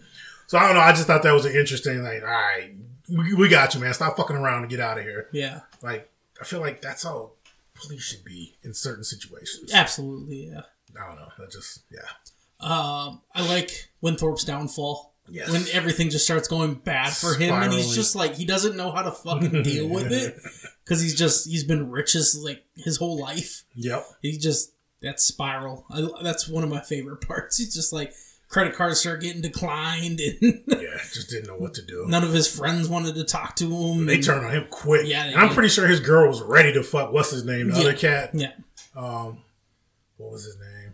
So 0.47 0.57
I 0.59 0.65
don't 0.67 0.75
know. 0.75 0.81
I 0.81 0.91
just 0.91 1.07
thought 1.07 1.23
that 1.23 1.31
was 1.31 1.45
an 1.45 1.55
interesting, 1.55 2.03
like, 2.03 2.21
all 2.21 2.27
right, 2.27 2.71
we, 3.11 3.33
we 3.33 3.49
got 3.49 3.73
you, 3.73 3.81
man. 3.81 3.93
Stop 3.93 4.17
fucking 4.17 4.35
around 4.35 4.61
and 4.61 4.69
get 4.69 4.79
out 4.79 4.97
of 4.97 5.03
here. 5.03 5.27
yeah. 5.31 5.61
Like, 5.81 6.09
I 6.39 6.43
feel 6.45 6.59
like 6.59 6.81
that's 6.81 7.03
how 7.03 7.31
police 7.73 8.01
should 8.03 8.23
be 8.23 8.55
in 8.63 8.73
certain 8.73 9.03
situations. 9.03 9.73
Absolutely, 9.73 10.47
yeah. 10.51 10.61
I 10.99 11.07
don't 11.07 11.15
know. 11.17 11.29
That 11.37 11.51
just, 11.51 11.83
yeah. 11.91 11.99
Um, 12.59 13.21
I 13.33 13.47
like 13.47 13.89
Winthorpe's 14.01 14.43
downfall. 14.43 15.13
Yes. 15.29 15.49
When 15.49 15.63
everything 15.71 16.09
just 16.09 16.25
starts 16.25 16.47
going 16.47 16.73
bad 16.73 17.13
for 17.13 17.35
him, 17.35 17.53
and 17.53 17.71
he's 17.71 17.95
just 17.95 18.15
like 18.15 18.33
he 18.35 18.43
doesn't 18.43 18.75
know 18.75 18.91
how 18.91 19.03
to 19.03 19.11
fucking 19.11 19.63
deal 19.63 19.87
with 19.87 20.11
it 20.11 20.35
because 20.83 21.01
he's 21.01 21.15
just 21.15 21.47
he's 21.47 21.63
been 21.63 21.89
rich 21.89 22.15
as 22.15 22.37
like 22.43 22.65
his 22.75 22.97
whole 22.97 23.17
life. 23.19 23.63
Yep. 23.75 24.05
He 24.21 24.37
just 24.37 24.73
that 25.01 25.21
spiral. 25.21 25.85
I, 25.89 26.05
that's 26.21 26.49
one 26.49 26.63
of 26.63 26.69
my 26.69 26.81
favorite 26.81 27.21
parts. 27.27 27.57
He's 27.57 27.73
just 27.73 27.93
like 27.93 28.13
credit 28.51 28.75
cards 28.75 28.99
start 28.99 29.21
getting 29.21 29.41
declined, 29.41 30.19
and 30.19 30.63
Yeah. 30.67 30.97
Just 31.13 31.29
didn't 31.29 31.47
know 31.47 31.55
what 31.55 31.73
to 31.75 31.81
do. 31.81 32.05
none 32.07 32.23
of 32.23 32.33
his 32.33 32.47
friends 32.53 32.87
wanted 32.89 33.15
to 33.15 33.23
talk 33.23 33.55
to 33.57 33.65
him. 33.75 34.05
They 34.05 34.19
turned 34.21 34.45
on 34.45 34.51
him 34.51 34.67
quick. 34.69 35.07
Yeah, 35.07 35.27
they 35.27 35.35
I'm 35.35 35.49
pretty 35.49 35.69
sure 35.69 35.87
his 35.87 35.99
girl 36.01 36.27
was 36.27 36.41
ready 36.41 36.71
to 36.73 36.83
fuck. 36.83 37.11
What's 37.11 37.31
his 37.31 37.43
name? 37.45 37.69
The 37.69 37.75
Yeah. 37.75 37.81
other 37.81 37.93
cat. 37.95 38.29
Yeah, 38.33 38.51
Um, 38.95 39.39
what 40.17 40.31
was 40.31 40.43
his 40.45 40.57
name? 40.57 40.93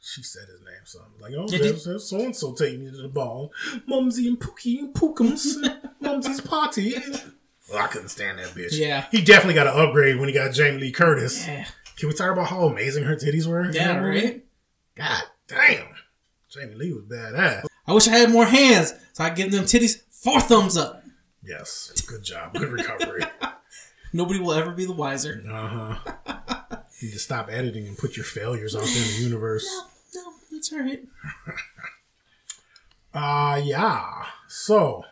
She 0.00 0.22
said 0.22 0.48
his 0.48 0.60
name. 0.60 0.80
Something 0.84 1.12
like, 1.20 1.32
oh, 1.36 1.46
Yeah, 1.48 1.58
there's, 1.58 1.84
there's 1.84 2.08
so 2.08 2.20
and 2.20 2.34
so 2.34 2.52
taking 2.54 2.84
me 2.84 2.90
to 2.90 3.02
the 3.02 3.08
ball. 3.08 3.52
Mumsy 3.86 4.26
and 4.28 4.38
Pookie 4.38 4.78
and 4.80 4.94
Pookums. 4.94 5.56
Mumsy's 6.00 6.40
party. 6.40 6.94
Well, 7.70 7.82
I 7.82 7.86
couldn't 7.86 8.08
stand 8.08 8.38
that 8.38 8.48
bitch. 8.48 8.70
Yeah. 8.72 9.06
He 9.12 9.22
definitely 9.22 9.54
got 9.54 9.68
an 9.68 9.78
upgrade 9.78 10.18
when 10.18 10.28
he 10.28 10.34
got 10.34 10.52
Jamie 10.52 10.80
Lee 10.80 10.92
Curtis. 10.92 11.46
yeah, 11.46 11.66
Can 11.96 12.08
we 12.08 12.14
talk 12.14 12.32
about 12.32 12.48
how 12.48 12.64
amazing 12.64 13.04
her 13.04 13.14
titties 13.16 13.46
were? 13.46 13.70
yeah, 13.70 13.96
right. 13.98 14.44
God 14.96 15.22
damn. 15.48 15.86
Jamie 16.50 16.74
Lee 16.74 16.92
was 16.92 17.04
badass. 17.04 17.64
I 17.86 17.92
wish 17.94 18.08
I 18.08 18.12
had 18.16 18.30
more 18.30 18.44
hands, 18.44 18.94
so 19.12 19.24
I 19.24 19.30
give 19.30 19.50
them 19.50 19.64
titties 19.64 20.02
four 20.10 20.40
thumbs 20.40 20.76
up. 20.76 21.02
Yes. 21.42 21.90
Good 22.06 22.22
job. 22.24 22.54
Good 22.54 22.68
recovery. 22.70 23.22
Nobody 24.12 24.38
will 24.40 24.52
ever 24.52 24.72
be 24.72 24.84
the 24.84 24.92
wiser. 24.92 25.42
uh 25.50 25.68
huh. 25.94 26.12
You 27.00 27.08
need 27.08 27.14
to 27.14 27.18
stop 27.18 27.48
editing 27.50 27.86
and 27.88 27.96
put 27.98 28.16
your 28.16 28.24
failures 28.24 28.76
out 28.76 28.84
there 28.84 29.02
in 29.02 29.08
the 29.16 29.22
universe. 29.22 29.66
No, 30.14 30.30
that's 30.50 30.70
all 30.72 30.78
right. 30.80 31.02
Uh 33.14 33.60
yeah. 33.64 34.24
So 34.48 35.04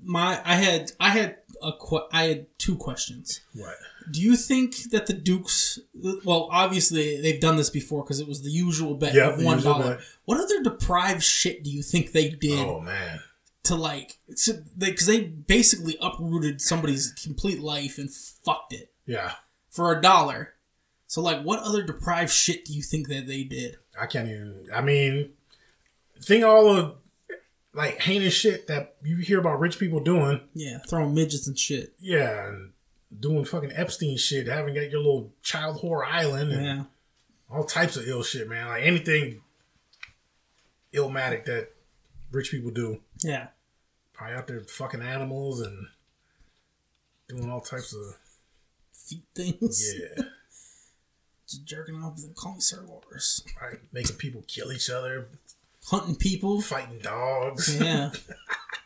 My, 0.00 0.40
I 0.44 0.54
had, 0.56 0.92
I 0.98 1.10
had 1.10 1.36
a, 1.62 1.72
que- 1.72 2.08
I 2.12 2.24
had 2.24 2.46
two 2.58 2.76
questions. 2.76 3.40
what? 3.54 3.76
Do 4.10 4.20
you 4.20 4.36
think 4.36 4.90
that 4.90 5.06
the 5.06 5.12
Dukes? 5.12 5.78
Well, 6.24 6.48
obviously 6.50 7.20
they've 7.20 7.40
done 7.40 7.56
this 7.56 7.70
before 7.70 8.02
because 8.02 8.20
it 8.20 8.28
was 8.28 8.42
the 8.42 8.50
usual 8.50 8.94
bet 8.94 9.14
Yeah, 9.14 9.30
of 9.30 9.42
one 9.42 9.62
dollar. 9.62 10.00
What 10.24 10.40
other 10.40 10.62
deprived 10.62 11.22
shit 11.22 11.62
do 11.64 11.70
you 11.70 11.82
think 11.82 12.12
they 12.12 12.28
did 12.30 12.58
Oh 12.58 12.80
man. 12.80 13.20
to 13.64 13.74
like? 13.74 14.18
Because 14.28 15.06
they, 15.06 15.20
basically 15.24 15.96
uprooted 16.00 16.60
somebody's 16.60 17.12
complete 17.22 17.60
life 17.60 17.98
and 17.98 18.10
fucked 18.12 18.72
it 18.72 18.92
Yeah. 19.06 19.32
for 19.70 19.96
a 19.96 20.00
dollar. 20.00 20.54
So, 21.06 21.20
like, 21.20 21.42
what 21.42 21.60
other 21.60 21.82
deprived 21.82 22.32
shit 22.32 22.64
do 22.64 22.72
you 22.72 22.82
think 22.82 23.08
that 23.08 23.26
they 23.26 23.44
did? 23.44 23.76
I 24.00 24.06
can't 24.06 24.28
even 24.28 24.66
I 24.74 24.80
mean 24.80 25.30
think 26.22 26.44
all 26.44 26.74
of 26.74 26.94
like 27.74 28.00
heinous 28.00 28.34
shit 28.34 28.66
that 28.68 28.96
you 29.02 29.16
hear 29.16 29.38
about 29.38 29.60
rich 29.60 29.78
people 29.78 30.00
doing. 30.00 30.40
Yeah, 30.54 30.78
throwing 30.88 31.14
midgets 31.14 31.46
and 31.46 31.58
shit. 31.58 31.94
Yeah, 32.00 32.48
and 32.48 32.71
doing 33.20 33.44
fucking 33.44 33.72
Epstein 33.74 34.16
shit, 34.16 34.46
having 34.46 34.74
got 34.74 34.90
your 34.90 35.00
little 35.00 35.32
child 35.42 35.80
whore 35.80 36.04
island 36.06 36.52
and 36.52 36.64
Yeah, 36.64 36.84
all 37.50 37.64
types 37.64 37.96
of 37.96 38.06
ill 38.08 38.22
shit, 38.22 38.48
man. 38.48 38.68
Like 38.68 38.82
anything 38.84 39.40
illmatic 40.92 41.44
that 41.46 41.68
rich 42.30 42.50
people 42.50 42.70
do. 42.70 43.00
yeah. 43.22 43.48
Probably 44.12 44.36
out 44.36 44.46
there 44.46 44.60
fucking 44.60 45.00
animals 45.02 45.60
and 45.60 45.86
doing 47.28 47.50
all 47.50 47.60
types 47.60 47.94
of 47.94 48.16
Feet 48.92 49.24
things. 49.34 49.94
yeah. 49.98 50.24
Just 51.48 51.64
jerking 51.66 51.96
off. 51.96 52.16
and 52.18 52.34
Call 52.36 52.52
me 52.54 52.60
Wars. 52.86 53.42
Right, 53.60 53.78
making 53.92 54.16
people 54.16 54.44
kill 54.46 54.70
each 54.72 54.88
other, 54.90 55.28
Hunting 55.86 56.14
people. 56.16 56.60
fighting 56.60 56.98
dogs. 57.00 57.74
Yeah, 57.80 58.10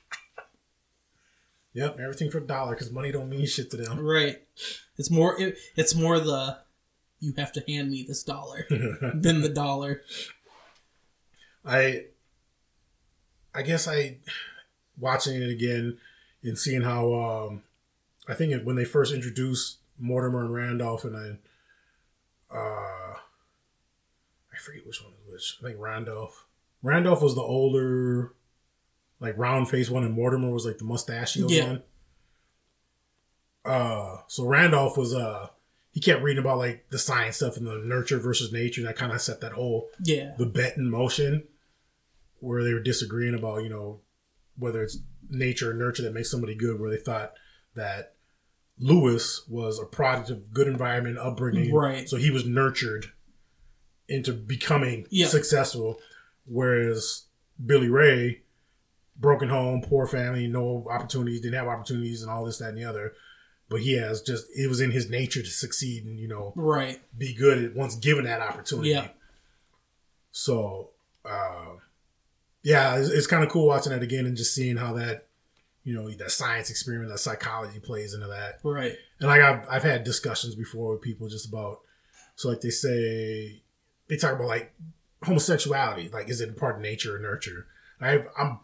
Yep, 1.77 2.01
everything 2.01 2.31
for 2.31 2.39
a 2.39 2.47
dollar 2.47 2.73
because 2.73 2.91
money 2.91 3.13
don't 3.13 3.29
mean 3.29 3.45
shit 3.45 3.71
to 3.71 3.77
them. 3.77 4.01
right. 4.01 4.43
It's 4.97 5.11
more. 5.11 5.39
It, 5.39 5.59
it's 5.77 5.95
more 5.95 6.19
the 6.19 6.57
you 7.21 7.35
have 7.37 7.53
to 7.53 7.65
hand 7.69 7.91
me 7.91 8.03
this 8.03 8.23
dollar 8.23 8.67
than 8.71 9.43
the 9.43 9.51
dollar. 9.51 10.03
I, 11.67 12.07
I 13.55 13.61
guess 13.61 13.87
I, 13.87 14.19
watching 14.99 15.43
it 15.43 15.51
again 15.51 15.99
and 16.43 16.59
seeing 16.59 16.83
how, 16.83 17.13
um, 17.15 17.63
I 18.29 18.35
think 18.35 18.53
it, 18.53 18.65
when 18.65 18.77
they 18.77 18.85
first 18.85 19.13
introduced 19.13 19.79
Mortimer 19.99 20.45
and 20.45 20.55
Randolph 20.55 21.05
and 21.05 21.15
then, 21.15 21.39
uh, 22.51 23.17
I 23.19 24.59
forget 24.65 24.87
which 24.87 25.03
one 25.03 25.13
was 25.27 25.33
which. 25.33 25.59
I 25.61 25.69
think 25.69 25.81
Randolph. 25.81 26.47
Randolph 26.83 27.23
was 27.23 27.35
the 27.35 27.43
older, 27.43 28.33
like 29.21 29.37
round 29.39 29.69
face 29.69 29.89
one, 29.91 30.05
and 30.05 30.15
Mortimer 30.15 30.51
was 30.51 30.67
like 30.67 30.79
the 30.79 30.85
mustachio 30.85 31.49
Yeah. 31.49 31.67
one. 31.67 31.83
Uh, 33.65 34.19
so 34.29 34.45
Randolph 34.47 34.97
was 34.97 35.15
uh, 35.15 35.49
he 35.91 36.01
kept 36.01 36.23
reading 36.23 36.43
about 36.43 36.59
like 36.59 36.87
the 36.91 36.99
science 36.99 37.37
stuff 37.37 37.57
and 37.57 37.67
the 37.67 37.79
nurture 37.85 38.19
versus 38.19 38.53
nature. 38.53 38.81
And 38.81 38.89
that 38.89 38.97
kind 38.97 39.13
of 39.13 39.21
set 39.21 39.41
that 39.41 39.53
whole 39.53 39.89
Yeah, 40.03 40.35
the 40.39 40.47
bet 40.47 40.77
in 40.77 40.89
motion 40.91 41.45
where 42.39 42.63
they 42.63 42.73
were 42.73 42.81
disagreeing 42.83 43.35
about 43.35 43.63
you 43.65 43.69
know 43.71 44.01
whether 44.59 44.83
it's 44.83 44.99
nature 45.29 45.71
or 45.71 45.75
nurture 45.75 46.03
that 46.03 46.15
makes 46.15 46.31
somebody 46.31 46.55
good 46.55 46.79
where 46.79 46.91
they 46.91 46.97
thought 46.99 47.33
that 47.75 48.15
lewis 48.79 49.45
was 49.49 49.79
a 49.81 49.85
product 49.87 50.29
of 50.31 50.53
good 50.53 50.69
environment 50.69 51.17
upbringing 51.19 51.75
Right. 51.75 52.09
so 52.09 52.17
he 52.19 52.31
was 52.31 52.45
nurtured 52.45 53.07
into 54.07 54.33
becoming 54.35 55.07
Yeah. 55.11 55.27
successful 55.29 55.99
whereas 56.45 57.25
billy 57.65 57.89
ray 57.89 58.43
broken 59.19 59.49
home 59.49 59.81
poor 59.81 60.07
family 60.07 60.47
no 60.47 60.87
opportunities 60.91 61.41
didn't 61.41 61.59
have 61.59 61.69
opportunities 61.69 62.23
and 62.23 62.31
all 62.31 62.45
this 62.45 62.59
that 62.59 62.71
and 62.71 62.79
the 62.79 62.85
other 62.85 63.15
but 63.69 63.81
he 63.81 63.95
has 63.97 64.23
just 64.23 64.47
it 64.55 64.69
was 64.69 64.81
in 64.81 64.91
his 64.91 65.11
nature 65.11 65.43
to 65.43 65.49
succeed 65.49 66.05
and 66.05 66.19
you 66.19 66.29
know 66.29 66.53
right. 66.57 67.01
be 67.17 67.35
good 67.35 67.63
at 67.63 67.75
once 67.75 67.97
given 67.97 68.25
that 68.25 68.41
opportunity. 68.41 68.91
Yeah. 68.91 69.09
So, 70.31 70.91
uh, 71.25 71.77
yeah, 72.63 72.99
it's, 72.99 73.09
it's 73.09 73.27
kind 73.27 73.43
of 73.43 73.49
cool 73.51 73.67
watching 73.67 73.93
that 73.93 74.03
again 74.03 74.27
and 74.27 74.37
just 74.37 74.55
seeing 74.55 74.77
how 74.77 74.93
that, 74.93 75.29
you 75.83 75.95
know, 75.95 76.11
that 76.11 76.31
science 76.31 76.69
experiment, 76.69 77.11
that 77.11 77.19
psychology 77.19 77.81
plays 77.81 78.13
into 78.13 78.27
that. 78.27 78.59
Right. 78.63 78.97
And 79.19 79.29
like 79.29 79.41
I've, 79.41 79.67
I've 79.69 79.83
had 79.83 80.05
discussions 80.05 80.55
before 80.55 80.93
with 80.93 81.01
people 81.01 81.29
just 81.29 81.49
about, 81.49 81.81
so 82.35 82.51
like 82.51 82.61
they 82.61 82.71
say, 82.71 83.63
they 84.09 84.17
talk 84.17 84.35
about 84.35 84.49
like 84.49 84.75
homosexuality, 85.23 86.11
like 86.11 86.29
is 86.29 86.41
it 86.41 86.57
part 86.59 86.77
of 86.77 86.83
nature 86.83 87.17
or 87.17 87.19
nurture? 87.19 87.67
I, 87.99 88.25
I'm 88.39 88.59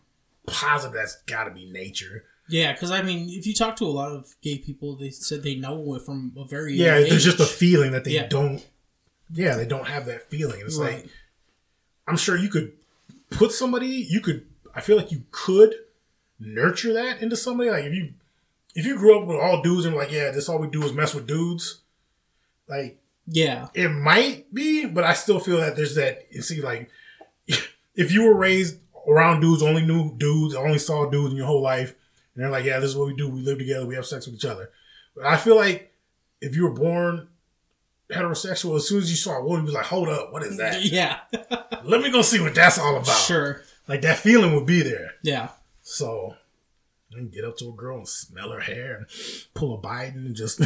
positive 0.46 0.94
that's 0.94 1.22
got 1.22 1.44
to 1.44 1.50
be 1.50 1.70
nature. 1.70 2.24
Yeah, 2.48 2.72
because 2.72 2.90
I 2.90 3.02
mean, 3.02 3.28
if 3.30 3.46
you 3.46 3.54
talk 3.54 3.76
to 3.76 3.84
a 3.84 3.86
lot 3.86 4.10
of 4.12 4.34
gay 4.42 4.58
people, 4.58 4.96
they 4.96 5.10
said 5.10 5.42
they 5.42 5.54
know 5.54 5.94
it 5.94 6.02
from 6.02 6.32
a 6.36 6.44
very 6.44 6.74
Yeah, 6.74 7.00
there's 7.00 7.24
just 7.24 7.40
a 7.40 7.46
feeling 7.46 7.92
that 7.92 8.04
they 8.04 8.12
Yeah. 8.12 8.26
don't. 8.26 8.64
Yeah, 9.32 9.56
they 9.56 9.64
don't 9.64 9.86
have 9.86 10.06
that 10.06 10.28
feeling. 10.30 10.60
It's 10.60 10.76
Right. 10.76 11.04
like 11.04 11.06
I'm 12.06 12.16
sure 12.16 12.36
you 12.36 12.48
could 12.48 12.72
put 13.30 13.52
somebody. 13.52 13.86
You 13.86 14.20
could. 14.20 14.46
I 14.74 14.80
feel 14.80 14.96
like 14.96 15.12
you 15.12 15.22
could 15.30 15.74
nurture 16.40 16.92
that 16.94 17.22
into 17.22 17.36
somebody. 17.36 17.70
Like 17.70 17.84
if 17.84 17.94
you 17.94 18.12
if 18.74 18.84
you 18.86 18.96
grew 18.96 19.18
up 19.20 19.26
with 19.28 19.36
all 19.38 19.62
dudes 19.62 19.86
and 19.86 19.94
like, 19.94 20.10
yeah, 20.10 20.30
this 20.30 20.48
all 20.48 20.58
we 20.58 20.66
do 20.68 20.82
is 20.84 20.92
mess 20.92 21.14
with 21.14 21.26
dudes. 21.26 21.80
Like 22.68 22.98
yeah, 23.26 23.68
it 23.72 23.88
might 23.88 24.52
be, 24.52 24.84
but 24.84 25.04
I 25.04 25.14
still 25.14 25.38
feel 25.38 25.58
that 25.58 25.76
there's 25.76 25.94
that. 25.94 26.26
You 26.30 26.42
see, 26.42 26.60
like 26.60 26.90
if 27.94 28.12
you 28.12 28.24
were 28.24 28.34
raised 28.34 28.78
around 29.06 29.40
dudes, 29.40 29.62
only 29.62 29.82
knew 29.84 30.14
dudes, 30.16 30.54
only 30.54 30.78
saw 30.78 31.08
dudes 31.08 31.32
in 31.32 31.36
your 31.36 31.46
whole 31.46 31.62
life, 31.62 31.94
and 32.34 32.42
they're 32.42 32.50
like, 32.50 32.64
yeah, 32.64 32.78
this 32.78 32.90
is 32.90 32.96
what 32.96 33.08
we 33.08 33.14
do. 33.14 33.28
We 33.28 33.40
live 33.40 33.58
together. 33.58 33.86
We 33.86 33.94
have 33.94 34.06
sex 34.06 34.26
with 34.26 34.36
each 34.36 34.44
other. 34.44 34.70
But 35.14 35.26
I 35.26 35.36
feel 35.36 35.56
like 35.56 35.92
if 36.40 36.56
you 36.56 36.64
were 36.64 36.74
born 36.74 37.28
heterosexual, 38.10 38.76
as 38.76 38.88
soon 38.88 38.98
as 38.98 39.10
you 39.10 39.16
saw 39.16 39.38
a 39.38 39.44
woman, 39.44 39.64
you'd 39.64 39.72
be 39.72 39.76
like, 39.76 39.86
hold 39.86 40.08
up, 40.08 40.32
what 40.32 40.42
is 40.42 40.56
that? 40.58 40.82
Yeah. 40.92 41.18
Let 41.84 42.00
me 42.00 42.10
go 42.10 42.22
see 42.22 42.40
what 42.40 42.54
that's 42.54 42.78
all 42.78 42.96
about. 42.96 43.06
sure. 43.16 43.62
Like 43.88 44.02
that 44.02 44.18
feeling 44.18 44.54
would 44.54 44.66
be 44.66 44.82
there. 44.82 45.12
Yeah. 45.22 45.48
So 45.82 46.36
can 47.12 47.28
get 47.28 47.44
up 47.44 47.56
to 47.58 47.68
a 47.68 47.72
girl 47.72 47.98
and 47.98 48.08
smell 48.08 48.50
her 48.50 48.60
hair 48.60 48.96
and 48.96 49.06
pull 49.54 49.74
a 49.74 49.78
Biden 49.78 50.26
and 50.26 50.34
just 50.36 50.56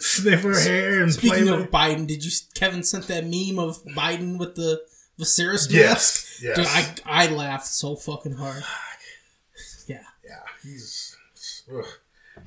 sniff 0.00 0.42
her 0.42 0.60
hair 0.60 1.02
and 1.02 1.12
Speaking 1.12 1.48
of 1.48 1.70
Biden, 1.70 2.06
did 2.06 2.24
you 2.24 2.30
Kevin 2.54 2.82
sent 2.82 3.06
that 3.08 3.24
meme 3.24 3.58
of 3.58 3.84
Biden 3.84 4.38
with 4.38 4.54
the 4.54 4.82
Viserys 5.18 5.70
mask? 5.70 5.70
Yes, 5.70 6.40
yes. 6.42 6.56
Dude, 6.56 7.04
I 7.06 7.24
I 7.24 7.26
laughed 7.28 7.66
so 7.66 7.96
fucking 7.96 8.34
hard. 8.34 8.64
Yeah. 9.86 10.02
Yeah, 10.24 10.40
he's. 10.62 11.16
ugh. 11.72 11.84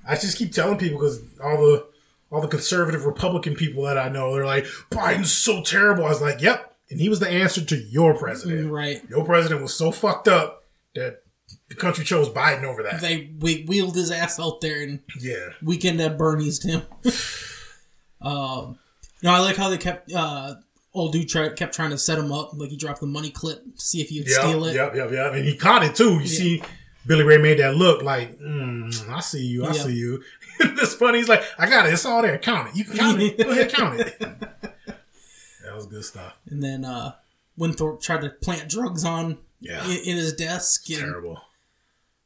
I 0.07 0.15
just 0.15 0.37
keep 0.37 0.51
telling 0.51 0.77
people 0.77 0.99
because 0.99 1.21
all 1.43 1.57
the 1.57 1.87
all 2.31 2.41
the 2.41 2.47
conservative 2.47 3.05
Republican 3.05 3.55
people 3.55 3.83
that 3.83 3.97
I 3.97 4.09
know, 4.09 4.33
they're 4.33 4.45
like, 4.45 4.65
Biden's 4.89 5.31
so 5.31 5.61
terrible. 5.61 6.05
I 6.05 6.09
was 6.09 6.21
like, 6.21 6.41
yep, 6.41 6.75
and 6.89 6.99
he 6.99 7.09
was 7.09 7.19
the 7.19 7.29
answer 7.29 7.63
to 7.63 7.77
your 7.77 8.17
president. 8.17 8.71
Right. 8.71 9.01
Your 9.09 9.25
president 9.25 9.61
was 9.61 9.73
so 9.73 9.91
fucked 9.91 10.27
up 10.27 10.63
that 10.95 11.21
the 11.69 11.75
country 11.75 12.03
chose 12.03 12.29
Biden 12.29 12.63
over 12.63 12.83
that. 12.83 13.01
They 13.01 13.31
we 13.39 13.63
wheeled 13.63 13.95
his 13.95 14.11
ass 14.11 14.39
out 14.39 14.61
there 14.61 14.81
and 14.81 15.01
yeah, 15.19 15.49
weekend 15.61 15.99
at 16.01 16.17
Bernie's 16.17 16.63
him. 16.63 16.83
um, 18.21 18.79
no, 19.23 19.31
I 19.31 19.39
like 19.39 19.55
how 19.55 19.69
they 19.69 19.77
kept 19.77 20.11
uh, 20.13 20.55
old 20.95 21.11
dude 21.13 21.29
tried 21.29 21.55
kept 21.55 21.75
trying 21.75 21.91
to 21.91 21.97
set 21.97 22.17
him 22.17 22.31
up. 22.31 22.51
Like 22.53 22.69
he 22.71 22.77
dropped 22.77 23.01
the 23.01 23.05
money 23.07 23.29
clip 23.29 23.63
to 23.63 23.81
see 23.85 24.01
if 24.01 24.09
he 24.09 24.19
would 24.19 24.29
yep, 24.29 24.41
steal 24.41 24.65
it. 24.65 24.75
yep, 24.75 24.95
yep, 24.95 25.11
yep. 25.11 25.33
And 25.33 25.45
he 25.45 25.55
caught 25.55 25.83
it 25.83 25.93
too. 25.95 26.19
You 26.19 26.27
see, 26.27 26.63
Billy 27.05 27.23
Ray 27.23 27.37
made 27.37 27.59
that 27.59 27.75
look 27.75 28.01
like, 28.01 28.39
mm, 28.39 29.09
I 29.09 29.19
see 29.19 29.45
you, 29.45 29.65
I 29.65 29.67
Yeah. 29.67 29.83
see 29.83 29.93
you. 29.93 30.23
this 30.59 30.95
funny. 30.95 31.19
He's 31.19 31.29
like, 31.29 31.43
I 31.59 31.69
got 31.69 31.85
it. 31.85 31.93
It's 31.93 32.05
all 32.05 32.21
there. 32.21 32.37
Count 32.39 32.69
it. 32.69 32.75
You 32.77 32.85
can 32.85 32.97
count 32.97 33.21
it. 33.21 33.37
Go 33.37 33.51
ahead, 33.51 33.71
count 33.73 33.99
it. 33.99 34.17
that 34.19 35.75
was 35.75 35.85
good 35.85 36.03
stuff. 36.05 36.37
And 36.49 36.63
then 36.63 36.85
uh, 36.85 37.13
Winthorpe 37.57 38.01
tried 38.01 38.21
to 38.21 38.29
plant 38.29 38.69
drugs 38.69 39.03
on 39.03 39.37
Yeah. 39.59 39.83
in, 39.85 39.97
in 40.05 40.15
his 40.17 40.33
desk. 40.33 40.89
And, 40.89 40.99
Terrible. 40.99 41.41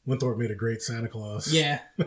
Winthorpe 0.06 0.38
made 0.38 0.52
a 0.52 0.56
great 0.56 0.82
Santa 0.82 1.08
Claus. 1.08 1.52
Yeah. 1.52 1.80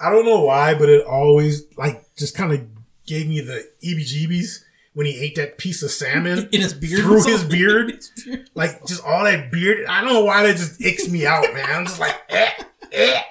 I 0.00 0.10
don't 0.10 0.24
know 0.24 0.40
why, 0.44 0.74
but 0.74 0.88
it 0.88 1.04
always 1.06 1.64
like 1.76 2.04
just 2.16 2.36
kind 2.36 2.52
of 2.52 2.73
gave 3.06 3.28
me 3.28 3.40
the 3.40 3.68
EBGBs 3.82 4.64
when 4.94 5.06
he 5.06 5.18
ate 5.20 5.34
that 5.36 5.58
piece 5.58 5.82
of 5.82 5.90
salmon 5.90 6.48
In 6.52 6.60
his 6.60 6.72
beard. 6.74 7.00
through 7.02 7.24
his 7.24 7.44
beard. 7.44 7.90
His 8.14 8.24
beard. 8.24 8.50
Like 8.54 8.84
just 8.86 9.04
all 9.04 9.24
that 9.24 9.50
beard. 9.50 9.86
I 9.86 10.00
don't 10.00 10.12
know 10.12 10.24
why 10.24 10.42
that 10.44 10.56
just 10.56 10.80
icks 10.80 11.08
me 11.08 11.26
out, 11.26 11.42
man. 11.52 11.66
I'm 11.68 11.84
just 11.86 11.98
like, 12.00 12.16
eh, 12.28 12.50
eh. 12.92 13.22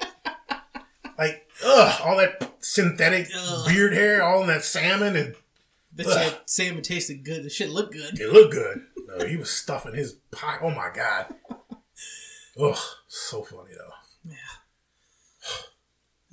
like 1.18 1.48
ugh, 1.66 2.02
all 2.04 2.18
that 2.18 2.54
synthetic 2.60 3.30
Ugh. 3.36 3.68
beard 3.68 3.94
hair, 3.94 4.24
all 4.24 4.42
in 4.42 4.48
that 4.48 4.64
salmon, 4.64 5.16
and 5.16 5.36
Bet 5.96 6.08
that 6.08 6.50
salmon 6.50 6.82
tasted 6.82 7.24
good. 7.24 7.44
The 7.44 7.50
shit 7.50 7.70
looked 7.70 7.94
good. 7.94 8.20
it 8.20 8.32
looked 8.34 8.54
good. 8.54 8.82
No, 9.08 9.26
he 9.26 9.38
was 9.38 9.50
stuffing 9.52 9.94
his 9.94 10.14
pie. 10.32 10.58
Oh 10.62 10.72
my 10.72 10.90
god. 10.94 11.34
Ugh, 12.60 12.78
so 13.08 13.44
funny 13.44 13.72
though. 13.78 13.94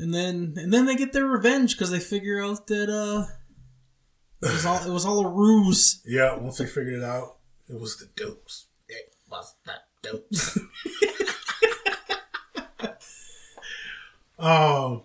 And 0.01 0.15
then 0.15 0.55
and 0.57 0.73
then 0.73 0.87
they 0.87 0.97
get 0.97 1.13
their 1.13 1.27
revenge 1.27 1.77
because 1.77 1.91
they 1.91 2.01
figure 2.01 2.43
out 2.43 2.67
that 2.69 2.89
uh 2.89 3.27
it 4.41 4.51
was 4.51 4.65
all 4.65 4.83
it 4.83 4.91
was 4.91 5.05
all 5.05 5.27
a 5.27 5.29
ruse. 5.29 6.01
Yeah, 6.07 6.37
once 6.37 6.57
they 6.57 6.65
figured 6.65 6.95
it 6.95 7.05
out, 7.05 7.37
it 7.69 7.79
was 7.79 7.99
the 7.99 8.07
dopes. 8.17 8.67
It 8.89 9.15
was 9.31 9.55
the 9.67 9.75
dopes. 10.03 10.59
um, 14.39 15.03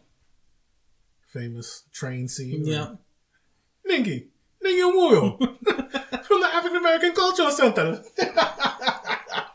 famous 1.28 1.84
train 1.92 2.30
scene. 2.30 2.66
Yeah. 2.66 2.96
Ningy, 3.86 4.28
Ningy 4.64 4.82
and 4.82 5.38
from 6.26 6.40
the 6.40 6.48
African 6.54 6.78
American 6.78 7.12
Cultural 7.12 7.52
Center. 7.52 8.02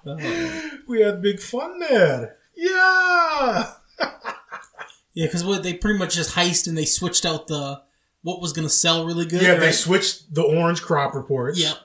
we 0.86 1.00
had 1.00 1.22
big 1.22 1.40
fun 1.40 1.80
there. 1.80 2.36
Yeah. 2.54 3.72
Yeah, 5.20 5.26
because 5.26 5.44
what 5.44 5.62
they 5.62 5.74
pretty 5.74 5.98
much 5.98 6.14
just 6.14 6.34
heist 6.34 6.66
and 6.66 6.78
they 6.78 6.86
switched 6.86 7.26
out 7.26 7.46
the 7.46 7.82
what 8.22 8.40
was 8.40 8.54
gonna 8.54 8.70
sell 8.70 9.04
really 9.04 9.26
good. 9.26 9.42
Yeah, 9.42 9.56
they 9.56 9.70
switched 9.70 10.34
the 10.34 10.40
orange 10.40 10.80
crop 10.80 11.14
reports. 11.14 11.60
Yep. 11.60 11.76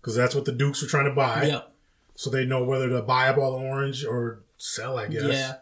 Because 0.00 0.14
that's 0.14 0.34
what 0.34 0.46
the 0.46 0.52
Dukes 0.52 0.80
were 0.80 0.88
trying 0.88 1.04
to 1.04 1.10
buy. 1.10 1.48
Yep. 1.48 1.70
So 2.14 2.30
they 2.30 2.46
know 2.46 2.64
whether 2.64 2.88
to 2.88 3.02
buy 3.02 3.28
up 3.28 3.36
all 3.36 3.58
the 3.58 3.66
orange 3.66 4.06
or 4.06 4.42
sell, 4.56 4.98
I 4.98 5.08
guess. 5.08 5.22
Yeah. 5.22 5.56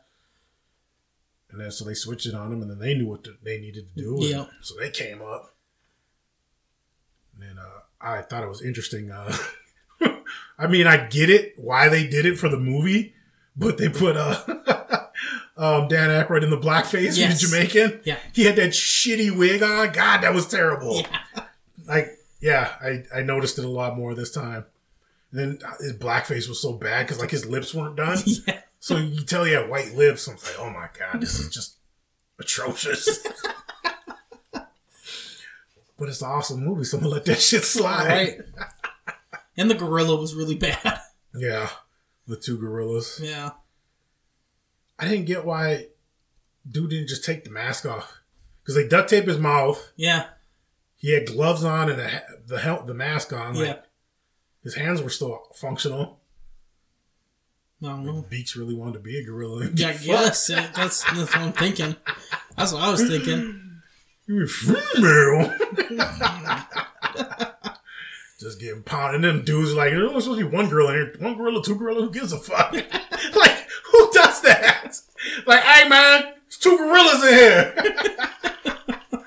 And 1.50 1.60
then 1.60 1.72
so 1.72 1.84
they 1.84 1.94
switched 1.94 2.26
it 2.26 2.34
on 2.36 2.50
them, 2.50 2.62
and 2.62 2.70
then 2.70 2.78
they 2.78 2.94
knew 2.94 3.08
what 3.08 3.24
to, 3.24 3.34
they 3.42 3.58
needed 3.58 3.88
to 3.88 4.00
do. 4.00 4.18
Yeah. 4.20 4.44
So 4.62 4.76
they 4.78 4.90
came 4.90 5.20
up. 5.20 5.56
And 7.34 7.42
then 7.42 7.58
uh, 7.58 7.80
I 8.00 8.22
thought 8.22 8.44
it 8.44 8.48
was 8.48 8.62
interesting. 8.62 9.10
Uh, 9.10 9.36
I 10.60 10.68
mean, 10.68 10.86
I 10.86 11.08
get 11.08 11.28
it 11.28 11.54
why 11.56 11.88
they 11.88 12.06
did 12.06 12.24
it 12.24 12.38
for 12.38 12.48
the 12.48 12.56
movie, 12.56 13.14
but 13.56 13.78
they 13.78 13.88
put 13.88 14.16
uh, 14.16 14.44
um, 15.56 15.88
Dan 15.88 16.10
Aykroyd 16.10 16.42
in 16.42 16.50
the 16.50 16.58
blackface. 16.58 17.16
Yes. 17.16 17.40
Jamaican. 17.40 18.00
Yeah. 18.04 18.18
He 18.32 18.44
had 18.44 18.56
that 18.56 18.70
shitty 18.70 19.36
wig 19.36 19.62
on. 19.62 19.92
God, 19.92 20.20
that 20.22 20.34
was 20.34 20.46
terrible. 20.46 21.00
Yeah. 21.00 21.44
Like, 21.86 22.18
yeah, 22.40 22.72
I, 22.80 23.04
I 23.14 23.22
noticed 23.22 23.58
it 23.58 23.64
a 23.64 23.68
lot 23.68 23.96
more 23.96 24.14
this 24.14 24.30
time. 24.30 24.66
And 25.30 25.40
then 25.40 25.58
uh, 25.66 25.76
his 25.80 25.94
blackface 25.94 26.48
was 26.48 26.60
so 26.60 26.72
bad 26.74 27.06
because 27.06 27.20
like 27.20 27.30
his 27.30 27.46
lips 27.46 27.74
weren't 27.74 27.96
done. 27.96 28.18
Yeah. 28.46 28.60
So 28.78 28.98
you 28.98 29.24
tell 29.24 29.42
he 29.42 29.52
had 29.52 29.68
white 29.68 29.94
lips. 29.94 30.28
I'm 30.28 30.36
like, 30.36 30.58
oh 30.60 30.70
my 30.70 30.88
god, 30.96 31.20
this 31.20 31.40
is 31.40 31.48
just 31.52 31.78
atrocious. 32.38 33.18
but 34.52 34.68
it's 36.08 36.20
an 36.22 36.28
awesome 36.28 36.64
movie, 36.64 36.84
so 36.84 36.98
I'm 36.98 37.02
gonna 37.02 37.14
let 37.14 37.24
that 37.24 37.40
shit 37.40 37.64
slide. 37.64 38.06
Right. 38.06 38.38
and 39.56 39.68
the 39.68 39.74
gorilla 39.74 40.14
was 40.20 40.34
really 40.34 40.54
bad. 40.56 41.00
Yeah, 41.38 41.68
the 42.26 42.36
two 42.36 42.56
gorillas. 42.56 43.20
Yeah. 43.22 43.50
I 44.98 45.06
didn't 45.08 45.26
get 45.26 45.44
why 45.44 45.86
dude 46.68 46.90
didn't 46.90 47.08
just 47.08 47.24
take 47.24 47.44
the 47.44 47.50
mask 47.50 47.84
off 47.86 48.20
because 48.62 48.74
they 48.74 48.88
duct 48.88 49.10
tape 49.10 49.26
his 49.26 49.38
mouth. 49.38 49.92
Yeah. 49.96 50.26
He 50.96 51.12
had 51.12 51.26
gloves 51.26 51.62
on 51.64 51.90
and 51.90 52.00
a, 52.00 52.22
the 52.46 52.58
hel- 52.58 52.84
the 52.84 52.94
mask 52.94 53.32
on. 53.32 53.54
Like, 53.54 53.66
Yeah. 53.66 53.76
His 54.64 54.74
hands 54.74 55.00
were 55.00 55.10
still 55.10 55.42
functional. 55.54 56.18
I 57.82 57.88
don't 57.88 58.04
know. 58.06 58.24
Beeks 58.28 58.56
really 58.56 58.74
wanted 58.74 58.94
to 58.94 58.98
be 59.00 59.18
a 59.20 59.24
gorilla. 59.24 59.68
Yeah, 59.74 59.96
yeah, 60.02 60.22
that's 60.24 60.46
that's 60.48 61.04
what 61.12 61.36
I'm 61.36 61.52
thinking. 61.52 61.94
That's 62.56 62.72
what 62.72 62.82
I 62.82 62.90
was 62.90 63.06
thinking. 63.06 63.62
You 64.28 64.44
female. 64.48 65.56
Just 68.40 68.58
getting 68.60 68.82
pounded. 68.82 69.24
And 69.24 69.38
them 69.38 69.44
dudes 69.44 69.72
like, 69.72 69.90
there's 69.90 70.08
only 70.08 70.20
supposed 70.20 70.40
to 70.40 70.48
be 70.50 70.56
one 70.56 70.68
gorilla 70.68 70.92
here. 70.92 71.14
One 71.20 71.36
gorilla, 71.36 71.62
two 71.62 71.76
gorilla, 71.76 72.02
who 72.02 72.10
gives 72.10 72.32
a 72.32 72.38
fuck? 72.38 72.72
like, 72.72 73.66
who 73.92 74.10
does 74.12 74.35
that? 74.46 75.00
Like, 75.46 75.62
hey 75.62 75.88
man, 75.88 76.22
there's 76.22 76.58
two 76.58 76.76
gorillas 76.76 77.22
in 77.24 77.34
here. 77.34 77.74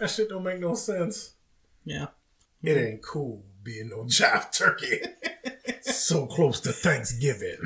that 0.00 0.10
shit 0.10 0.28
don't 0.28 0.44
make 0.44 0.60
no 0.60 0.74
sense. 0.74 1.32
Yeah. 1.84 2.06
It 2.62 2.76
ain't 2.76 3.02
cool 3.02 3.44
being 3.62 3.90
no 3.90 4.04
jive 4.04 4.52
turkey. 4.56 5.00
so 5.80 6.26
close 6.26 6.60
to 6.60 6.72
Thanksgiving. 6.72 7.58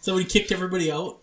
So 0.00 0.16
he 0.16 0.24
kicked 0.24 0.52
everybody 0.52 0.92
out. 0.92 1.22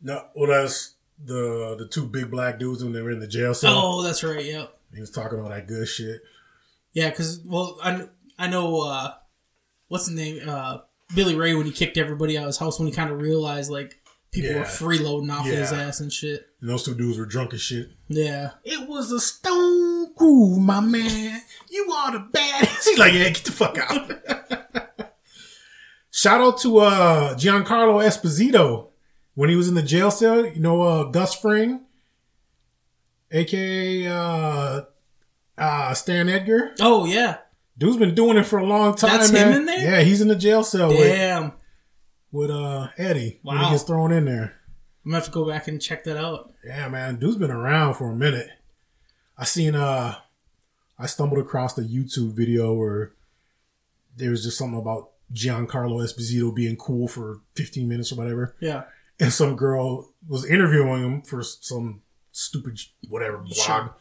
No, 0.00 0.26
well, 0.34 0.50
that's 0.50 0.94
the 1.22 1.76
the 1.78 1.88
two 1.88 2.06
big 2.06 2.30
black 2.30 2.58
dudes 2.58 2.84
when 2.84 2.92
they 2.92 3.00
were 3.00 3.10
in 3.10 3.20
the 3.20 3.26
jail 3.26 3.54
cell. 3.54 3.72
Oh, 3.74 4.02
that's 4.02 4.22
right. 4.22 4.44
Yep. 4.44 4.76
He 4.94 5.00
was 5.00 5.10
talking 5.10 5.40
all 5.40 5.48
that 5.48 5.66
good 5.66 5.88
shit. 5.88 6.20
Yeah, 6.92 7.10
because 7.10 7.40
well, 7.44 7.78
I 7.82 8.08
I 8.38 8.48
know 8.48 8.82
uh, 8.82 9.14
what's 9.88 10.06
the 10.06 10.14
name 10.14 10.48
uh, 10.48 10.78
Billy 11.14 11.34
Ray 11.34 11.54
when 11.54 11.66
he 11.66 11.72
kicked 11.72 11.96
everybody 11.96 12.36
out 12.38 12.42
of 12.42 12.48
his 12.48 12.58
house 12.58 12.78
when 12.78 12.86
he 12.88 12.94
kind 12.94 13.10
of 13.10 13.20
realized 13.20 13.70
like 13.70 14.00
people 14.32 14.50
Yeah. 14.50 14.58
were 14.60 14.64
freeloading 14.64 15.32
off 15.32 15.46
his 15.46 15.72
ass 15.72 16.00
and 16.00 16.12
shit. 16.12 16.46
And 16.60 16.68
those 16.70 16.82
two 16.84 16.94
dudes 16.94 17.18
were 17.18 17.26
drunk 17.26 17.54
as 17.54 17.60
shit. 17.60 17.88
Yeah. 18.08 18.50
It 18.64 18.88
was 18.88 19.12
a 19.12 19.20
stone 19.20 20.12
groove, 20.14 20.58
my 20.60 20.80
man. 20.80 21.40
You 21.70 21.90
are 21.92 22.12
the 22.12 22.20
baddest. 22.32 22.84
He's 22.88 22.98
like, 22.98 23.12
yeah, 23.12 23.28
get 23.30 23.44
the 23.44 23.52
fuck 23.52 23.78
out. 23.78 24.10
Shout 26.10 26.40
out 26.40 26.58
to 26.60 26.78
uh 26.78 27.34
Giancarlo 27.34 28.02
Esposito 28.04 28.90
when 29.34 29.50
he 29.50 29.56
was 29.56 29.68
in 29.68 29.74
the 29.74 29.82
jail 29.82 30.10
cell. 30.10 30.46
You 30.46 30.60
know, 30.60 30.80
uh 30.82 31.04
Gus 31.04 31.34
Fring, 31.34 31.84
aka 33.32 34.06
uh, 34.06 34.80
uh 35.58 35.94
Stan 35.94 36.28
Edgar. 36.28 36.72
Oh 36.80 37.04
yeah. 37.04 37.38
Dude's 37.76 37.96
been 37.96 38.14
doing 38.14 38.36
it 38.36 38.44
for 38.46 38.58
a 38.58 38.64
long 38.66 38.94
time. 38.94 39.18
That's 39.18 39.32
man. 39.32 39.48
him 39.52 39.60
in 39.60 39.66
there? 39.66 39.78
Yeah, 39.98 40.00
he's 40.02 40.20
in 40.20 40.28
the 40.28 40.36
jail 40.36 40.62
cell 40.62 40.88
with, 40.88 40.98
Damn. 40.98 41.52
with 42.30 42.50
uh 42.50 42.88
Eddie 42.96 43.40
when 43.42 43.56
he 43.56 43.62
Wow. 43.64 43.70
gets 43.70 43.82
thrown 43.82 44.12
in 44.12 44.24
there. 44.26 44.60
I'm 45.04 45.10
gonna 45.10 45.16
have 45.16 45.24
to 45.26 45.30
go 45.30 45.46
back 45.48 45.66
and 45.68 45.82
check 45.82 46.04
that 46.04 46.16
out. 46.16 46.54
Yeah, 46.64 46.88
man, 46.88 47.16
dude's 47.18 47.36
been 47.36 47.50
around 47.50 47.94
for 47.94 48.10
a 48.10 48.16
minute. 48.16 48.48
I 49.36 49.44
seen 49.44 49.74
uh 49.74 50.16
I 50.98 51.06
stumbled 51.06 51.40
across 51.40 51.76
a 51.76 51.82
YouTube 51.82 52.34
video 52.34 52.72
where 52.74 53.12
there 54.16 54.30
was 54.30 54.44
just 54.44 54.56
something 54.56 54.78
about 54.78 55.10
Giancarlo 55.32 56.00
Esposito 56.04 56.54
being 56.54 56.76
cool 56.76 57.08
for 57.08 57.40
15 57.56 57.88
minutes 57.88 58.12
or 58.12 58.14
whatever. 58.16 58.54
Yeah. 58.60 58.84
and 59.20 59.32
some 59.32 59.56
girl 59.56 60.12
was 60.28 60.44
interviewing 60.44 61.02
him 61.04 61.22
for 61.22 61.42
some 61.42 62.02
stupid 62.32 62.78
whatever 63.08 63.38
blog, 63.38 63.54
Sure. 63.56 63.94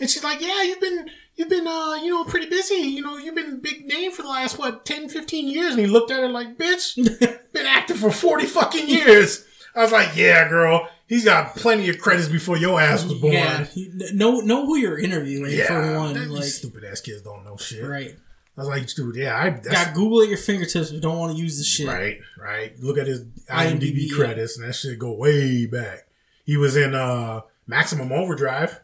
and 0.00 0.08
she's 0.10 0.22
like, 0.24 0.40
"Yeah, 0.42 0.62
you've 0.62 0.80
been." 0.80 1.08
You've 1.40 1.48
been, 1.48 1.66
uh, 1.66 1.94
you 1.94 2.10
know, 2.10 2.22
pretty 2.24 2.50
busy. 2.50 2.74
You 2.74 3.00
know, 3.00 3.16
you've 3.16 3.34
been 3.34 3.60
big 3.60 3.86
name 3.86 4.12
for 4.12 4.20
the 4.20 4.28
last, 4.28 4.58
what, 4.58 4.84
10, 4.84 5.08
15 5.08 5.48
years. 5.48 5.70
And 5.70 5.80
he 5.80 5.86
looked 5.86 6.10
at 6.10 6.20
her 6.20 6.28
like, 6.28 6.58
bitch, 6.58 6.96
been 7.54 7.66
acting 7.66 7.96
for 7.96 8.10
40 8.10 8.44
fucking 8.44 8.86
years. 8.86 9.42
I 9.74 9.80
was 9.82 9.90
like, 9.90 10.14
yeah, 10.14 10.46
girl. 10.50 10.86
He's 11.06 11.24
got 11.24 11.56
plenty 11.56 11.88
of 11.88 11.98
credits 11.98 12.28
before 12.28 12.58
your 12.58 12.78
ass 12.78 13.04
was 13.04 13.14
born. 13.14 13.32
Yeah, 13.32 13.66
know 14.12 14.40
know 14.40 14.66
who 14.66 14.76
you're 14.76 14.98
interviewing 14.98 15.50
Yeah, 15.50 15.66
for 15.68 15.98
one. 15.98 16.28
like, 16.30 16.44
stupid 16.44 16.84
ass 16.84 17.00
kids 17.00 17.22
don't 17.22 17.42
know 17.42 17.56
shit. 17.56 17.88
right? 17.88 18.14
I 18.58 18.60
was 18.60 18.68
like, 18.68 18.86
dude, 18.94 19.16
yeah, 19.16 19.34
I 19.34 19.48
that's, 19.48 19.68
Got 19.68 19.94
Google 19.94 20.20
at 20.20 20.28
your 20.28 20.36
fingertips, 20.36 20.90
but 20.92 21.00
don't 21.00 21.18
want 21.18 21.34
to 21.34 21.42
use 21.42 21.56
the 21.56 21.64
shit. 21.64 21.86
right, 21.88 22.20
right. 22.38 22.78
Look 22.80 22.98
at 22.98 23.06
his 23.06 23.24
IMDb, 23.48 24.08
IMDb, 24.10 24.12
credits, 24.12 24.58
and 24.58 24.68
that 24.68 24.74
shit 24.74 24.98
go 24.98 25.14
way 25.14 25.64
back. 25.64 26.06
He 26.44 26.58
was 26.58 26.76
in 26.76 26.94
uh 26.94 27.40
Maximum 27.66 28.12
Overdrive. 28.12 28.80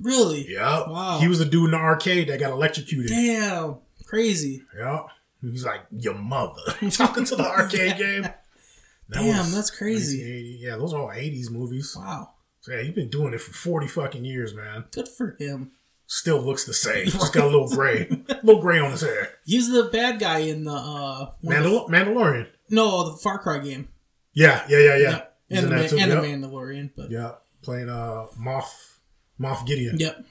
Really? 0.00 0.46
Yep. 0.52 0.88
Wow. 0.88 1.18
He 1.20 1.28
was 1.28 1.38
the 1.38 1.44
dude 1.44 1.66
in 1.66 1.70
the 1.72 1.76
arcade 1.76 2.28
that 2.28 2.40
got 2.40 2.50
electrocuted. 2.52 3.10
Damn, 3.10 3.76
crazy. 4.06 4.62
Yep. 4.76 5.06
He's 5.42 5.64
like 5.64 5.82
your 5.90 6.14
mother 6.14 6.60
talking 6.90 7.24
to 7.26 7.36
the 7.36 7.44
arcade 7.46 7.96
game. 7.98 8.22
That 8.22 9.20
Damn, 9.20 9.52
that's 9.52 9.70
crazy. 9.70 10.58
Yeah, 10.60 10.76
those 10.76 10.94
are 10.94 11.00
all 11.02 11.08
'80s 11.08 11.50
movies. 11.50 11.94
Wow, 11.98 12.30
So 12.60 12.72
yeah, 12.72 12.82
he's 12.82 12.94
been 12.94 13.10
doing 13.10 13.34
it 13.34 13.40
for 13.42 13.52
40 13.52 13.86
fucking 13.86 14.24
years, 14.24 14.54
man. 14.54 14.84
good 14.90 15.08
for 15.08 15.36
him. 15.38 15.72
Still 16.06 16.40
looks 16.40 16.64
the 16.64 16.72
same. 16.74 17.06
Just 17.06 17.32
got 17.34 17.44
a 17.44 17.46
little 17.46 17.68
gray, 17.76 18.08
little 18.42 18.60
gray 18.62 18.78
on 18.78 18.90
his 18.92 19.02
hair. 19.02 19.30
He's 19.44 19.70
the 19.70 19.84
bad 19.84 20.18
guy 20.20 20.38
in 20.40 20.64
the 20.64 20.72
uh 20.72 21.26
of 21.26 21.34
the- 21.42 21.48
Mandalorian. 21.50 22.48
no 22.70 23.10
the 23.10 23.16
Far 23.18 23.38
Cry 23.38 23.58
game. 23.58 23.88
Yeah, 24.32 24.64
yeah, 24.68 24.78
yeah, 24.78 24.96
yeah. 24.96 25.22
He's 25.48 25.62
and 25.64 25.72
in 25.72 25.78
the, 25.78 25.98
and 25.98 26.10
the 26.12 26.16
Mandalorian, 26.48 26.90
but 26.96 27.10
Yeah, 27.10 27.32
playing 27.62 27.88
uh 27.90 28.26
Moff 28.40 28.93
Moff 29.40 29.66
Gideon. 29.66 29.98
yep. 29.98 30.24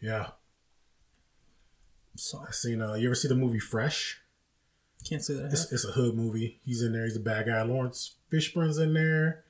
Yeah, 0.00 0.28
So 2.16 2.42
I 2.46 2.52
seen. 2.52 2.80
Uh, 2.80 2.94
you 2.94 3.08
ever 3.08 3.14
see 3.14 3.28
the 3.28 3.34
movie 3.34 3.58
Fresh? 3.58 4.20
can't 5.08 5.22
say 5.22 5.34
that. 5.34 5.52
It's, 5.52 5.70
it's 5.72 5.84
a 5.86 5.92
hood 5.92 6.14
movie. 6.14 6.60
He's 6.64 6.82
in 6.82 6.92
there. 6.92 7.04
He's 7.04 7.16
a 7.16 7.20
bad 7.20 7.46
guy. 7.46 7.62
Laurence 7.62 8.16
Fishburne's 8.32 8.78
in 8.78 8.94
there. 8.94 9.44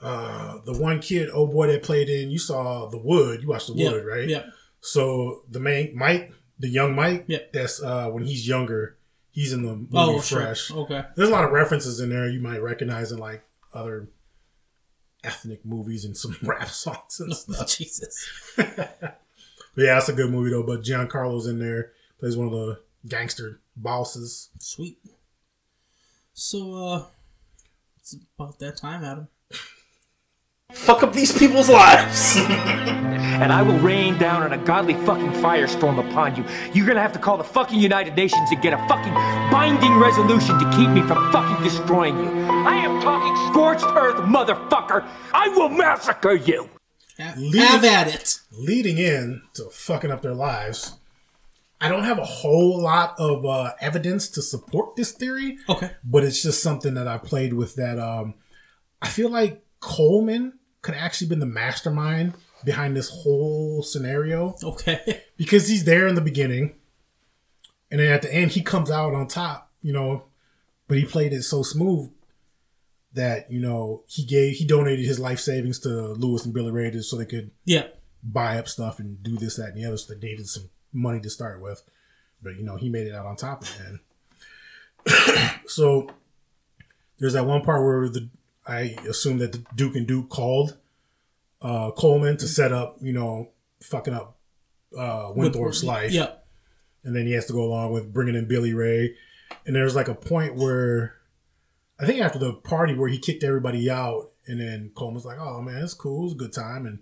Uh, 0.00 0.58
the 0.66 0.72
one 0.76 1.00
kid, 1.00 1.30
oh 1.32 1.46
boy, 1.46 1.66
that 1.68 1.82
played 1.82 2.08
in. 2.10 2.30
You 2.30 2.38
saw 2.38 2.86
The 2.88 2.98
Wood. 2.98 3.40
You 3.42 3.48
watched 3.48 3.68
The 3.68 3.74
Yeah, 3.74 3.92
Wood, 3.92 4.04
right? 4.06 4.28
Yeah. 4.28 4.44
So 4.80 5.42
the 5.50 5.58
main 5.60 5.96
Mike, 5.96 6.32
the 6.58 6.68
young 6.68 6.94
Mike. 6.94 7.24
Yeah. 7.28 7.38
That's 7.52 7.82
uh 7.82 8.08
when 8.10 8.24
he's 8.24 8.46
younger. 8.46 8.96
He's 9.30 9.52
in 9.54 9.62
the 9.62 9.74
movie 9.74 9.88
Oh, 9.94 10.20
sure. 10.20 10.40
Fresh. 10.42 10.70
Okay. 10.70 11.02
There's 11.16 11.28
a 11.28 11.32
lot 11.32 11.44
of 11.44 11.50
references 11.52 12.00
in 12.00 12.10
there 12.10 12.28
you 12.28 12.40
might 12.40 12.62
recognize 12.62 13.10
in 13.12 13.18
like 13.18 13.42
other 13.74 14.08
ethnic 15.26 15.64
movies 15.66 16.04
and 16.04 16.16
some 16.16 16.36
rap 16.42 16.68
songs 16.68 17.20
and 17.20 17.34
stuff. 17.36 17.68
Jesus. 17.68 18.28
But 18.56 19.84
yeah, 19.84 19.98
it's 19.98 20.08
a 20.08 20.14
good 20.14 20.30
movie 20.30 20.50
though. 20.50 20.62
But 20.62 20.82
Giancarlo's 20.82 21.46
in 21.46 21.58
there, 21.58 21.92
plays 22.18 22.36
one 22.36 22.46
of 22.46 22.52
the 22.52 22.80
gangster 23.06 23.60
bosses. 23.76 24.50
Sweet. 24.58 24.98
So, 26.32 26.74
uh, 26.74 27.04
it's 27.98 28.16
about 28.38 28.58
that 28.58 28.76
time, 28.76 29.04
Adam. 29.04 29.28
Fuck 30.76 31.02
up 31.02 31.12
these 31.12 31.36
people's 31.36 31.68
lives. 31.68 32.36
and 32.46 33.52
I 33.52 33.62
will 33.62 33.78
rain 33.78 34.16
down 34.18 34.42
an 34.44 34.52
ungodly 34.52 34.94
fucking 34.94 35.32
firestorm 35.42 35.98
upon 36.08 36.36
you. 36.36 36.44
You're 36.72 36.86
gonna 36.86 37.00
have 37.02 37.12
to 37.14 37.18
call 37.18 37.36
the 37.36 37.44
fucking 37.44 37.78
United 37.80 38.14
Nations 38.14 38.50
and 38.50 38.62
get 38.62 38.72
a 38.72 38.78
fucking 38.88 39.12
binding 39.50 39.94
resolution 39.98 40.58
to 40.58 40.70
keep 40.76 40.88
me 40.90 41.02
from 41.02 41.32
fucking 41.32 41.62
destroying 41.64 42.16
you. 42.18 42.30
I 42.46 42.76
am 42.76 43.00
talking 43.02 43.34
scorched 43.52 43.84
earth, 43.96 44.16
motherfucker. 44.26 45.06
I 45.34 45.48
will 45.48 45.68
massacre 45.70 46.34
you. 46.34 46.68
Ha- 47.18 47.34
Have 47.54 47.82
it- 47.84 47.92
at 47.92 48.14
it. 48.14 48.38
leading 48.52 48.98
in 48.98 49.42
to 49.54 49.64
fucking 49.70 50.10
up 50.10 50.22
their 50.22 50.34
lives. 50.34 50.96
I 51.80 51.88
don't 51.88 52.04
have 52.04 52.18
a 52.18 52.24
whole 52.24 52.80
lot 52.80 53.14
of 53.18 53.44
uh, 53.44 53.72
evidence 53.80 54.28
to 54.30 54.42
support 54.42 54.96
this 54.96 55.12
theory, 55.12 55.58
Okay. 55.68 55.90
but 56.04 56.22
it's 56.24 56.42
just 56.42 56.62
something 56.62 56.94
that 56.94 57.08
I 57.08 57.18
played 57.18 57.52
with. 57.54 57.74
That 57.76 57.98
um, 57.98 58.34
I 59.02 59.08
feel 59.08 59.28
like 59.30 59.62
Coleman 59.80 60.58
could 60.86 60.94
actually 60.94 61.26
been 61.28 61.40
the 61.40 61.46
mastermind 61.46 62.32
behind 62.64 62.96
this 62.96 63.10
whole 63.10 63.82
scenario 63.82 64.54
Okay. 64.62 65.22
because 65.36 65.68
he's 65.68 65.84
there 65.84 66.06
in 66.06 66.14
the 66.14 66.20
beginning, 66.22 66.74
and 67.90 68.00
then 68.00 68.10
at 68.10 68.22
the 68.22 68.32
end 68.34 68.52
he 68.52 68.62
comes 68.62 68.90
out 68.90 69.12
on 69.14 69.26
top. 69.28 69.70
You 69.82 69.92
know, 69.92 70.24
but 70.88 70.96
he 70.98 71.04
played 71.04 71.32
it 71.32 71.42
so 71.42 71.62
smooth 71.62 72.10
that 73.12 73.50
you 73.50 73.60
know 73.60 74.02
he 74.06 74.24
gave 74.24 74.56
he 74.56 74.64
donated 74.66 75.04
his 75.06 75.18
life 75.20 75.38
savings 75.40 75.78
to 75.80 75.88
Lewis 75.88 76.44
and 76.44 76.52
Billy 76.54 76.70
Ray 76.72 76.98
so 77.00 77.16
they 77.16 77.24
could 77.26 77.50
Yeah. 77.64 77.86
buy 78.22 78.58
up 78.58 78.68
stuff 78.68 78.98
and 78.98 79.22
do 79.22 79.36
this, 79.36 79.56
that, 79.56 79.68
and 79.70 79.76
the 79.76 79.84
other. 79.84 79.96
So 79.96 80.14
they 80.14 80.20
needed 80.26 80.48
some 80.48 80.68
money 80.92 81.20
to 81.20 81.30
start 81.30 81.60
with. 81.62 81.82
But 82.42 82.56
you 82.56 82.64
know, 82.64 82.76
he 82.76 82.88
made 82.88 83.06
it 83.06 83.14
out 83.14 83.26
on 83.26 83.36
top 83.36 83.62
of 83.62 84.00
it. 85.06 85.60
so 85.66 86.08
there's 87.18 87.32
that 87.34 87.46
one 87.46 87.62
part 87.62 87.84
where 87.84 88.08
the 88.08 88.28
I 88.66 88.96
assume 89.08 89.38
that 89.38 89.52
the 89.52 89.64
Duke 89.74 89.96
and 89.96 90.06
Duke 90.06 90.28
called 90.28 90.76
uh 91.62 91.90
Coleman 91.92 92.36
to 92.38 92.48
set 92.48 92.72
up, 92.72 92.96
you 93.00 93.12
know, 93.12 93.50
fucking 93.82 94.14
up 94.14 94.38
uh 94.96 95.32
Winthorpe's 95.34 95.84
life. 95.84 96.12
Yeah. 96.12 96.32
And 97.04 97.14
then 97.14 97.26
he 97.26 97.32
has 97.32 97.46
to 97.46 97.52
go 97.52 97.62
along 97.62 97.92
with 97.92 98.12
bringing 98.12 98.34
in 98.34 98.48
Billy 98.48 98.74
Ray. 98.74 99.14
And 99.64 99.74
there's 99.76 99.94
like 99.94 100.08
a 100.08 100.14
point 100.14 100.56
where 100.56 101.14
I 101.98 102.06
think 102.06 102.20
after 102.20 102.38
the 102.38 102.52
party 102.52 102.94
where 102.94 103.08
he 103.08 103.18
kicked 103.18 103.44
everybody 103.44 103.90
out, 103.90 104.32
and 104.46 104.60
then 104.60 104.90
Coleman's 104.94 105.24
like, 105.24 105.38
"Oh 105.38 105.62
man, 105.62 105.82
it's 105.82 105.94
cool, 105.94 106.24
it's 106.24 106.34
a 106.34 106.36
good 106.36 106.52
time." 106.52 106.86
And 106.86 107.00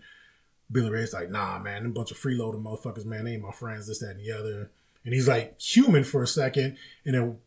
Billy 0.71 0.91
Ray's 0.91 1.13
like, 1.13 1.31
"Nah, 1.31 1.59
man, 1.59 1.87
a 1.87 1.89
bunch 1.89 2.11
of 2.11 2.19
freeloader 2.19 2.63
motherfuckers, 2.63 3.05
man, 3.05 3.25
they 3.25 3.33
ain't 3.33 3.43
my 3.43 3.51
friends, 3.51 3.87
this, 3.87 3.99
that, 3.99 4.11
and 4.11 4.21
the 4.21 4.33
other." 4.33 4.71
And 5.05 5.13
he's 5.13 5.29
like 5.29 5.61
human 5.61 6.05
for 6.05 6.23
a 6.23 6.27
second, 6.27 6.77
and 7.05 7.15
then 7.15 7.39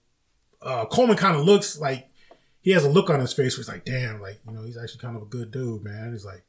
uh, 0.62 0.86
Coleman 0.86 1.18
kind 1.18 1.36
of 1.36 1.46
looks 1.46 1.80
like 1.80 2.10
he 2.68 2.74
has 2.74 2.84
a 2.84 2.90
look 2.90 3.10
on 3.10 3.22
his 3.22 3.32
face 3.32 3.56
where 3.56 3.62
he's 3.62 3.70
like, 3.70 3.86
"Damn, 3.86 4.20
like 4.22 4.40
you 4.46 4.52
know, 4.54 4.64
he's 4.64 4.78
actually 4.78 5.00
kind 5.00 5.16
of 5.16 5.22
a 5.22 5.26
good 5.26 5.52
dude, 5.52 5.84
man." 5.86 6.12
He's 6.12 6.26
like, 6.26 6.44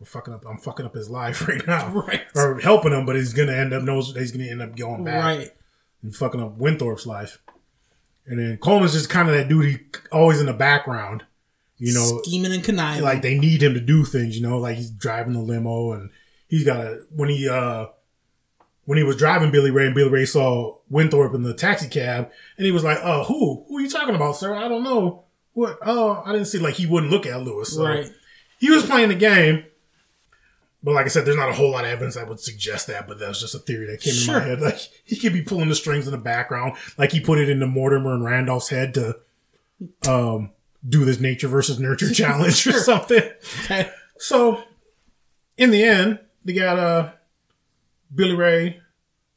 "We're 0.00 0.06
fucking 0.06 0.34
up. 0.34 0.44
I'm 0.44 0.58
fucking 0.58 0.84
up 0.84 0.94
his 0.94 1.08
life 1.08 1.46
right 1.48 1.64
now, 1.66 1.88
Right. 1.94 2.22
or 2.34 2.58
helping 2.58 2.92
him, 2.92 3.06
but 3.06 3.14
he's 3.16 3.32
gonna 3.32 3.52
end 3.52 3.72
up 3.72 3.82
knows 3.84 4.12
he's 4.14 4.32
gonna 4.32 4.50
end 4.50 4.62
up 4.62 4.76
going 4.76 5.04
back." 5.04 5.24
Right. 5.24 5.50
and 6.02 6.14
fucking 6.14 6.40
up 6.40 6.58
Winthorpe's 6.58 7.06
life. 7.06 7.38
And 8.26 8.40
then 8.40 8.56
Coleman's 8.58 8.92
just 8.92 9.08
kind 9.08 9.28
of 9.28 9.36
that 9.36 9.48
dude, 9.48 9.64
he 9.66 9.78
always 10.10 10.40
in 10.40 10.46
the 10.46 10.52
background, 10.52 11.24
you 11.78 11.94
know, 11.94 12.20
Scheming 12.24 12.52
and 12.52 12.64
conniving. 12.64 13.04
like 13.04 13.22
they 13.22 13.38
need 13.38 13.62
him 13.62 13.74
to 13.74 13.80
do 13.80 14.04
things, 14.04 14.36
you 14.36 14.42
know, 14.42 14.58
like 14.58 14.76
he's 14.78 14.90
driving 14.90 15.34
the 15.34 15.40
limo 15.40 15.92
and 15.92 16.10
he's 16.48 16.64
got 16.64 16.80
a, 16.80 17.02
when 17.10 17.28
he, 17.28 17.48
uh, 17.48 17.86
when 18.86 18.98
he 18.98 19.04
was 19.04 19.16
driving 19.16 19.50
Billy 19.50 19.70
Ray 19.70 19.86
and 19.86 19.94
Billy 19.94 20.10
Ray 20.10 20.24
saw 20.24 20.76
Winthorpe 20.88 21.34
in 21.34 21.42
the 21.42 21.54
taxi 21.54 21.88
cab 21.88 22.30
and 22.56 22.64
he 22.64 22.72
was 22.72 22.84
like, 22.84 22.98
uh, 23.02 23.24
who, 23.24 23.64
who 23.68 23.78
are 23.78 23.80
you 23.80 23.90
talking 23.90 24.14
about, 24.14 24.36
sir? 24.36 24.54
I 24.54 24.68
don't 24.68 24.84
know. 24.84 25.24
What? 25.52 25.78
Oh, 25.82 26.22
I 26.24 26.32
didn't 26.32 26.46
see, 26.46 26.58
like, 26.58 26.74
he 26.74 26.86
wouldn't 26.86 27.12
look 27.12 27.26
at 27.26 27.42
Lewis. 27.42 27.74
So 27.74 27.84
right. 27.84 28.10
he 28.58 28.70
was 28.70 28.86
playing 28.86 29.08
the 29.08 29.14
game. 29.14 29.64
But 30.82 30.94
like 30.94 31.06
I 31.06 31.08
said, 31.08 31.24
there's 31.24 31.36
not 31.36 31.48
a 31.48 31.52
whole 31.52 31.72
lot 31.72 31.84
of 31.84 31.90
evidence 31.90 32.14
that 32.14 32.28
would 32.28 32.38
suggest 32.38 32.86
that, 32.86 33.08
but 33.08 33.18
that's 33.18 33.40
just 33.40 33.56
a 33.56 33.58
theory 33.58 33.86
that 33.86 34.00
came 34.00 34.14
in 34.14 34.26
my 34.26 34.40
head. 34.40 34.60
Like 34.66 34.78
he 35.04 35.16
could 35.16 35.32
be 35.32 35.42
pulling 35.42 35.68
the 35.68 35.74
strings 35.74 36.06
in 36.06 36.12
the 36.12 36.18
background, 36.18 36.76
like 36.96 37.10
he 37.10 37.18
put 37.18 37.38
it 37.38 37.48
into 37.48 37.66
Mortimer 37.66 38.14
and 38.14 38.24
Randolph's 38.24 38.68
head 38.68 38.94
to 38.94 39.16
um 40.08 40.52
do 40.88 41.04
this 41.04 41.18
nature 41.18 41.48
versus 41.48 41.80
nurture 41.80 42.10
challenge 42.12 42.68
or 42.68 42.74
something. 42.74 43.22
So 44.18 44.62
in 45.56 45.72
the 45.72 45.82
end, 45.82 46.20
they 46.44 46.52
got 46.52 46.78
uh 46.78 47.12
Billy 48.14 48.34
Ray, 48.34 48.80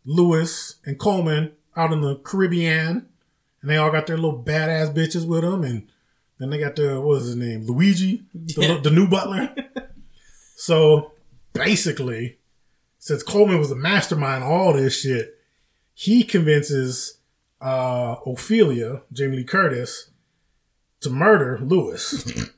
Lewis, 0.05 0.75
and 0.85 0.99
Coleman 0.99 1.51
out 1.75 1.91
in 1.93 2.01
the 2.01 2.15
Caribbean, 2.17 3.07
and 3.61 3.69
they 3.69 3.77
all 3.77 3.91
got 3.91 4.07
their 4.07 4.17
little 4.17 4.41
badass 4.43 4.93
bitches 4.93 5.27
with 5.27 5.41
them, 5.41 5.63
and 5.63 5.87
then 6.39 6.49
they 6.49 6.57
got 6.59 6.75
the 6.75 6.95
what 6.99 7.07
was 7.07 7.25
his 7.25 7.35
name, 7.35 7.65
Luigi, 7.65 8.23
the, 8.33 8.61
Yeah. 8.61 8.79
the 8.81 8.91
new 8.91 9.07
butler. 9.07 9.53
so 10.55 11.11
basically, 11.53 12.37
since 12.97 13.23
Coleman 13.23 13.59
was 13.59 13.69
the 13.69 13.75
mastermind 13.75 14.43
of 14.43 14.49
all 14.49 14.73
this 14.73 15.01
shit, 15.01 15.35
he 15.93 16.23
convinces 16.23 17.17
uh 17.61 18.15
Ophelia, 18.25 19.01
Jamie 19.11 19.37
Lee 19.37 19.43
Curtis, 19.43 20.11
to 21.01 21.09
murder 21.09 21.59
Lewis. 21.61 22.25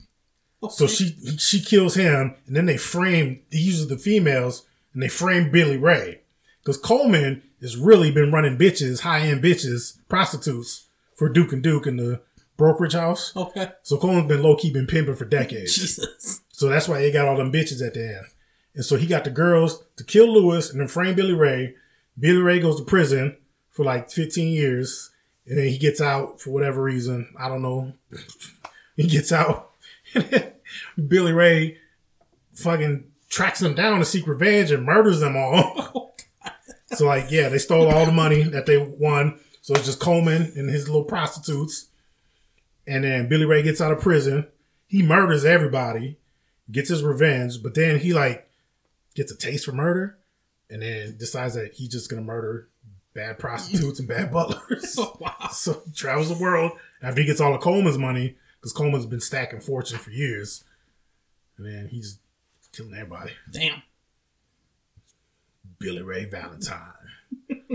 So 0.70 0.86
she 0.86 1.16
she 1.40 1.60
kills 1.60 1.96
him, 1.96 2.36
and 2.46 2.56
then 2.56 2.68
they 2.68 2.78
frame. 2.78 3.42
He 3.50 3.58
uses 3.62 3.88
the 3.88 3.98
females, 3.98 4.64
and 4.94 5.02
they 5.02 5.08
frame 5.08 5.52
Billy 5.52 5.78
Ray 5.78 6.22
because 6.62 6.78
Coleman 6.78 7.44
has 7.62 7.78
really 7.78 8.12
been 8.12 8.32
running 8.32 8.58
bitches, 8.58 9.02
high 9.02 9.22
end 9.22 9.44
bitches, 9.44 9.98
prostitutes 10.08 10.88
for 11.16 11.30
Duke 11.30 11.54
and 11.54 11.64
Duke 11.64 11.88
in 11.88 11.98
the 11.98 12.22
brokerage 12.58 12.94
house. 12.94 13.36
Okay. 13.36 13.72
So 13.84 13.98
Coleman's 13.98 14.28
been 14.28 14.44
low 14.44 14.56
key 14.56 14.72
been 14.72 14.88
pimping 14.88 15.16
for 15.16 15.26
decades. 15.26 15.76
Jesus. 15.76 16.42
So 16.52 16.68
that's 16.68 16.88
why 16.88 17.00
they 17.00 17.12
got 17.12 17.28
all 17.28 17.38
them 17.38 17.52
bitches 17.52 17.86
at 17.86 17.94
the 17.94 18.16
end. 18.16 18.26
And 18.76 18.86
so 18.86 18.96
he 18.96 19.08
got 19.08 19.24
the 19.24 19.32
girls 19.32 19.84
to 19.98 20.04
kill 20.04 20.32
Lewis 20.32 20.72
and 20.72 20.80
then 20.80 20.88
frame 20.88 21.16
Billy 21.16 21.34
Ray. 21.34 21.76
Billy 22.18 22.42
Ray 22.42 22.60
goes 22.60 22.78
to 22.78 22.86
prison 22.86 23.38
for 23.70 23.84
like 23.84 24.12
15 24.12 24.54
years. 24.54 25.10
And 25.46 25.58
then 25.58 25.68
he 25.68 25.78
gets 25.78 26.00
out 26.00 26.40
for 26.40 26.52
whatever 26.52 26.82
reason. 26.84 27.34
I 27.38 27.50
don't 27.50 27.62
know. 27.62 27.94
He 28.98 29.08
gets 29.08 29.32
out. 29.32 29.72
Billy 31.08 31.32
Ray 31.32 31.78
fucking 32.54 33.11
tracks 33.32 33.62
them 33.62 33.74
down 33.74 33.98
to 33.98 34.06
seek 34.06 34.28
revenge 34.28 34.72
and 34.72 34.86
murders 34.86 35.22
them 35.22 35.38
all. 35.38 36.16
so 36.94 37.06
like, 37.06 37.32
yeah, 37.32 37.50
they 37.50 37.58
stole 37.58 37.90
all 37.90 38.06
the 38.06 38.12
money 38.12 38.44
that 38.44 38.66
they 38.66 38.78
won. 38.78 39.40
So 39.62 39.74
it's 39.74 39.86
just 39.86 40.00
Coleman 40.00 40.52
and 40.56 40.70
his 40.70 40.88
little 40.88 41.06
prostitutes. 41.06 41.88
And 42.86 43.06
then 43.06 43.30
Billy 43.30 43.46
Ray 43.46 43.64
gets 43.64 43.80
out 43.80 43.94
of 43.94 44.02
prison. 44.02 44.48
He 44.88 45.02
murders 45.02 45.46
everybody, 45.46 46.18
gets 46.70 46.90
his 46.90 47.04
revenge, 47.04 47.64
but 47.64 47.74
then 47.74 48.00
he 48.00 48.14
like 48.14 48.50
gets 49.16 49.32
a 49.32 49.38
taste 49.38 49.66
for 49.66 49.72
murder 49.72 50.18
and 50.70 50.82
then 50.82 51.16
decides 51.18 51.56
that 51.56 51.74
he's 51.74 51.90
just 51.90 52.10
gonna 52.10 52.22
murder 52.22 52.68
bad 53.14 53.40
prostitutes 53.40 54.00
and 54.00 54.10
bad 54.10 54.32
butlers. 54.32 54.98
wow. 55.20 55.36
So 55.52 55.82
he 55.86 55.92
travels 55.92 56.30
the 56.30 56.42
world 56.42 56.72
after 57.02 57.22
he 57.22 57.28
gets 57.28 57.42
all 57.42 57.54
of 57.54 57.62
Coleman's 57.62 57.98
money, 57.98 58.36
because 58.60 58.74
Coleman's 58.74 59.06
been 59.06 59.20
stacking 59.20 59.60
fortune 59.60 60.00
for 60.00 60.12
years. 60.12 60.64
And 61.58 61.66
then 61.66 61.88
he's 61.90 62.20
killing 62.74 62.94
everybody. 62.94 63.32
Damn. 63.52 63.84
Billy 65.80 66.02
Ray 66.02 66.26
Valentine, 66.26 66.94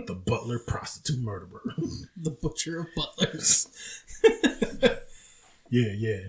the 0.07 0.15
butler 0.15 0.59
prostitute 0.59 1.21
murderer. 1.21 1.63
The 2.17 2.31
butcher 2.31 2.81
of 2.81 2.87
butlers. 2.97 3.69
yeah, 5.71 5.93
yeah. 5.97 6.21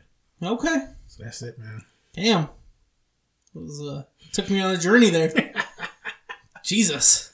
Okay. 0.44 0.86
So 1.08 1.24
that's 1.24 1.42
it, 1.42 1.58
man. 1.58 1.82
Damn. 2.14 2.44
It 2.44 2.50
was 3.60 3.82
uh 3.82 4.04
took 4.34 4.50
me 4.50 4.62
on 4.62 4.76
a 4.76 4.78
journey 4.78 5.10
there. 5.10 5.32
Jesus. 6.64 7.34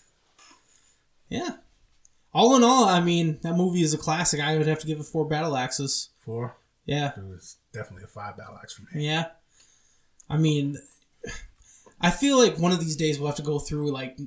Yeah. 1.28 1.58
All 2.34 2.56
in 2.56 2.64
all, 2.64 2.86
I 2.86 3.02
mean, 3.02 3.40
that 3.42 3.56
movie 3.56 3.82
is 3.82 3.94
a 3.94 3.98
classic. 3.98 4.40
I 4.40 4.58
would 4.58 4.68
have 4.68 4.80
to 4.80 4.88
give 4.88 5.00
it 5.00 5.06
four 5.06 5.26
battle 5.26 5.58
axes. 5.58 6.10
Four. 6.20 6.56
Yeah. 6.86 7.12
It 7.18 7.24
was 7.24 7.58
definitely 7.74 8.04
a 8.04 8.08
five 8.08 8.38
battle 8.38 8.58
axe 8.62 8.74
for 8.74 8.84
me. 8.96 9.06
Yeah. 9.06 9.26
I 10.30 10.38
mean, 10.38 10.78
I 12.04 12.12
feel 12.12 12.38
like 12.38 12.58
one 12.60 12.72
of 12.74 12.80
these 12.80 12.96
days 12.98 13.18
we'll 13.18 13.28
have 13.30 13.38
to 13.38 13.42
go 13.44 13.58
through 13.60 13.92
like 13.92 14.18
g- 14.18 14.26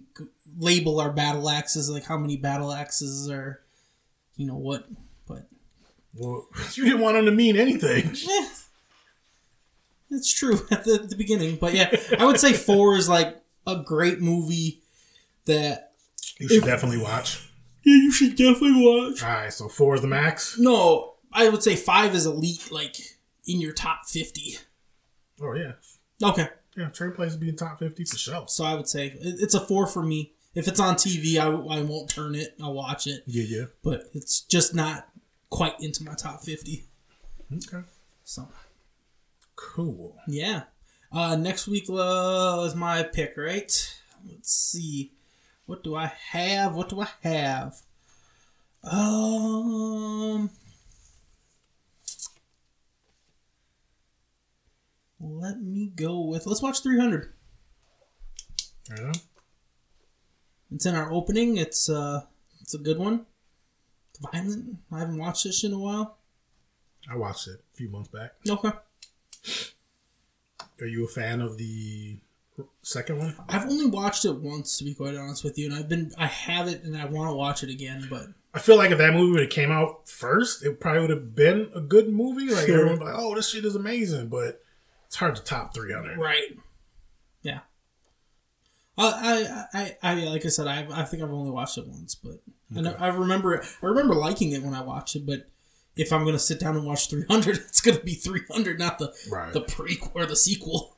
label 0.59 0.99
our 0.99 1.13
battle 1.13 1.49
axes, 1.51 1.91
like 1.91 2.05
how 2.05 2.17
many 2.17 2.37
battle 2.37 2.73
axes 2.73 3.29
are, 3.31 3.61
you 4.37 4.47
know 4.47 4.57
what, 4.57 4.89
but 5.29 5.47
Well, 6.15 6.49
you 6.75 6.85
didn't 6.85 7.01
want 7.01 7.17
them 7.17 7.27
to 7.27 7.31
mean 7.33 7.57
anything. 7.57 8.09
eh, 8.31 8.49
it's 10.11 10.33
true 10.33 10.55
at 10.71 10.85
the, 10.85 10.95
at 11.03 11.11
the 11.11 11.17
beginning. 11.17 11.57
But 11.57 11.75
yeah, 11.75 11.95
I 12.19 12.25
would 12.25 12.41
say 12.41 12.53
four 12.53 12.97
is 12.97 13.09
like 13.09 13.37
a 13.67 13.77
great 13.77 14.21
movie 14.21 14.81
that 15.45 15.93
You 16.39 16.49
should 16.49 16.65
definitely 16.65 16.99
watch. 17.03 17.49
yeah 17.85 17.95
you 17.97 18.11
should 18.13 18.31
definitely 18.37 18.83
watch. 18.85 19.23
All 19.23 19.29
right, 19.29 19.53
so 19.53 19.69
four 19.69 19.95
is 19.97 20.01
the 20.01 20.09
max. 20.09 20.59
No, 20.59 21.15
I 21.33 21.49
would 21.49 21.63
say 21.63 21.77
five 21.77 22.15
is 22.15 22.25
elite, 22.27 22.71
like 22.73 22.97
in 23.47 23.61
your 23.61 23.73
top 23.73 24.07
fifty. 24.07 24.57
Oh 25.43 25.53
yeah, 25.55 25.73
Okay, 26.23 26.49
yeah. 26.77 26.89
Trade 26.91 27.15
Plays 27.15 27.33
would 27.33 27.41
be 27.41 27.49
in 27.49 27.57
top 27.57 27.79
fifty 27.79 28.05
for 28.05 28.19
sure. 28.19 28.45
so 28.49 28.65
I 28.65 28.75
would 28.75 28.89
say 28.89 29.15
it's 29.21 29.55
a 29.55 29.61
four 29.61 29.87
for 29.87 30.03
me. 30.03 30.33
If 30.55 30.69
it's 30.69 30.81
on 30.81 30.95
TV, 30.95 31.37
I, 31.37 31.49
I 31.79 31.83
won't 31.83 32.09
turn 32.09 32.35
it. 32.35 32.55
I'll 32.63 32.73
watch 32.73 33.07
it. 33.07 33.23
Yeah, 33.27 33.45
yeah. 33.47 33.65
but 33.83 34.05
it's 34.15 34.41
just 34.41 34.75
not 34.75 35.09
quite 35.51 35.79
into 35.81 36.03
my 36.03 36.15
top 36.15 36.43
50. 36.43 36.85
Okay, 37.53 37.85
So, 38.25 38.49
cool. 39.55 40.17
yeah. 40.27 40.63
Uh, 41.13 41.37
next 41.37 41.69
week 41.69 41.85
uh, 41.91 42.65
is 42.67 42.75
my 42.75 43.03
pick, 43.03 43.37
right? 43.37 43.71
Let's 44.27 44.51
see. 44.51 45.13
What 45.67 45.85
do 45.85 45.95
I 45.95 46.11
have? 46.31 46.75
What 46.75 46.89
do 46.89 47.01
I 47.03 47.09
have? 47.23 47.75
Um, 48.83 50.51
let 55.21 55.61
me 55.61 55.93
go 55.95 56.21
with. 56.21 56.47
Let's 56.47 56.63
watch 56.63 56.83
300. 56.83 57.33
Right 58.91 59.01
on. 59.01 59.13
It's 60.71 60.87
in 60.87 60.95
our 60.95 61.13
opening. 61.13 61.57
It's 61.57 61.89
uh, 61.89 62.23
it's 62.61 62.75
a 62.75 62.79
good 62.79 62.99
one. 62.99 63.27
It's 64.11 64.19
violent. 64.33 64.79
I 64.93 64.99
haven't 65.01 65.19
watched 65.19 65.45
this 65.45 65.63
in 65.65 65.73
a 65.73 65.79
while. 65.79 66.19
I 67.11 67.17
watched 67.17 67.47
it 67.49 67.61
a 67.73 67.77
few 67.77 67.89
months 67.89 68.09
back. 68.09 68.33
Okay. 68.49 68.71
Are 70.81 70.87
you 70.87 71.05
a 71.05 71.09
fan 71.09 71.41
of 71.41 71.57
the 71.57 72.19
second 72.83 73.19
one? 73.19 73.37
I've 73.49 73.65
only 73.69 73.87
watched 73.87 74.25
it 74.25 74.37
once, 74.41 74.77
to 74.79 74.85
be 74.85 74.95
quite 74.95 75.15
honest 75.15 75.45
with 75.45 75.57
you, 75.57 75.67
and 75.67 75.75
I've 75.75 75.89
been 75.89 76.13
I 76.19 76.27
have 76.27 76.67
it 76.69 76.83
and 76.83 76.97
I 76.97 77.05
want 77.07 77.31
to 77.31 77.35
watch 77.35 77.63
it 77.63 77.71
again, 77.71 78.07
but 78.11 78.27
I 78.53 78.59
feel 78.59 78.77
like 78.77 78.91
if 78.91 78.99
that 78.99 79.13
movie 79.15 79.33
would 79.33 79.41
have 79.43 79.51
came 79.51 79.71
out 79.71 80.09
first, 80.09 80.65
it 80.65 80.81
probably 80.81 81.03
would 81.03 81.11
have 81.11 81.35
been 81.35 81.71
a 81.75 81.81
good 81.81 82.09
movie. 82.13 82.53
Like 82.53 82.67
Sure. 82.67 82.79
everyone's 82.81 83.01
like, 83.03 83.15
"Oh, 83.17 83.35
this 83.35 83.51
shit 83.51 83.65
is 83.65 83.77
amazing," 83.77 84.29
but 84.29 84.63
it's 85.07 85.17
hard 85.17 85.37
to 85.37 85.43
top 85.43 85.75
three 85.75 85.93
hundred. 85.93 86.19
right, 86.19 86.57
yeah. 87.43 87.61
I 88.99 89.67
I 89.73 89.79
I, 89.81 89.97
I 90.13 90.15
like 90.25 90.45
I 90.45 90.49
said, 90.49 90.67
I 90.67 90.87
I 90.93 91.05
think 91.05 91.23
I've 91.23 91.33
only 91.33 91.51
watched 91.51 91.79
it 91.79 91.87
once, 91.87 92.15
but 92.15 92.41
I, 92.77 92.81
know, 92.81 92.97
I 92.99 93.09
remember 93.09 93.63
I 93.83 93.87
remember 93.87 94.15
liking 94.15 94.53
it 94.53 94.63
when 94.63 94.75
I 94.75 94.81
watched 94.83 95.17
it, 95.17 95.27
but 95.27 95.49
if 95.97 96.13
I'm 96.13 96.25
gonna 96.25 96.39
sit 96.39 96.61
down 96.61 96.77
and 96.77 96.85
watch 96.87 97.09
300, 97.11 97.57
it's 97.69 97.81
gonna 97.81 98.01
be 98.01 98.15
300, 98.15 98.79
not 98.79 98.99
the 98.99 99.13
Right. 99.31 99.53
the 99.53 99.61
prequel 99.63 100.13
or 100.15 100.27
the 100.27 100.37
sequel. 100.37 100.97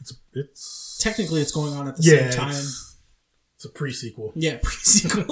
It's 0.00 0.12
it's 0.32 0.98
Technically, 1.02 1.40
it's 1.40 1.52
going 1.52 1.72
on 1.74 1.88
at 1.88 1.96
the 1.96 2.02
yeah, 2.04 2.30
same 2.30 2.38
time. 2.40 2.50
It's, 2.50 2.96
it's 3.56 3.64
a 3.64 3.68
pre-sequel. 3.70 4.32
Yeah, 4.34 4.58
pre-sequel. 4.62 5.26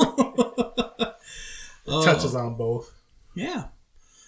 Oh, 1.86 2.04
Touches 2.04 2.34
on 2.36 2.56
both. 2.56 2.92
yeah, 3.34 3.68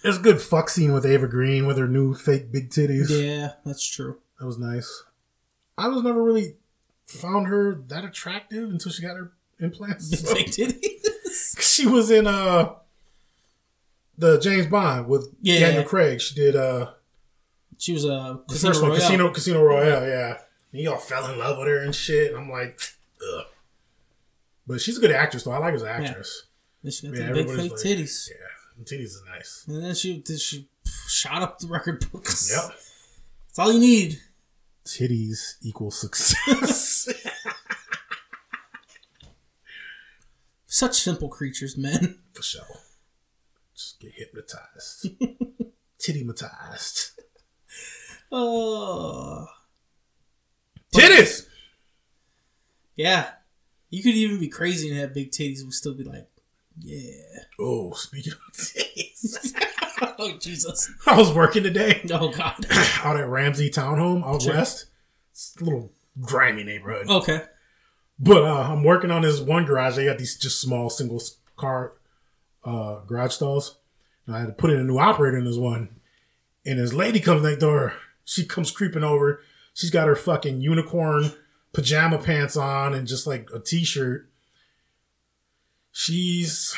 There's 0.03 0.17
a 0.17 0.21
good 0.21 0.41
fuck 0.41 0.69
scene 0.69 0.91
with 0.93 1.05
Eva 1.05 1.27
Green 1.27 1.65
with 1.65 1.77
her 1.77 1.87
new 1.87 2.13
fake 2.13 2.51
big 2.51 2.69
titties. 2.69 3.09
yeah, 3.09 3.53
that's 3.65 3.87
true. 3.87 4.17
That 4.39 4.45
was 4.45 4.57
nice. 4.59 5.03
I 5.77 5.87
was 5.87 6.03
never 6.03 6.21
really 6.21 6.55
found 7.05 7.47
her 7.47 7.75
that 7.87 8.03
attractive 8.03 8.69
until 8.69 8.91
she 8.91 9.01
got 9.01 9.15
her 9.15 9.31
implants. 9.59 10.09
So- 10.21 10.35
Fake 10.35 10.47
titties. 10.47 11.59
she 11.59 11.87
was 11.87 12.11
in 12.11 12.27
uh 12.27 12.73
the 14.17 14.39
James 14.39 14.67
Bond 14.67 15.07
with 15.07 15.33
Yeah. 15.41 15.59
Daniel 15.61 15.83
Craig. 15.83 16.21
She 16.21 16.35
did 16.35 16.55
uh 16.55 16.91
She 17.77 17.93
was 17.93 18.03
a 18.05 18.41
the 18.47 18.53
Casino 18.53 18.69
first 18.69 18.81
one, 18.81 18.91
Royale. 18.91 19.01
Casino 19.01 19.29
Casino 19.31 19.63
Royale, 19.63 20.07
yeah. 20.07 20.37
And 20.71 20.79
he 20.81 20.87
all 20.87 20.97
fell 20.97 21.31
in 21.31 21.39
love 21.39 21.57
with 21.57 21.67
her 21.67 21.79
and 21.79 21.95
shit. 21.95 22.35
I'm 22.35 22.49
like, 22.49 22.79
ugh. 23.35 23.45
But 24.67 24.81
she's 24.81 24.97
a 24.97 25.01
good 25.01 25.11
actress 25.11 25.43
though. 25.43 25.51
I 25.51 25.57
like 25.59 25.71
her 25.71 25.75
as 25.77 25.81
an 25.83 25.87
actress. 25.87 26.43
Then 26.83 26.91
she 26.91 27.07
got 27.07 27.17
Yeah, 27.17 27.31
big 27.33 27.47
fake 27.49 27.71
like- 27.71 27.81
titties. 27.81 28.29
Yeah. 28.29 28.35
Titties 28.81 29.01
is 29.01 29.23
nice. 29.27 29.65
And 29.67 29.83
then 29.83 29.95
she 29.95 30.23
then 30.25 30.37
she 30.37 30.67
shot 31.07 31.41
up 31.41 31.59
the 31.59 31.67
record 31.67 32.05
books. 32.11 32.51
Yep. 32.51 32.75
That's 33.47 33.59
all 33.59 33.71
you 33.71 33.79
need. 33.79 34.19
Titties 34.85 35.55
equal 35.61 35.91
success. 35.91 37.07
Such 40.65 41.01
simple 41.01 41.29
creatures, 41.29 41.77
men. 41.77 42.19
For 42.33 42.41
sure. 42.41 42.63
Just 43.75 43.99
get 43.99 44.13
hypnotized. 44.15 45.07
Tittymatized. 45.99 47.11
Oh. 48.31 49.45
Titties! 50.93 51.45
Yeah. 52.95 53.29
You 53.91 54.01
could 54.01 54.15
even 54.15 54.39
be 54.39 54.47
crazy 54.47 54.89
and 54.89 54.97
have 54.99 55.13
big 55.13 55.29
titties 55.31 55.61
and 55.61 55.71
still 55.71 55.93
be 55.93 56.03
like, 56.03 56.27
yeah. 56.79 57.21
Oh, 57.59 57.93
speaking 57.93 58.33
of 58.33 58.53
titties. 58.53 59.53
oh, 60.19 60.37
Jesus. 60.39 60.91
I 61.05 61.17
was 61.17 61.31
working 61.33 61.63
today. 61.63 62.01
Oh, 62.11 62.29
God. 62.31 62.65
out 63.03 63.17
at 63.17 63.27
Ramsey 63.27 63.69
Townhome 63.69 64.25
out 64.25 64.41
Sure. 64.41 64.53
west. 64.53 64.85
It's 65.31 65.55
a 65.59 65.63
little 65.63 65.91
grimy 66.21 66.63
neighborhood. 66.63 67.09
Okay. 67.09 67.41
But 68.19 68.43
uh, 68.43 68.67
I'm 68.71 68.83
working 68.83 69.11
on 69.11 69.21
this 69.23 69.39
one 69.39 69.65
garage. 69.65 69.95
They 69.95 70.05
got 70.05 70.17
these 70.17 70.37
just 70.37 70.61
small 70.61 70.89
single 70.89 71.21
car 71.57 71.93
uh, 72.63 72.99
garage 73.01 73.33
stalls. 73.33 73.77
And 74.27 74.35
I 74.35 74.39
had 74.39 74.47
to 74.47 74.53
put 74.53 74.69
in 74.71 74.79
a 74.79 74.83
new 74.83 74.97
operator 74.99 75.37
in 75.37 75.45
this 75.45 75.57
one. 75.57 75.99
And 76.65 76.79
this 76.79 76.93
lady 76.93 77.19
comes 77.19 77.43
next 77.43 77.59
door. 77.59 77.93
She 78.23 78.45
comes 78.45 78.71
creeping 78.71 79.03
over. 79.03 79.41
She's 79.73 79.89
got 79.89 80.07
her 80.07 80.15
fucking 80.15 80.61
unicorn 80.61 81.33
pajama 81.73 82.19
pants 82.19 82.55
on 82.55 82.93
and 82.93 83.07
just 83.07 83.25
like 83.27 83.49
a 83.53 83.59
t-shirt. 83.59 84.29
She's 85.93 86.75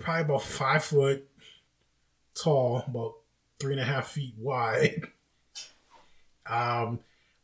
probably 0.00 0.22
about 0.22 0.42
five 0.42 0.84
foot 0.84 1.28
tall, 2.34 2.84
about 2.86 3.16
three 3.58 3.72
and 3.72 3.80
a 3.80 3.84
half 3.84 4.08
feet 4.12 4.34
wide. 4.38 5.02
Um, 6.46 7.00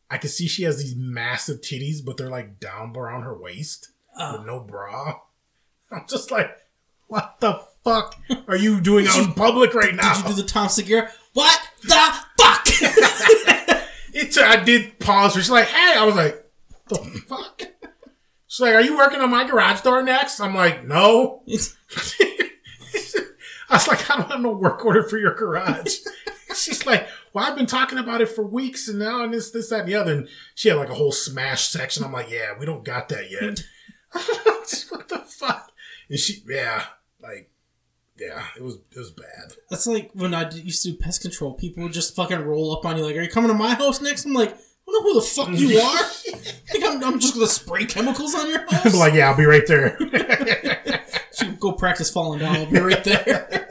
I 0.09 0.17
can 0.17 0.29
see 0.29 0.47
she 0.47 0.63
has 0.63 0.77
these 0.77 0.95
massive 0.95 1.61
titties, 1.61 2.03
but 2.03 2.17
they're 2.17 2.29
like 2.29 2.59
down 2.59 2.95
around 2.95 3.23
her 3.23 3.37
waist 3.37 3.89
with 4.17 4.45
no 4.45 4.59
bra. 4.61 5.19
I'm 5.91 6.05
just 6.07 6.31
like, 6.31 6.57
what 7.07 7.35
the 7.41 7.61
fuck 7.83 8.15
are 8.47 8.55
you 8.55 8.79
doing 8.79 9.05
out 9.07 9.19
in 9.19 9.33
public 9.33 9.73
right 9.73 9.93
now? 9.93 10.13
Did 10.15 10.23
you 10.23 10.35
do 10.35 10.41
the 10.41 10.47
Tom 10.47 10.69
Segura? 10.69 11.11
What 11.33 11.61
the 11.83 12.13
fuck? 12.39 12.67
It's 14.13 14.37
I 14.37 14.61
did 14.61 14.99
pause. 14.99 15.35
She's 15.35 15.49
like, 15.49 15.67
"Hey," 15.67 15.97
I 15.97 16.05
was 16.05 16.15
like, 16.15 16.45
"The 16.89 16.97
fuck." 17.27 17.61
She's 18.51 18.59
like, 18.59 18.75
"Are 18.75 18.81
you 18.81 18.97
working 18.97 19.21
on 19.21 19.29
my 19.29 19.47
garage 19.47 19.79
door 19.79 20.03
next?" 20.03 20.41
I'm 20.41 20.53
like, 20.53 20.85
"No." 20.85 21.41
I 21.47 21.55
was 23.69 23.87
like, 23.87 24.11
"I 24.11 24.17
don't 24.17 24.29
have 24.29 24.41
no 24.41 24.51
work 24.51 24.83
order 24.83 25.03
for 25.03 25.17
your 25.17 25.33
garage." 25.33 25.99
She's 26.53 26.85
like, 26.85 27.07
well, 27.31 27.45
I've 27.45 27.55
been 27.55 27.65
talking 27.65 27.97
about 27.97 28.19
it 28.19 28.27
for 28.27 28.45
weeks 28.45 28.89
and 28.89 28.99
now 28.99 29.23
and 29.23 29.33
this, 29.33 29.51
this, 29.51 29.69
that, 29.69 29.81
and 29.81 29.87
the 29.87 29.95
other. 29.95 30.11
And 30.11 30.27
she 30.53 30.67
had 30.67 30.77
like 30.77 30.89
a 30.89 30.95
whole 30.95 31.13
smash 31.13 31.69
section. 31.69 32.03
I'm 32.03 32.11
like, 32.11 32.29
yeah, 32.29 32.59
we 32.59 32.65
don't 32.65 32.83
got 32.83 33.07
that 33.07 33.31
yet. 33.31 33.63
what 34.89 35.07
the 35.07 35.19
fuck? 35.19 35.71
And 36.09 36.19
she, 36.19 36.43
yeah, 36.45 36.83
like, 37.21 37.49
yeah, 38.19 38.43
it 38.57 38.63
was, 38.63 38.75
it 38.75 38.99
was 38.99 39.11
bad. 39.11 39.53
That's 39.69 39.87
like 39.87 40.11
when 40.13 40.33
I 40.33 40.51
used 40.51 40.83
to 40.83 40.91
do 40.91 40.97
pest 40.97 41.21
control. 41.21 41.53
People 41.53 41.83
would 41.83 41.93
just 41.93 42.17
fucking 42.17 42.41
roll 42.41 42.75
up 42.75 42.85
on 42.85 42.97
you 42.97 43.05
like, 43.05 43.15
"Are 43.15 43.21
you 43.21 43.29
coming 43.29 43.49
to 43.49 43.57
my 43.57 43.75
house 43.75 44.01
next?" 44.01 44.25
I'm 44.25 44.33
like, 44.33 44.49
"I 44.49 44.57
don't 44.57 44.70
know 44.91 45.01
who 45.03 45.13
the 45.15 45.25
fuck 45.25 45.49
you 45.49 45.69
mm. 45.69 45.83
are. 45.83 46.51
think 46.71 46.85
I'm, 46.85 47.03
I'm 47.03 47.19
just 47.19 47.33
gonna 47.33 47.47
spray 47.47 47.85
chemicals 47.85 48.33
on 48.35 48.49
your 48.49 48.61
I'm 48.61 48.67
house." 48.69 48.95
like, 48.95 49.13
yeah, 49.13 49.29
I'll 49.29 49.37
be 49.37 49.45
right 49.45 49.65
there. 49.67 49.97
Go 51.59 51.73
practice 51.73 52.09
falling 52.09 52.39
down. 52.39 52.55
I'll 52.55 52.65
be 52.71 52.79
right 52.79 53.03
there. 53.03 53.67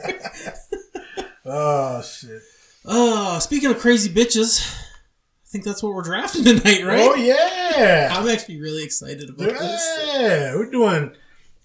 oh, 1.45 2.01
shit. 2.01 2.41
Oh, 2.85 3.39
speaking 3.39 3.71
of 3.71 3.79
crazy 3.79 4.09
bitches, 4.09 4.73
I 4.73 5.47
think 5.47 5.63
that's 5.63 5.83
what 5.83 5.93
we're 5.93 6.01
drafting 6.01 6.43
tonight, 6.43 6.85
right? 6.85 6.99
Oh, 6.99 7.15
yeah. 7.15 8.09
I'm 8.11 8.27
actually 8.27 8.59
really 8.59 8.83
excited 8.83 9.29
about 9.29 9.59
this. 9.59 9.99
Yeah, 10.07 10.55
we're 10.55 10.69
doing 10.69 11.15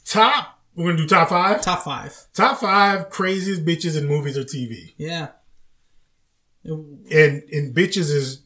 top. 0.04 0.60
We're 0.74 0.86
gonna 0.86 0.98
do 0.98 1.06
top 1.06 1.28
five. 1.28 1.62
Top 1.62 1.84
five. 1.84 2.26
Top 2.34 2.58
five 2.58 3.08
craziest 3.10 3.64
bitches 3.64 3.96
in 3.96 4.06
movies 4.06 4.36
or 4.36 4.42
TV. 4.42 4.94
Yeah. 4.96 5.28
And 6.64 7.08
and 7.10 7.74
bitches 7.74 8.10
is 8.10 8.42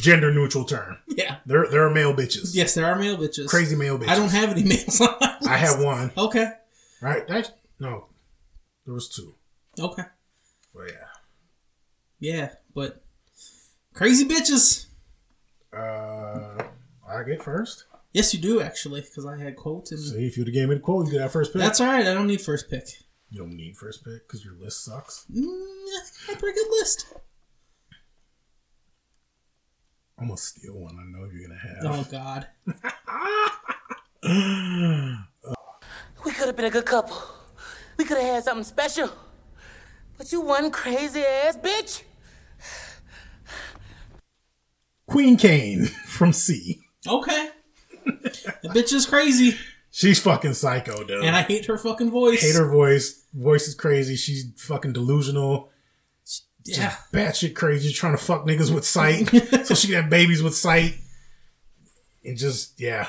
gender 0.00 0.32
neutral 0.32 0.64
term. 0.64 0.98
Yeah. 1.08 1.38
There 1.46 1.66
there 1.70 1.84
are 1.86 1.90
male 1.90 2.14
bitches. 2.14 2.54
Yes, 2.54 2.74
there 2.74 2.86
are 2.86 2.96
male 2.98 3.16
bitches. 3.16 3.48
Crazy 3.48 3.76
male 3.76 3.98
bitches. 3.98 4.08
I 4.08 4.16
don't 4.16 4.30
have 4.30 4.50
any 4.50 4.62
males 4.64 5.00
on. 5.00 5.14
I 5.48 5.56
have 5.56 5.80
one. 5.82 6.12
Okay. 6.16 6.48
Right? 7.00 7.26
That's, 7.26 7.50
no, 7.80 8.06
there 8.84 8.94
was 8.94 9.08
two. 9.08 9.34
Okay. 9.78 10.04
But 10.74 10.84
yeah. 10.88 11.08
Yeah, 12.20 12.48
but 12.74 13.02
crazy 13.92 14.24
bitches. 14.24 14.86
Uh, 15.76 16.62
I 17.08 17.22
get 17.26 17.42
first. 17.42 17.84
Yes, 18.12 18.32
you 18.34 18.40
do 18.40 18.60
actually, 18.60 19.00
because 19.00 19.24
I 19.26 19.38
had 19.42 19.56
quotes 19.56 19.90
and 19.90 20.00
See, 20.00 20.26
if 20.26 20.36
you'd 20.36 20.46
have 20.46 20.54
gave 20.54 20.68
me 20.68 20.74
the 20.76 20.80
quote, 20.80 21.06
you 21.06 21.12
get 21.12 21.18
that 21.18 21.32
first 21.32 21.52
pick. 21.52 21.60
that's 21.62 21.80
all 21.80 21.86
right. 21.86 22.06
I 22.06 22.14
don't 22.14 22.26
need 22.26 22.40
first 22.42 22.68
pick. 22.70 22.84
you 23.30 23.38
don't 23.38 23.56
need 23.56 23.76
first 23.76 24.04
pick 24.04 24.28
because 24.28 24.44
your 24.44 24.54
list 24.54 24.84
sucks. 24.84 25.26
Mm, 25.34 25.44
I 25.46 26.02
had 26.28 26.36
a 26.36 26.38
pretty 26.38 26.58
good 26.58 26.70
list. 26.78 27.06
I'm 30.18 30.26
gonna 30.28 30.36
steal 30.36 30.78
one. 30.78 30.96
I 30.98 31.04
know 31.04 31.28
you're 31.32 31.48
gonna 31.48 31.58
have. 31.58 31.84
Oh 31.84 32.06
God. 32.10 32.46
We 36.24 36.30
could 36.30 36.46
have 36.46 36.54
been 36.56 36.66
a 36.66 36.70
good 36.70 36.86
couple. 36.86 37.16
We 37.96 38.04
could 38.04 38.16
have 38.18 38.26
had 38.26 38.44
something 38.44 38.62
special. 38.64 39.10
But 40.16 40.30
you 40.30 40.40
one 40.40 40.70
crazy 40.70 41.22
ass 41.24 41.56
bitch. 41.56 42.02
Queen 45.08 45.36
Kane 45.36 45.84
from 46.06 46.32
See. 46.32 46.80
Okay. 47.08 47.48
the 48.04 48.68
bitch 48.68 48.92
is 48.92 49.06
crazy, 49.06 49.56
She's 49.90 50.20
fucking 50.20 50.54
psycho, 50.54 51.04
dude. 51.04 51.22
and 51.24 51.34
I 51.36 51.42
hate 51.42 51.66
her 51.66 51.76
fucking 51.76 52.10
voice. 52.10 52.40
hate 52.40 52.54
her 52.54 52.70
voice. 52.70 53.24
Voice 53.34 53.66
is 53.68 53.74
crazy. 53.74 54.14
She's 54.16 54.46
fucking 54.56 54.92
delusional. 54.92 55.70
Yeah. 56.64 56.94
Batshit 57.12 57.54
crazy, 57.54 57.92
trying 57.92 58.16
to 58.16 58.22
fuck 58.22 58.44
niggas 58.46 58.72
with 58.72 58.86
sight, 58.86 59.28
so 59.66 59.74
she 59.74 59.88
can 59.88 59.96
have 60.02 60.10
babies 60.10 60.42
with 60.42 60.54
sight, 60.54 60.96
and 62.24 62.36
just 62.36 62.78
yeah, 62.80 63.08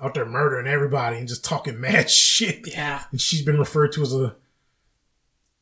out 0.00 0.14
there 0.14 0.24
murdering 0.26 0.66
everybody 0.66 1.18
and 1.18 1.28
just 1.28 1.44
talking 1.44 1.80
mad 1.80 2.10
shit. 2.10 2.66
Yeah. 2.66 3.02
And 3.10 3.20
she's 3.20 3.42
been 3.42 3.58
referred 3.58 3.92
to 3.92 4.02
as 4.02 4.12
a 4.12 4.34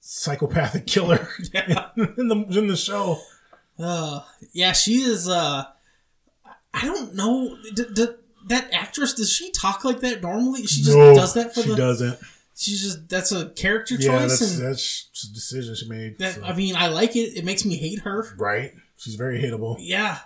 psychopathic 0.00 0.86
killer 0.86 1.28
in 1.54 2.28
the 2.28 2.46
in 2.50 2.68
the 2.68 2.76
show. 2.76 3.20
Uh, 3.78 4.20
yeah, 4.52 4.72
she 4.72 5.02
is. 5.02 5.28
Uh, 5.28 5.64
I 6.72 6.84
don't 6.86 7.14
know. 7.14 7.56
D- 7.74 7.84
d- 7.92 8.06
that 8.48 8.72
actress 8.72 9.12
does 9.12 9.30
she 9.32 9.50
talk 9.50 9.84
like 9.84 10.00
that 10.00 10.22
normally? 10.22 10.64
She 10.66 10.82
just 10.82 10.96
No, 10.96 11.14
does 11.14 11.34
that 11.34 11.52
for 11.54 11.62
she 11.62 11.68
the. 11.70 11.74
She 11.74 11.80
doesn't. 11.80 12.18
She's 12.58 12.80
just 12.82 13.08
that's 13.10 13.32
a 13.32 13.50
character 13.50 13.96
Yeah, 13.96 14.20
choice, 14.20 14.38
that's 14.40 14.56
and 14.58 14.66
that's 14.66 15.24
a 15.30 15.34
decision 15.34 15.74
she 15.74 15.88
made. 15.88 16.18
that 16.18 16.36
so. 16.36 16.42
I 16.44 16.54
mean, 16.54 16.74
I 16.74 16.86
like 16.88 17.14
it. 17.14 17.36
It 17.36 17.44
makes 17.44 17.64
me 17.66 17.76
hate 17.76 18.00
her. 18.00 18.34
right? 18.38 18.72
She's 18.96 19.14
very 19.14 19.42
hateable. 19.42 19.76
Yeah. 19.78 20.18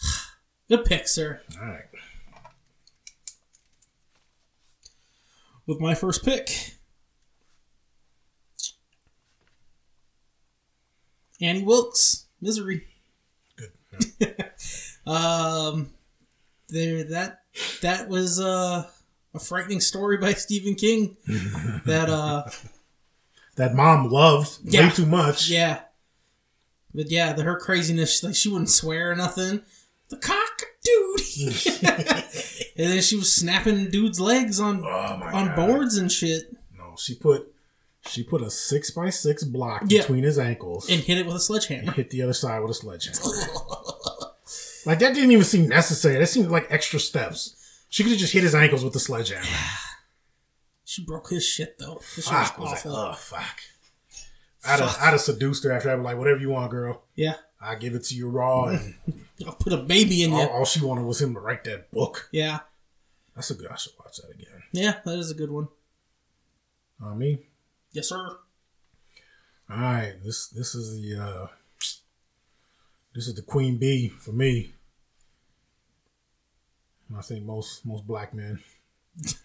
Good 0.68 0.84
pick, 0.84 1.08
sir. 1.08 1.40
All 1.60 1.66
right. 1.66 1.84
With 5.66 5.80
my 5.80 5.94
first 5.94 6.24
pick, 6.24 6.76
Annie 11.40 11.62
Wilkes, 11.62 12.26
Misery. 12.40 12.86
Good. 13.56 14.36
Um, 15.06 15.90
there 16.68 17.02
that 17.04 17.40
that 17.80 18.08
was 18.08 18.38
uh, 18.38 18.86
a 19.34 19.38
frightening 19.38 19.80
story 19.80 20.16
by 20.18 20.32
Stephen 20.34 20.74
King. 20.74 21.16
that 21.86 22.08
uh, 22.08 22.44
That 23.56 23.74
mom 23.74 24.10
loved 24.10 24.58
Yeah. 24.64 24.88
way 24.88 24.94
too 24.94 25.06
much. 25.06 25.50
yeah, 25.50 25.80
but 26.94 27.10
yeah, 27.10 27.32
the 27.34 27.42
her 27.42 27.58
craziness, 27.58 28.22
like 28.22 28.34
she 28.34 28.48
wouldn't 28.48 28.70
swear 28.70 29.10
or 29.10 29.16
nothing. 29.16 29.62
The 30.08 30.16
cock, 30.16 30.62
dude. 30.82 31.82
and 32.76 32.92
then 32.92 33.02
she 33.02 33.16
was 33.16 33.34
snapping 33.34 33.90
dudes' 33.90 34.18
legs 34.20 34.58
on 34.60 34.82
Oh 34.84 34.88
on 34.88 35.46
God. 35.48 35.56
boards 35.56 35.96
and 35.98 36.10
shit, 36.10 36.56
No, 36.78 36.94
she 36.98 37.14
put 37.16 37.52
she 38.08 38.22
put 38.22 38.40
a 38.40 38.50
six 38.50 38.90
by 38.92 39.10
six 39.10 39.44
block 39.44 39.82
Yeah. 39.88 40.00
between 40.02 40.24
his 40.24 40.38
ankles 40.38 40.88
and 40.88 41.00
hit 41.00 41.18
it 41.18 41.26
with 41.26 41.36
a 41.36 41.40
sledgehammer. 41.40 41.92
hit 41.92 42.08
the 42.10 42.22
other 42.22 42.32
side 42.32 42.60
with 42.60 42.70
a 42.70 42.74
sledgehammer. 42.74 43.20
like 44.86 45.00
that 45.00 45.12
didn't 45.14 45.32
even 45.32 45.44
seem 45.44 45.68
necessary. 45.68 46.18
That 46.18 46.28
seemed 46.28 46.48
like 46.50 46.66
extra 46.70 46.98
steps. 46.98 47.56
She 47.90 48.02
could 48.04 48.12
have 48.12 48.20
just 48.20 48.32
hit 48.32 48.42
his 48.44 48.54
ankles 48.54 48.82
with 48.84 48.92
the 48.94 49.00
sledgehammer. 49.00 49.44
She 50.84 51.04
broke 51.04 51.30
his 51.30 51.44
shit 51.46 51.76
though. 51.78 52.00
This 52.16 52.28
Fuck, 52.28 52.58
was 52.58 52.70
was 52.70 52.84
like, 52.86 52.94
oh 52.94 53.12
fuck. 53.14 53.60
I'd 54.64 54.80
have, 54.80 54.96
I'd 55.00 55.10
have 55.10 55.20
seduced 55.20 55.64
her 55.64 55.72
after 55.72 55.88
that. 55.88 55.94
I'd 55.94 55.98
be 55.98 56.02
like, 56.04 56.16
whatever 56.18 56.40
you 56.40 56.50
want, 56.50 56.70
girl. 56.70 57.02
Yeah, 57.14 57.34
I 57.60 57.74
give 57.76 57.94
it 57.94 58.04
to 58.04 58.14
you 58.14 58.28
raw. 58.30 58.76
And 59.40 59.48
I'll 59.48 59.54
put 59.54 59.72
a 59.72 59.78
baby 59.78 60.22
in 60.22 60.32
you. 60.32 60.36
all, 60.36 60.48
all 60.48 60.64
she 60.66 60.84
wanted 60.84 61.04
was 61.04 61.22
him 61.22 61.32
to 61.32 61.40
write 61.40 61.64
that 61.64 61.90
book. 61.90 62.28
Yeah, 62.30 62.58
That's 63.34 63.50
a 63.50 63.54
good. 63.54 63.68
I 63.70 63.76
should 63.76 63.94
watch 63.98 64.18
that 64.18 64.30
again. 64.34 64.62
yeah, 64.72 64.96
that 65.02 65.18
is 65.18 65.30
a 65.30 65.34
good 65.34 65.50
one. 65.50 65.68
On 67.00 67.16
me. 67.18 67.46
Yes, 67.92 68.08
sir. 68.10 68.36
All 69.70 69.76
right, 69.78 70.14
this 70.22 70.48
this 70.48 70.74
is 70.74 71.00
the 71.00 71.16
uh 71.18 71.46
this 73.14 73.26
is 73.28 73.34
the 73.34 73.40
queen 73.42 73.78
bee 73.78 74.08
for 74.08 74.32
me. 74.32 74.74
I 77.16 77.22
think 77.22 77.44
most 77.44 77.84
most 77.84 78.06
black 78.06 78.32
men. 78.34 78.60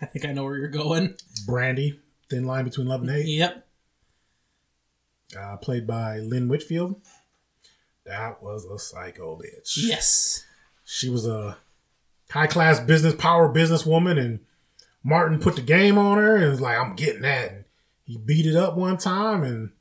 I 0.01 0.05
think 0.05 0.25
I 0.25 0.31
know 0.33 0.43
where 0.43 0.57
you're 0.57 0.67
going. 0.67 1.15
Brandi, 1.47 1.99
thin 2.29 2.45
line 2.45 2.65
between 2.65 2.87
love 2.87 3.01
and 3.01 3.09
hate, 3.09 3.25
Yep. 3.27 3.67
uh, 5.37 5.57
played 5.57 5.87
by 5.87 6.19
Lynn 6.19 6.47
Whitfield. 6.47 7.01
That 8.05 8.41
was 8.43 8.65
a 8.65 8.77
psycho 8.77 9.35
bitch. 9.37 9.77
Yes. 9.77 10.45
She 10.83 11.09
was 11.09 11.25
a 11.25 11.57
high 12.29 12.47
class 12.47 12.79
business 12.79 13.15
power 13.15 13.51
businesswoman, 13.51 14.19
and 14.19 14.39
Martin 15.03 15.39
put 15.39 15.55
the 15.55 15.61
game 15.63 15.97
on 15.97 16.17
her 16.17 16.35
and 16.35 16.51
was 16.51 16.61
like, 16.61 16.77
"I'm 16.77 16.95
getting 16.95 17.23
that." 17.23 17.51
And 17.51 17.63
he 18.03 18.17
beat 18.17 18.45
it 18.45 18.55
up 18.55 18.75
one 18.77 18.97
time, 18.97 19.43
and 19.43 19.71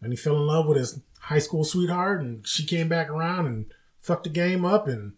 and 0.00 0.12
he 0.12 0.16
fell 0.16 0.36
in 0.36 0.46
love 0.46 0.66
with 0.68 0.76
his 0.76 1.00
high 1.18 1.38
school 1.40 1.64
sweetheart, 1.64 2.20
and 2.20 2.46
she 2.46 2.64
came 2.64 2.88
back 2.88 3.08
around 3.10 3.46
and 3.46 3.66
fucked 3.98 4.24
the 4.24 4.30
game 4.30 4.64
up, 4.64 4.86
and 4.86 5.14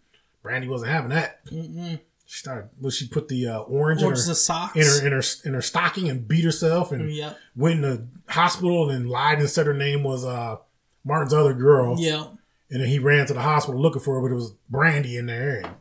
Brandi 0.47 0.67
wasn't 0.67 0.91
having 0.91 1.09
that. 1.11 1.45
Mm-mm. 1.47 1.99
She 2.25 2.39
started. 2.39 2.69
Well, 2.79 2.91
she 2.91 3.07
put 3.07 3.27
the 3.29 3.47
uh, 3.47 3.59
orange, 3.59 4.03
Orange 4.03 4.19
in, 4.21 4.27
her, 4.27 4.33
socks. 4.35 4.75
in 4.75 4.81
her 4.83 5.05
in 5.07 5.11
her 5.13 5.21
in 5.45 5.53
her 5.53 5.61
stocking 5.61 6.09
and 6.09 6.27
beat 6.27 6.43
herself, 6.43 6.91
and 6.91 7.09
Yep. 7.13 7.37
went 7.55 7.75
in 7.75 7.81
the 7.81 8.07
hospital 8.31 8.89
and 8.89 9.09
lied 9.09 9.39
and 9.39 9.49
said 9.49 9.65
her 9.65 9.73
name 9.73 10.03
was 10.03 10.25
uh, 10.25 10.57
Martin's 11.05 11.33
other 11.33 11.53
girl. 11.53 11.95
Yeah. 11.97 12.27
And 12.69 12.81
then 12.81 12.89
he 12.89 12.99
ran 12.99 13.25
to 13.27 13.33
the 13.33 13.41
hospital 13.41 13.79
looking 13.81 14.01
for 14.01 14.15
her, 14.15 14.21
but 14.27 14.33
it 14.33 14.35
was 14.35 14.51
Brandy 14.69 15.15
in 15.15 15.27
there, 15.27 15.61
and 15.61 15.75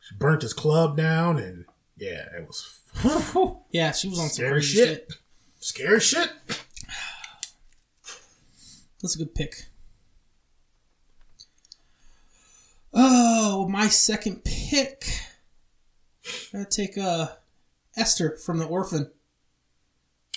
she 0.00 0.14
burnt 0.16 0.40
his 0.40 0.54
club 0.54 0.96
down, 0.96 1.38
and 1.38 1.66
yeah, 1.98 2.24
it 2.38 2.46
was 2.46 2.80
Yeah, 3.72 3.92
she 3.92 4.08
was 4.08 4.18
on 4.18 4.28
some 4.28 4.34
Scary 4.36 4.52
crazy 4.52 4.78
shit. 4.78 4.88
shit. 4.88 5.12
scary 5.60 6.00
shit. 6.00 6.30
That's 9.02 9.16
a 9.16 9.18
good 9.18 9.34
pick. 9.34 9.66
Oh, 12.92 13.68
my 13.68 13.88
second 13.88 14.44
pick. 14.44 15.04
I 16.26 16.58
gotta 16.58 16.70
take 16.70 16.98
uh, 16.98 17.28
Esther 17.96 18.36
from 18.36 18.58
The 18.58 18.66
Orphan. 18.66 19.10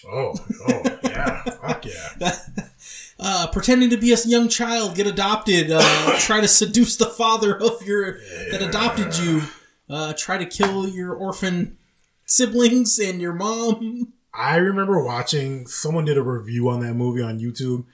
Oh, 0.08 0.36
oh, 0.68 1.00
yeah, 1.04 1.44
fuck 1.44 1.86
yeah. 1.86 2.32
Uh, 3.18 3.48
pretending 3.48 3.90
to 3.90 3.96
be 3.96 4.12
a 4.12 4.18
young 4.26 4.50
child, 4.50 4.94
get 4.94 5.08
adopted, 5.08 5.72
uh, 5.72 6.16
try 6.20 6.42
to 6.42 6.50
seduce 6.50 6.98
the 6.98 7.06
father 7.06 7.58
of 7.58 7.82
your 7.82 8.20
that 8.52 8.62
adopted 8.62 9.18
you, 9.18 9.42
uh, 9.90 10.14
try 10.18 10.38
to 10.38 10.46
kill 10.46 10.86
your 10.86 11.14
orphan 11.14 11.78
siblings 12.26 13.00
and 13.00 13.22
your 13.22 13.32
mom. 13.32 14.12
I 14.34 14.58
remember 14.58 15.02
watching 15.02 15.66
someone 15.66 16.04
did 16.04 16.18
a 16.18 16.22
review 16.22 16.68
on 16.68 16.82
that 16.82 16.94
movie 16.96 17.22
on 17.22 17.40
YouTube, 17.40 17.86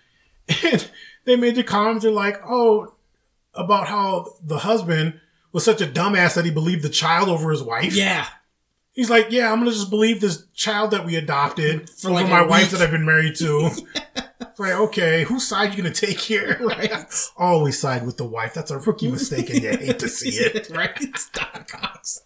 And 0.63 0.89
they 1.25 1.35
made 1.35 1.55
the 1.55 1.63
comments 1.63 2.03
they're 2.03 2.11
like, 2.11 2.41
oh, 2.43 2.95
about 3.53 3.87
how 3.87 4.33
the 4.43 4.59
husband 4.59 5.19
was 5.51 5.63
such 5.65 5.81
a 5.81 5.85
dumbass 5.85 6.35
that 6.35 6.45
he 6.45 6.51
believed 6.51 6.83
the 6.83 6.89
child 6.89 7.29
over 7.29 7.51
his 7.51 7.63
wife. 7.63 7.93
Yeah. 7.95 8.27
He's 8.93 9.09
like, 9.09 9.27
yeah, 9.31 9.51
I'm 9.51 9.59
gonna 9.59 9.71
just 9.71 9.89
believe 9.89 10.19
this 10.19 10.45
child 10.53 10.91
that 10.91 11.05
we 11.05 11.15
adopted 11.15 11.89
For 11.89 12.09
over 12.09 12.21
like 12.21 12.29
my 12.29 12.41
wife 12.41 12.71
that 12.71 12.81
I've 12.81 12.91
been 12.91 13.05
married 13.05 13.35
to. 13.37 13.71
Like, 14.61 14.73
okay, 14.73 15.23
whose 15.23 15.47
side 15.47 15.71
you 15.71 15.81
gonna 15.81 15.93
take 15.93 16.19
here? 16.19 16.55
Right. 16.61 16.91
Always 17.35 17.79
side 17.79 18.05
with 18.05 18.17
the 18.17 18.25
wife. 18.25 18.53
That's 18.53 18.69
a 18.69 18.77
rookie 18.77 19.09
mistake, 19.09 19.49
and 19.49 19.63
you 19.63 19.69
hate 19.69 19.97
to 19.99 20.07
see 20.07 20.29
it. 20.29 20.69
right? 20.75 20.95
Cox. 21.67 22.21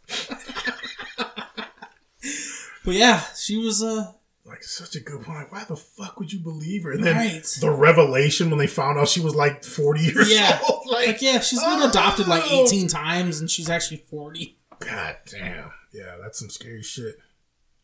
but 2.83 2.93
yeah, 2.93 3.21
she 3.37 3.57
was 3.57 3.81
uh 3.81 4.11
Like, 4.45 4.63
such 4.63 4.95
a 4.95 4.99
good 4.99 5.21
point. 5.23 5.39
Like, 5.39 5.51
why 5.51 5.63
the 5.63 5.75
fuck 5.75 6.19
would 6.19 6.31
you 6.31 6.37
believe 6.39 6.83
her? 6.83 6.91
And 6.91 7.03
then 7.03 7.15
Right. 7.15 7.43
the 7.61 7.71
revelation 7.71 8.51
when 8.51 8.59
they 8.59 8.67
found 8.67 8.99
out 8.99 9.07
she 9.07 9.19
was 9.19 9.33
like 9.33 9.63
40 9.63 10.01
years 10.01 10.31
yeah. 10.31 10.59
old. 10.69 10.83
Like, 10.91 11.19
yeah, 11.21 11.39
she's 11.39 11.63
been 11.63 11.81
adopted 11.81 12.27
like 12.27 12.43
18 12.51 12.87
times 12.87 13.39
and 13.39 13.49
she's 13.49 13.69
actually 13.71 14.03
40. 14.09 14.55
God 14.79 15.17
damn. 15.25 15.71
Yeah, 15.91 16.17
that's 16.21 16.37
some 16.37 16.49
scary 16.51 16.83
shit. 16.83 17.15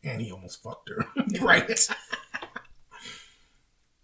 And 0.03 0.21
he 0.21 0.31
almost 0.31 0.61
fucked 0.61 0.89
her. 0.89 1.05
Right. 1.41 1.67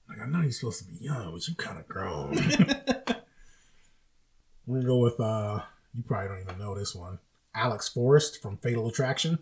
Like, 0.10 0.20
I 0.22 0.26
know 0.28 0.41
you're 0.41 0.51
supposed 0.51 0.80
to 0.80 0.86
be 0.86 0.97
young, 1.03 1.32
but 1.34 1.47
you 1.47 1.53
kind 1.55 1.78
of 1.78 1.88
grown. 1.88 2.32
We're 4.66 4.78
gonna 4.82 4.88
go 4.88 4.97
with 4.97 5.20
uh 5.20 5.60
you 5.93 6.03
probably 6.03 6.30
don't 6.30 6.41
even 6.41 6.58
know 6.60 6.76
this 6.78 6.95
one. 6.95 7.20
Alex 7.53 7.88
Forrest 7.89 8.41
from 8.41 8.58
Fatal 8.58 8.88
Attraction. 8.88 9.39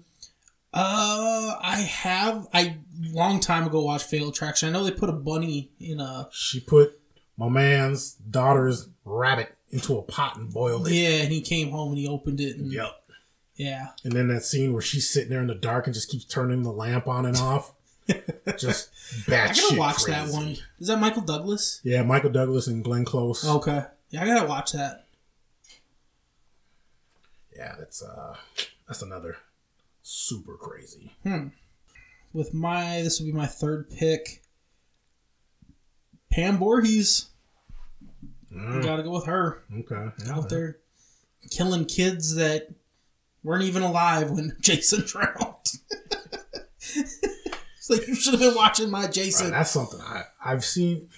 Uh, 0.78 1.55
I 1.61 1.78
have 1.89 2.47
I 2.53 2.78
long 3.11 3.39
time 3.39 3.65
ago 3.65 3.82
watched 3.82 4.07
Fatal 4.07 4.30
Attraction. 4.30 4.67
I 4.67 4.71
know 4.73 4.84
they 4.84 4.91
put 4.91 5.09
a 5.09 5.13
bunny 5.13 5.71
in 5.80 6.01
a 6.01 6.28
She 6.34 6.59
put 6.59 6.99
my 7.38 7.47
man's 7.47 8.13
daughter's 8.15 8.89
rabbit 9.05 9.55
into 9.69 9.97
a 9.97 10.01
pot 10.01 10.36
and 10.38 10.51
boiled 10.53 10.88
it. 10.88 10.93
yeah, 10.93 11.21
and 11.23 11.32
he 11.32 11.39
came 11.41 11.71
home 11.71 11.89
and 11.89 11.97
he 11.97 12.07
opened 12.07 12.41
it. 12.41 12.57
And, 12.57 12.71
Yep. 12.71 12.91
Yeah, 13.57 13.91
And 14.03 14.11
then 14.11 14.28
that 14.28 14.43
scene 14.43 14.73
where 14.73 14.82
she's 14.82 15.09
sitting 15.09 15.30
there 15.30 15.39
in 15.39 15.47
the 15.47 15.55
dark 15.55 15.88
and 15.88 15.93
just 15.93 16.09
keeps 16.09 16.26
turning 16.26 16.63
the 16.63 16.73
lamp 16.73 17.07
on 17.07 17.26
and 17.26 17.38
off. 17.38 17.73
just 18.57 18.89
bad 19.30 19.51
I 19.51 19.53
gotta 19.53 19.80
watch 19.80 20.03
crazy. 20.03 20.11
that 20.11 20.30
one. 20.30 20.57
Is 20.78 20.88
that 20.88 20.99
Michael 20.99 21.21
Douglas? 21.21 21.80
Yeah, 21.86 22.03
Michael 22.03 22.32
Douglas 22.32 22.67
and 22.67 22.84
Glenn 22.84 23.05
Close. 23.05 23.47
Okay, 23.47 23.86
yeah, 24.09 24.23
I 24.23 24.26
gotta 24.26 24.45
watch 24.45 24.73
that. 24.73 25.05
Yeah, 27.55 27.76
that's 27.80 28.03
uh 28.03 28.36
that's 28.88 29.01
another 29.01 29.38
super 30.06 30.56
crazy. 30.56 31.16
Hmm. 31.24 31.47
With 32.32 32.53
my 32.53 33.01
this 33.01 33.20
would 33.20 33.26
be 33.26 33.32
my 33.32 33.47
third 33.47 33.89
pick. 33.89 34.43
Pam 36.32 36.58
Voorhees. 36.58 37.30
Ah. 38.56 38.82
Gotta 38.82 39.03
go 39.03 39.12
with 39.12 39.26
her. 39.26 39.64
Okay. 39.74 40.10
Yeah, 40.26 40.36
out 40.36 40.49
there 40.49 40.78
killing 41.49 41.86
kids 41.86 42.36
that 42.36 42.70
weren't 43.43 43.64
even 43.64 43.84
alive 43.84 44.32
when 44.32 44.56
Jason 44.62 45.01
drowned. 45.06 45.56
it's 46.95 47.89
like 47.89 48.08
you 48.08 48.16
should 48.16 48.34
have 48.34 48.41
been 48.41 48.56
watching 48.56 48.89
my 48.91 49.08
Jason. 49.08 49.47
Right, 49.47 49.58
that's 49.58 49.72
something 49.72 49.99
I, 50.01 50.24
I've 50.43 50.66
seen. 50.66 51.10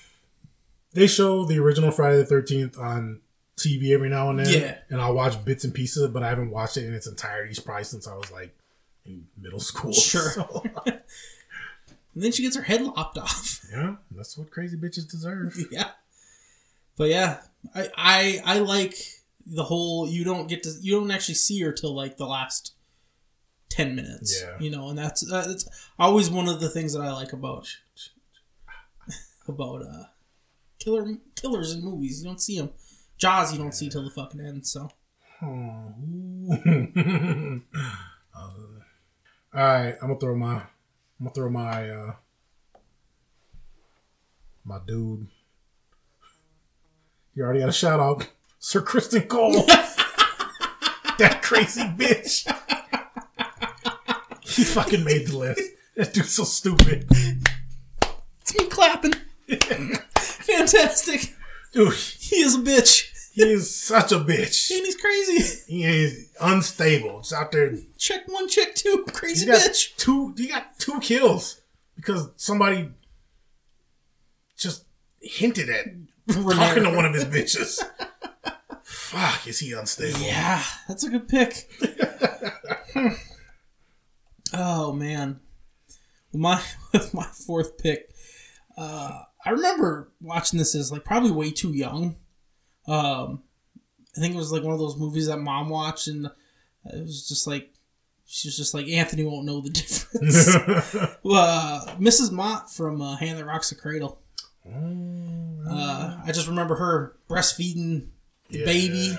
They 0.93 1.07
show 1.07 1.45
the 1.45 1.59
original 1.59 1.91
Friday 1.91 2.17
the 2.17 2.25
Thirteenth 2.25 2.77
on 2.77 3.21
TV 3.57 3.91
every 3.91 4.09
now 4.09 4.29
and 4.29 4.39
then. 4.39 4.61
Yeah. 4.61 4.77
and 4.89 5.01
I'll 5.01 5.13
watch 5.13 5.43
bits 5.43 5.63
and 5.63 5.73
pieces, 5.73 6.07
but 6.09 6.23
I 6.23 6.29
haven't 6.29 6.51
watched 6.51 6.77
it 6.77 6.85
in 6.85 6.93
its 6.93 7.07
entirety 7.07 7.59
probably 7.63 7.83
since 7.83 8.07
I 8.07 8.15
was 8.15 8.31
like 8.31 8.55
in 9.07 9.27
middle 9.37 9.59
school. 9.59 9.93
Sure. 10.07 10.31
So, 10.31 10.63
and 10.85 11.01
then 12.23 12.31
she 12.31 12.43
gets 12.43 12.55
her 12.55 12.63
head 12.63 12.81
lopped 12.81 13.17
off. 13.17 13.65
yeah, 13.71 13.95
that's 14.11 14.37
what 14.37 14.51
crazy 14.51 14.77
bitches 14.77 15.09
deserve. 15.09 15.57
yeah. 15.71 15.91
But 16.97 17.09
yeah, 17.09 17.41
I, 17.75 17.89
I 17.95 18.41
I 18.45 18.59
like 18.59 18.95
the 19.45 19.63
whole 19.63 20.07
you 20.07 20.23
don't 20.23 20.47
get 20.47 20.63
to 20.63 20.73
you 20.81 20.99
don't 20.99 21.11
actually 21.11 21.35
see 21.35 21.61
her 21.61 21.71
till 21.71 21.95
like 21.95 22.17
the 22.17 22.25
last 22.25 22.73
ten 23.69 23.95
minutes. 23.95 24.41
Yeah. 24.41 24.57
You 24.59 24.71
know, 24.71 24.89
and 24.89 24.97
that's 24.97 25.29
uh, 25.31 25.45
that's 25.47 25.67
always 25.99 26.29
one 26.29 26.47
of 26.49 26.59
the 26.59 26.69
things 26.69 26.93
that 26.93 27.01
I 27.01 27.11
like 27.13 27.33
about 27.33 27.67
about 29.47 29.81
uh 29.83 30.03
killer 30.79 31.17
killers 31.35 31.71
in 31.73 31.83
movies. 31.83 32.21
You 32.23 32.29
don't 32.29 32.41
see 32.41 32.57
them. 32.57 32.71
Jaws, 33.17 33.51
you 33.53 33.59
don't 33.59 33.73
see 33.73 33.89
till 33.89 34.03
the 34.03 34.09
fucking 34.11 34.41
end. 34.41 34.65
So 34.65 34.89
Uh, 38.35 38.76
all 39.53 39.61
right, 39.61 39.95
I'm 40.01 40.07
gonna 40.07 40.19
throw 40.19 40.35
my, 40.35 40.55
I'm 40.55 40.63
gonna 41.19 41.31
throw 41.33 41.49
my, 41.49 41.89
uh, 41.89 42.13
my 44.63 44.79
dude. 44.85 45.27
You 47.33 47.43
already 47.43 47.59
got 47.59 47.69
a 47.69 47.73
shout 47.73 47.99
out, 47.99 48.27
Sir 48.59 48.81
Criston 48.81 49.27
Cole. 49.27 49.53
that 51.17 51.41
crazy 51.41 51.81
bitch. 51.81 52.45
He 54.43 54.63
fucking 54.63 55.03
made 55.03 55.27
the 55.27 55.37
list. 55.37 55.61
That 55.95 56.13
dude's 56.13 56.31
so 56.35 56.43
stupid, 56.43 57.07
it's 58.41 58.55
me 58.55 58.67
clapping. 58.67 59.13
Fantastic. 60.17 61.33
dude. 61.71 61.93
He 61.93 62.37
is 62.37 62.55
a 62.55 62.59
bitch. 62.59 63.11
He 63.38 63.43
is 63.53 63.73
such 63.75 64.11
a 64.11 64.15
bitch. 64.15 64.71
And 64.71 64.83
he's 64.83 64.95
crazy. 64.95 65.61
He 65.71 65.83
is 65.83 66.31
unstable. 66.41 67.19
Just 67.19 67.33
out 67.33 67.51
there. 67.51 67.71
Check 67.95 68.27
one, 68.27 68.47
check 68.47 68.73
two. 68.73 69.05
Crazy 69.13 69.45
got 69.45 69.59
bitch. 69.61 69.95
two. 69.95 70.33
He 70.35 70.47
got 70.47 70.79
two 70.79 70.99
kills 71.01 71.61
because 71.95 72.31
somebody 72.35 72.89
just 74.57 74.85
hinted 75.21 75.69
at 75.69 75.85
talking 76.33 76.83
to 76.83 76.95
one 76.95 77.05
of 77.05 77.13
his 77.13 77.25
bitches. 77.25 77.79
Fuck, 78.81 79.47
is 79.47 79.59
he 79.59 79.71
unstable? 79.71 80.19
Yeah, 80.19 80.63
that's 80.88 81.03
a 81.03 81.09
good 81.11 81.27
pick. 81.27 81.69
Hmm. 82.93 83.07
oh 84.53 84.93
man, 84.93 85.41
my 86.33 86.59
with 86.91 87.13
my 87.13 87.27
fourth 87.45 87.77
pick, 87.77 88.09
uh, 88.75 89.19
I 89.45 89.51
remember 89.51 90.11
watching 90.19 90.57
this 90.57 90.73
as 90.73 90.91
like 90.91 91.05
probably 91.05 91.29
way 91.29 91.51
too 91.51 91.71
young. 91.71 92.15
Um, 92.88 93.43
I 94.15 94.19
think 94.19 94.33
it 94.33 94.38
was 94.38 94.51
like 94.51 94.63
one 94.63 94.73
of 94.73 94.79
those 94.79 94.97
movies 94.97 95.27
that 95.27 95.38
mom 95.38 95.69
watched, 95.69 96.07
and 96.07 96.27
it 96.85 97.01
was 97.01 97.27
just 97.27 97.47
like 97.47 97.71
she 98.25 98.47
was 98.47 98.57
just 98.57 98.73
like 98.73 98.88
Anthony 98.88 99.23
won't 99.23 99.45
know 99.45 99.61
the 99.61 99.69
difference. 99.71 100.55
uh, 101.25 101.95
Mrs. 101.99 102.31
Mott 102.31 102.71
from 102.71 103.01
uh, 103.01 103.15
Hand 103.17 103.38
That 103.39 103.45
Rocks 103.45 103.69
the 103.69 103.75
Cradle. 103.75 104.19
Uh, 104.65 106.17
I 106.25 106.31
just 106.33 106.47
remember 106.47 106.75
her 106.75 107.15
breastfeeding 107.29 108.07
the 108.49 108.65
baby 108.65 109.17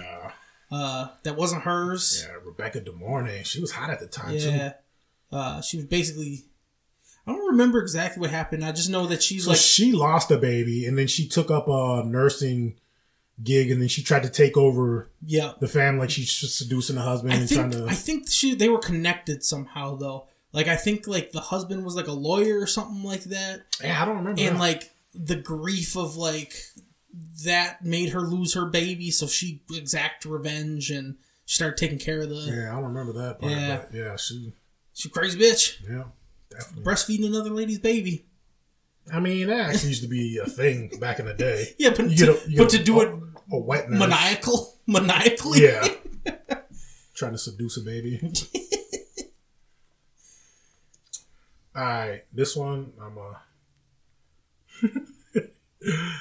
uh, 0.70 1.08
that 1.22 1.36
wasn't 1.36 1.62
hers. 1.62 2.26
yeah, 2.26 2.36
Rebecca 2.44 2.80
De 2.80 2.92
Mornay. 2.92 3.42
She 3.44 3.60
was 3.60 3.72
hot 3.72 3.90
at 3.90 4.00
the 4.00 4.06
time 4.06 4.38
too. 4.38 4.50
Yeah. 4.50 4.72
Uh, 5.30 5.60
she 5.60 5.78
was 5.78 5.86
basically. 5.86 6.44
I 7.26 7.32
don't 7.32 7.46
remember 7.46 7.80
exactly 7.80 8.20
what 8.22 8.30
happened. 8.30 8.64
I 8.64 8.72
just 8.72 8.88
know 8.88 9.06
that 9.06 9.22
she's. 9.22 9.44
So 9.44 9.50
like. 9.50 9.58
she 9.58 9.92
lost 9.92 10.30
a 10.30 10.38
baby, 10.38 10.86
and 10.86 10.98
then 10.98 11.06
she 11.06 11.28
took 11.28 11.50
up 11.50 11.66
a 11.68 12.02
nursing 12.04 12.76
gig, 13.42 13.70
and 13.70 13.80
then 13.80 13.88
she 13.88 14.02
tried 14.02 14.22
to 14.24 14.30
take 14.30 14.56
over 14.56 15.10
yeah. 15.24 15.52
the 15.60 15.68
family. 15.68 16.00
Like 16.00 16.10
she's 16.10 16.32
just 16.32 16.56
seducing 16.58 16.96
the 16.96 17.02
husband 17.02 17.32
I 17.32 17.36
and 17.36 17.48
think 17.48 17.60
trying 17.60 17.70
to. 17.72 17.86
I 17.90 17.94
think 17.94 18.30
she 18.30 18.54
they 18.54 18.68
were 18.68 18.78
connected 18.78 19.44
somehow 19.44 19.96
though. 19.96 20.26
Like 20.52 20.66
I 20.68 20.76
think 20.76 21.06
like 21.06 21.32
the 21.32 21.40
husband 21.40 21.84
was 21.84 21.94
like 21.94 22.08
a 22.08 22.12
lawyer 22.12 22.58
or 22.60 22.66
something 22.66 23.02
like 23.02 23.24
that, 23.24 23.62
yeah, 23.82 24.00
I 24.02 24.04
don't 24.04 24.16
remember. 24.16 24.40
and 24.40 24.56
that. 24.56 24.60
like 24.60 24.90
the 25.14 25.36
grief 25.36 25.96
of 25.96 26.16
like 26.16 26.54
that 27.44 27.84
made 27.84 28.10
her 28.10 28.20
lose 28.20 28.54
her 28.54 28.66
baby, 28.66 29.10
so 29.10 29.26
she 29.26 29.62
exact 29.72 30.24
revenge 30.24 30.90
and 30.90 31.16
she 31.44 31.56
started 31.56 31.76
taking 31.76 31.98
care 31.98 32.20
of 32.22 32.28
the. 32.30 32.36
yeah, 32.36 32.70
I 32.72 32.74
don't 32.76 32.92
remember 32.92 33.12
that. 33.24 33.40
Part, 33.40 33.52
Yeah. 33.52 33.76
but 33.76 33.94
yeah, 33.96 34.16
she. 34.16 34.52
She 34.94 35.08
crazy 35.10 35.38
bitch 35.38 35.76
Yeah, 35.88 36.04
definitely. 36.50 36.82
breastfeeding 36.82 37.26
another 37.28 37.50
lady's 37.50 37.78
baby. 37.78 38.24
I 39.12 39.20
mean, 39.20 39.46
that 39.46 39.70
actually 39.70 39.90
used 39.90 40.02
to 40.02 40.08
be 40.08 40.38
a 40.38 40.46
thing 40.46 40.90
back 41.00 41.20
in 41.20 41.26
the 41.26 41.34
day. 41.34 41.74
Yeah, 41.78 41.90
but 41.96 42.10
You 42.10 42.26
to, 42.26 42.32
a- 42.32 42.48
you 42.48 42.58
but 42.58 42.70
to 42.70 42.82
do 42.82 43.00
it 43.00 43.27
A 43.52 43.58
wet 43.58 43.88
nurse. 43.90 43.98
maniacal 43.98 44.74
maniacally. 44.86 45.62
Yeah. 45.64 45.88
Trying 47.14 47.32
to 47.32 47.38
seduce 47.38 47.76
a 47.76 47.80
baby. 47.82 48.20
All 51.76 51.82
right, 51.84 52.22
this 52.32 52.56
one 52.56 52.92
I'm 53.00 53.16
uh 53.18 53.34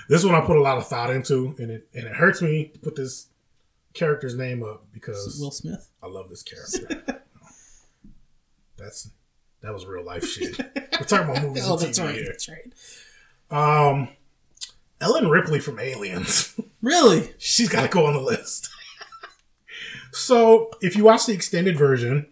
This 0.08 0.24
one 0.24 0.36
I 0.36 0.42
put 0.42 0.56
a 0.58 0.62
lot 0.62 0.78
of 0.78 0.88
thought 0.88 1.10
into 1.10 1.56
and 1.58 1.72
it 1.72 1.88
and 1.94 2.06
it 2.08 2.14
hurts 2.16 2.42
me 2.42 2.70
to 2.74 2.80
put 2.80 2.96
this 2.96 3.28
character's 3.94 4.36
name 4.36 4.64
up 4.64 4.86
because 4.94 5.38
Will 5.40 5.52
Smith. 5.52 5.90
I 6.04 6.08
love 6.08 6.30
this 6.30 6.44
character. 6.44 7.24
That's 8.78 9.10
that 9.62 9.74
was 9.74 9.86
real 9.86 10.06
life 10.06 10.26
shit. 10.28 10.58
We're 10.60 11.06
talking 11.08 11.30
about 11.30 11.42
movies 11.44 11.64
Oh, 11.68 11.74
and 11.74 11.82
that's 11.82 12.00
TV 12.00 12.06
right. 12.06 12.16
here. 12.16 12.26
That's 12.28 12.50
right. 12.50 13.92
Um 13.92 14.10
Ellen 15.02 15.30
Ripley 15.30 15.60
from 15.60 15.80
Aliens. 15.80 16.54
Really? 16.80 17.32
she's 17.40 17.68
got 17.70 17.82
to 17.82 17.88
go 17.90 18.06
on 18.06 18.14
the 18.14 18.22
list. 18.22 18.70
so, 20.12 20.70
if 20.82 20.96
you 20.96 21.04
watch 21.04 21.26
the 21.26 21.34
extended 21.34 21.76
version, 21.78 22.28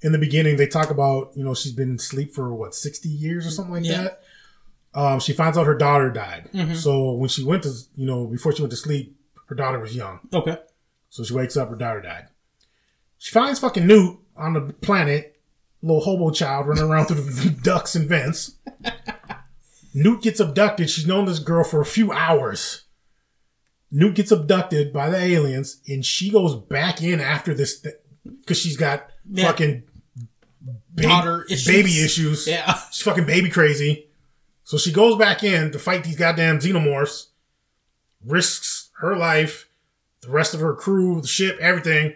in 0.00 0.12
the 0.12 0.18
beginning 0.18 0.56
they 0.56 0.68
talk 0.68 0.88
about 0.90 1.32
you 1.36 1.42
know 1.44 1.52
she's 1.52 1.72
been 1.72 1.96
asleep 1.96 2.32
for 2.32 2.54
what 2.54 2.74
sixty 2.74 3.08
years 3.08 3.44
or 3.46 3.50
something 3.50 3.74
like 3.74 3.84
Yeah. 3.84 4.02
that. 4.04 4.22
Um, 4.94 5.20
she 5.20 5.32
finds 5.32 5.58
out 5.58 5.66
her 5.66 5.76
daughter 5.76 6.10
died. 6.10 6.48
Mhm. 6.54 6.76
So 6.76 7.12
when 7.12 7.28
she 7.28 7.42
went 7.44 7.64
to, 7.64 7.72
you 7.96 8.06
know, 8.06 8.26
before 8.26 8.52
she 8.54 8.62
went 8.62 8.70
to 8.70 8.76
sleep, 8.76 9.18
her 9.48 9.54
daughter 9.56 9.78
was 9.80 9.94
young. 9.94 10.20
Okay. 10.32 10.56
So 11.10 11.24
she 11.24 11.34
wakes 11.34 11.56
up, 11.56 11.68
her 11.68 11.76
daughter 11.76 12.00
died. 12.00 12.28
She 13.18 13.32
finds 13.32 13.58
fucking 13.58 13.86
Newt 13.86 14.18
on 14.36 14.52
the 14.54 14.60
planet, 14.74 15.38
little 15.82 16.00
hobo 16.02 16.30
child 16.30 16.68
running 16.68 16.84
around 16.84 17.06
through 17.06 17.20
the 17.22 17.50
ducks 17.62 17.94
and 17.96 18.08
vents. 18.08 18.52
Newt 20.02 20.22
gets 20.22 20.38
abducted. 20.40 20.88
She's 20.90 21.06
known 21.06 21.24
this 21.26 21.38
girl 21.40 21.64
for 21.64 21.80
a 21.80 21.84
few 21.86 22.12
hours. 22.12 22.82
Newt 23.90 24.14
gets 24.14 24.30
abducted 24.30 24.92
by 24.92 25.08
the 25.10 25.16
aliens, 25.18 25.80
and 25.88 26.04
she 26.04 26.30
goes 26.30 26.54
back 26.54 27.02
in 27.02 27.20
after 27.20 27.54
this 27.54 27.84
because 28.24 28.58
she's 28.58 28.76
got 28.76 29.10
Yeah. 29.30 29.46
fucking 29.46 29.82
ba- 30.94 31.02
Daughter 31.02 31.44
issues. 31.48 31.66
baby 31.66 32.02
issues. 32.04 32.46
Yeah. 32.46 32.78
she's 32.92 33.02
fucking 33.02 33.24
baby 33.24 33.48
crazy. 33.50 34.08
So 34.64 34.76
she 34.76 34.92
goes 34.92 35.16
back 35.16 35.42
in 35.42 35.70
to 35.72 35.78
fight 35.78 36.04
these 36.04 36.16
goddamn 36.16 36.58
xenomorphs, 36.58 37.28
risks 38.24 38.90
her 39.00 39.16
life, 39.16 39.68
the 40.20 40.28
rest 40.28 40.54
of 40.54 40.60
her 40.60 40.74
crew, 40.74 41.20
the 41.20 41.26
ship, 41.28 41.56
everything, 41.60 42.14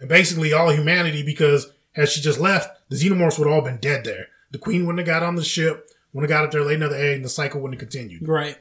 and 0.00 0.08
basically 0.08 0.52
all 0.52 0.70
humanity 0.72 1.22
because 1.22 1.72
had 1.92 2.08
she 2.08 2.20
just 2.20 2.40
left, 2.40 2.70
the 2.88 2.96
xenomorphs 2.96 3.38
would 3.38 3.46
have 3.46 3.54
all 3.54 3.62
been 3.62 3.76
dead 3.78 4.04
there. 4.04 4.28
The 4.50 4.58
queen 4.58 4.86
wouldn't 4.86 5.06
have 5.06 5.14
got 5.14 5.22
on 5.26 5.34
the 5.36 5.44
ship, 5.44 5.88
wouldn't 6.12 6.30
have 6.30 6.38
got 6.38 6.44
up 6.44 6.50
there, 6.52 6.62
laid 6.64 6.76
another 6.76 6.96
egg, 6.96 7.16
and 7.16 7.24
the 7.24 7.28
cycle 7.28 7.60
wouldn't 7.60 7.80
continue. 7.80 8.18
Right. 8.22 8.56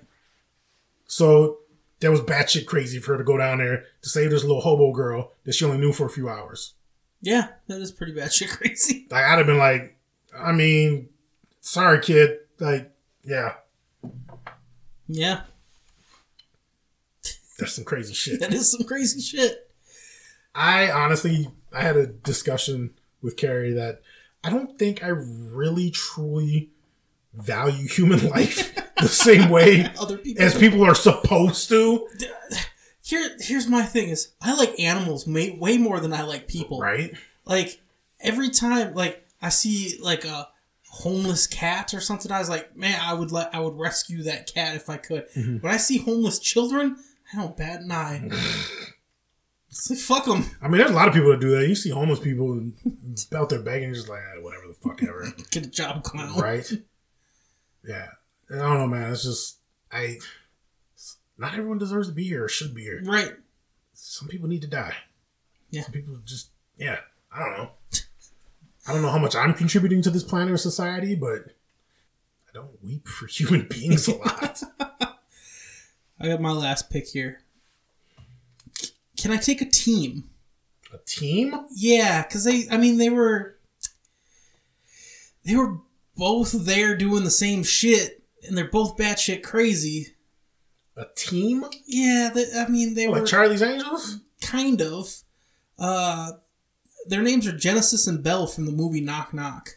So 1.06 1.60
that 2.00 2.12
was 2.12 2.22
batshit 2.22 2.66
crazy 2.66 3.00
for 3.00 3.12
her 3.14 3.18
to 3.18 3.24
go 3.24 3.38
down 3.38 3.58
there 3.60 3.86
to 4.02 4.10
save 4.10 4.32
this 4.32 4.44
little 4.44 4.62
hobo 4.62 4.92
girl 4.94 5.34
that 5.44 5.54
she 5.54 5.66
only 5.66 5.78
knew 5.78 5.92
for 5.94 6.06
a 6.06 6.10
few 6.10 6.30
hours. 6.30 6.74
Yeah, 7.22 7.50
that 7.68 7.82
is 7.82 7.92
pretty 7.92 8.14
bad 8.14 8.32
shit 8.34 8.50
crazy. 8.50 9.08
Like 9.12 9.24
I'd 9.26 9.38
have 9.38 9.48
been 9.48 9.58
like, 9.58 9.98
I 10.38 10.52
mean, 10.52 11.10
sorry, 11.60 12.00
kid. 12.00 12.38
Like, 12.60 12.92
yeah, 13.24 13.54
Yeah, 15.08 15.42
that's 17.60 17.74
some 17.74 17.84
crazy 17.86 18.14
shit. 18.16 18.40
that 18.40 18.54
is 18.54 18.72
some 18.72 18.86
crazy 18.88 19.20
shit. 19.22 19.70
I 20.56 20.92
honestly, 20.92 21.50
I 21.74 21.82
had 21.82 21.98
a 21.98 22.08
discussion 22.08 22.92
with 23.22 23.38
Carrie 23.38 23.74
that 23.74 24.02
I 24.44 24.50
don't 24.50 24.78
think 24.78 25.04
I 25.04 25.08
really 25.10 25.92
truly 25.92 26.70
value 27.34 27.88
human 27.88 28.28
life 28.30 28.76
the 29.00 29.08
same 29.08 29.50
way 29.50 29.86
Other 30.00 30.18
people 30.18 30.44
as 30.44 30.58
people 30.58 30.84
are 30.84 30.96
supposed 30.96 31.70
to. 31.70 32.08
Here, 33.04 33.30
here's 33.40 33.68
my 33.68 33.82
thing: 33.84 34.10
is 34.10 34.34
I 34.42 34.54
like 34.56 34.80
animals 34.80 35.28
way, 35.28 35.52
way 35.60 35.78
more 35.78 36.00
than 36.00 36.14
I 36.14 36.22
like 36.24 36.48
people. 36.48 36.80
Right? 36.80 37.14
Like 37.46 37.82
every 38.20 38.50
time, 38.50 38.94
like 38.94 39.26
I 39.42 39.50
see 39.50 39.98
like 40.02 40.24
a 40.26 40.50
homeless 40.90 41.48
cat 41.48 41.94
or 41.94 42.00
something, 42.02 42.32
I 42.32 42.40
was 42.40 42.50
like, 42.50 42.76
man, 42.76 43.00
I 43.02 43.14
would 43.14 43.32
let, 43.32 43.54
I 43.56 43.60
would 43.60 43.78
rescue 43.80 44.24
that 44.24 44.54
cat 44.54 44.76
if 44.76 44.90
I 44.90 44.98
could. 44.98 45.26
Mhm. 45.36 45.64
When 45.64 45.74
I 45.74 45.78
see 45.78 45.98
homeless 46.00 46.38
children, 46.40 46.98
I 47.34 47.38
don't 47.38 47.56
bat 47.58 47.82
an 47.82 47.92
eye. 47.92 48.22
like 49.90 50.00
fuck 50.00 50.26
them. 50.26 50.46
I 50.62 50.68
mean, 50.68 50.78
there's 50.80 50.92
a 50.92 50.94
lot 50.94 51.08
of 51.08 51.14
people 51.14 51.30
that 51.32 51.40
do 51.40 51.56
that. 51.58 51.68
You 51.68 51.76
see 51.76 51.90
homeless 51.90 52.20
people 52.20 52.52
and 52.52 52.74
out 53.34 53.50
there 53.50 53.62
begging, 53.62 53.94
just 53.94 54.10
like 54.10 54.20
"Ah, 54.22 54.42
whatever 54.42 54.68
the 54.68 54.74
fuck 54.76 55.02
ever. 55.04 55.32
Get 55.52 55.66
a 55.66 55.70
job, 55.70 56.04
clown. 56.04 56.38
right? 56.38 56.70
Yeah, 57.84 58.08
I 58.52 58.58
don't 58.58 58.80
know, 58.80 58.88
man. 58.88 59.12
It's 59.12 59.24
just 59.24 59.58
I. 59.92 60.20
Not 61.38 61.54
everyone 61.54 61.80
deserves 61.80 62.08
to 62.08 62.14
be 62.14 62.26
here 62.26 62.44
or 62.44 62.50
should 62.50 62.76
be 62.76 62.84
here. 62.84 63.02
Right. 63.04 63.34
Some 63.94 64.28
people 64.28 64.48
need 64.48 64.62
to 64.62 64.68
die. 64.68 64.96
Yeah. 65.72 65.84
Some 65.84 65.94
people 65.94 66.20
just 66.24 66.50
yeah. 66.78 67.00
I 67.34 67.40
don't 67.40 67.58
know. 67.58 67.72
I 68.88 68.94
don't 68.94 69.02
know 69.02 69.10
how 69.10 69.18
much 69.18 69.36
I'm 69.36 69.54
contributing 69.54 70.02
to 70.04 70.10
this 70.10 70.24
planet 70.24 70.54
or 70.54 70.58
society, 70.58 71.16
but 71.16 71.56
I 72.50 72.54
don't 72.54 72.84
weep 72.84 73.08
for 73.08 73.28
human 73.30 73.68
beings 73.68 74.08
a 74.08 74.16
lot. 74.16 74.62
I 76.20 76.28
got 76.28 76.42
my 76.42 76.52
last 76.52 76.90
pick 76.90 77.08
here. 77.08 77.42
Can 79.18 79.32
I 79.32 79.38
take 79.38 79.62
a 79.62 79.70
team? 79.70 80.26
A 80.94 80.98
team? 81.06 81.66
Yeah, 81.74 82.24
because 82.24 82.44
they, 82.44 82.68
I 82.70 82.78
mean, 82.78 82.98
they 82.98 83.10
were, 83.10 83.58
they 85.46 85.56
were 85.56 85.78
both 86.22 86.52
there 86.68 86.96
doing 86.96 87.24
the 87.24 87.32
same 87.32 87.64
shit, 87.64 88.22
and 88.48 88.56
they're 88.56 88.70
both 88.70 88.96
batshit 88.96 89.42
crazy. 89.42 90.10
A 90.96 91.06
team? 91.16 91.66
Yeah, 91.88 92.30
they, 92.32 92.46
I 92.56 92.68
mean, 92.68 92.94
they 92.94 93.08
Like 93.08 93.22
were 93.22 93.28
Charlie's 93.28 93.64
Angels? 93.64 94.20
kind 94.40 94.80
of. 94.84 95.12
Uh, 95.80 96.34
their 97.08 97.24
names 97.24 97.48
are 97.48 97.58
Genesis 97.58 98.06
and 98.06 98.22
Bell 98.24 98.46
from 98.46 98.68
the 98.68 98.72
movie 98.72 99.02
Knock 99.02 99.34
Knock. 99.34 99.70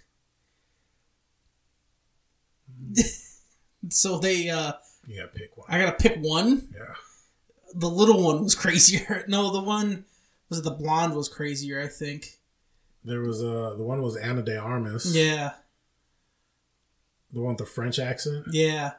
so 3.89 4.19
they, 4.19 4.51
uh, 4.51 4.73
You 5.07 5.17
gotta 5.21 5.33
pick 5.33 5.57
one. 5.57 5.67
I 5.71 5.79
gotta 5.79 5.97
pick 5.97 6.19
one. 6.21 6.69
Yeah. 6.75 6.95
The 7.75 7.89
little 7.89 8.23
one 8.23 8.43
was 8.43 8.55
crazier. 8.65 9.25
No, 9.29 9.51
the 9.51 9.63
one 9.63 10.05
was 10.51 10.61
the 10.61 10.71
blonde 10.71 11.15
was 11.15 11.31
crazier. 11.31 11.81
I 11.81 11.89
think. 11.89 12.27
There 13.03 13.21
was 13.21 13.43
uh 13.43 13.75
the 13.79 13.85
one 13.85 14.03
was 14.03 14.17
Ana 14.17 14.43
de 14.43 14.59
Armas. 14.59 15.15
Yeah, 15.17 15.53
The 17.35 17.41
one 17.41 17.55
with 17.55 17.59
the 17.59 17.67
French 17.67 17.99
accent. 17.99 18.47
yeah. 18.51 18.93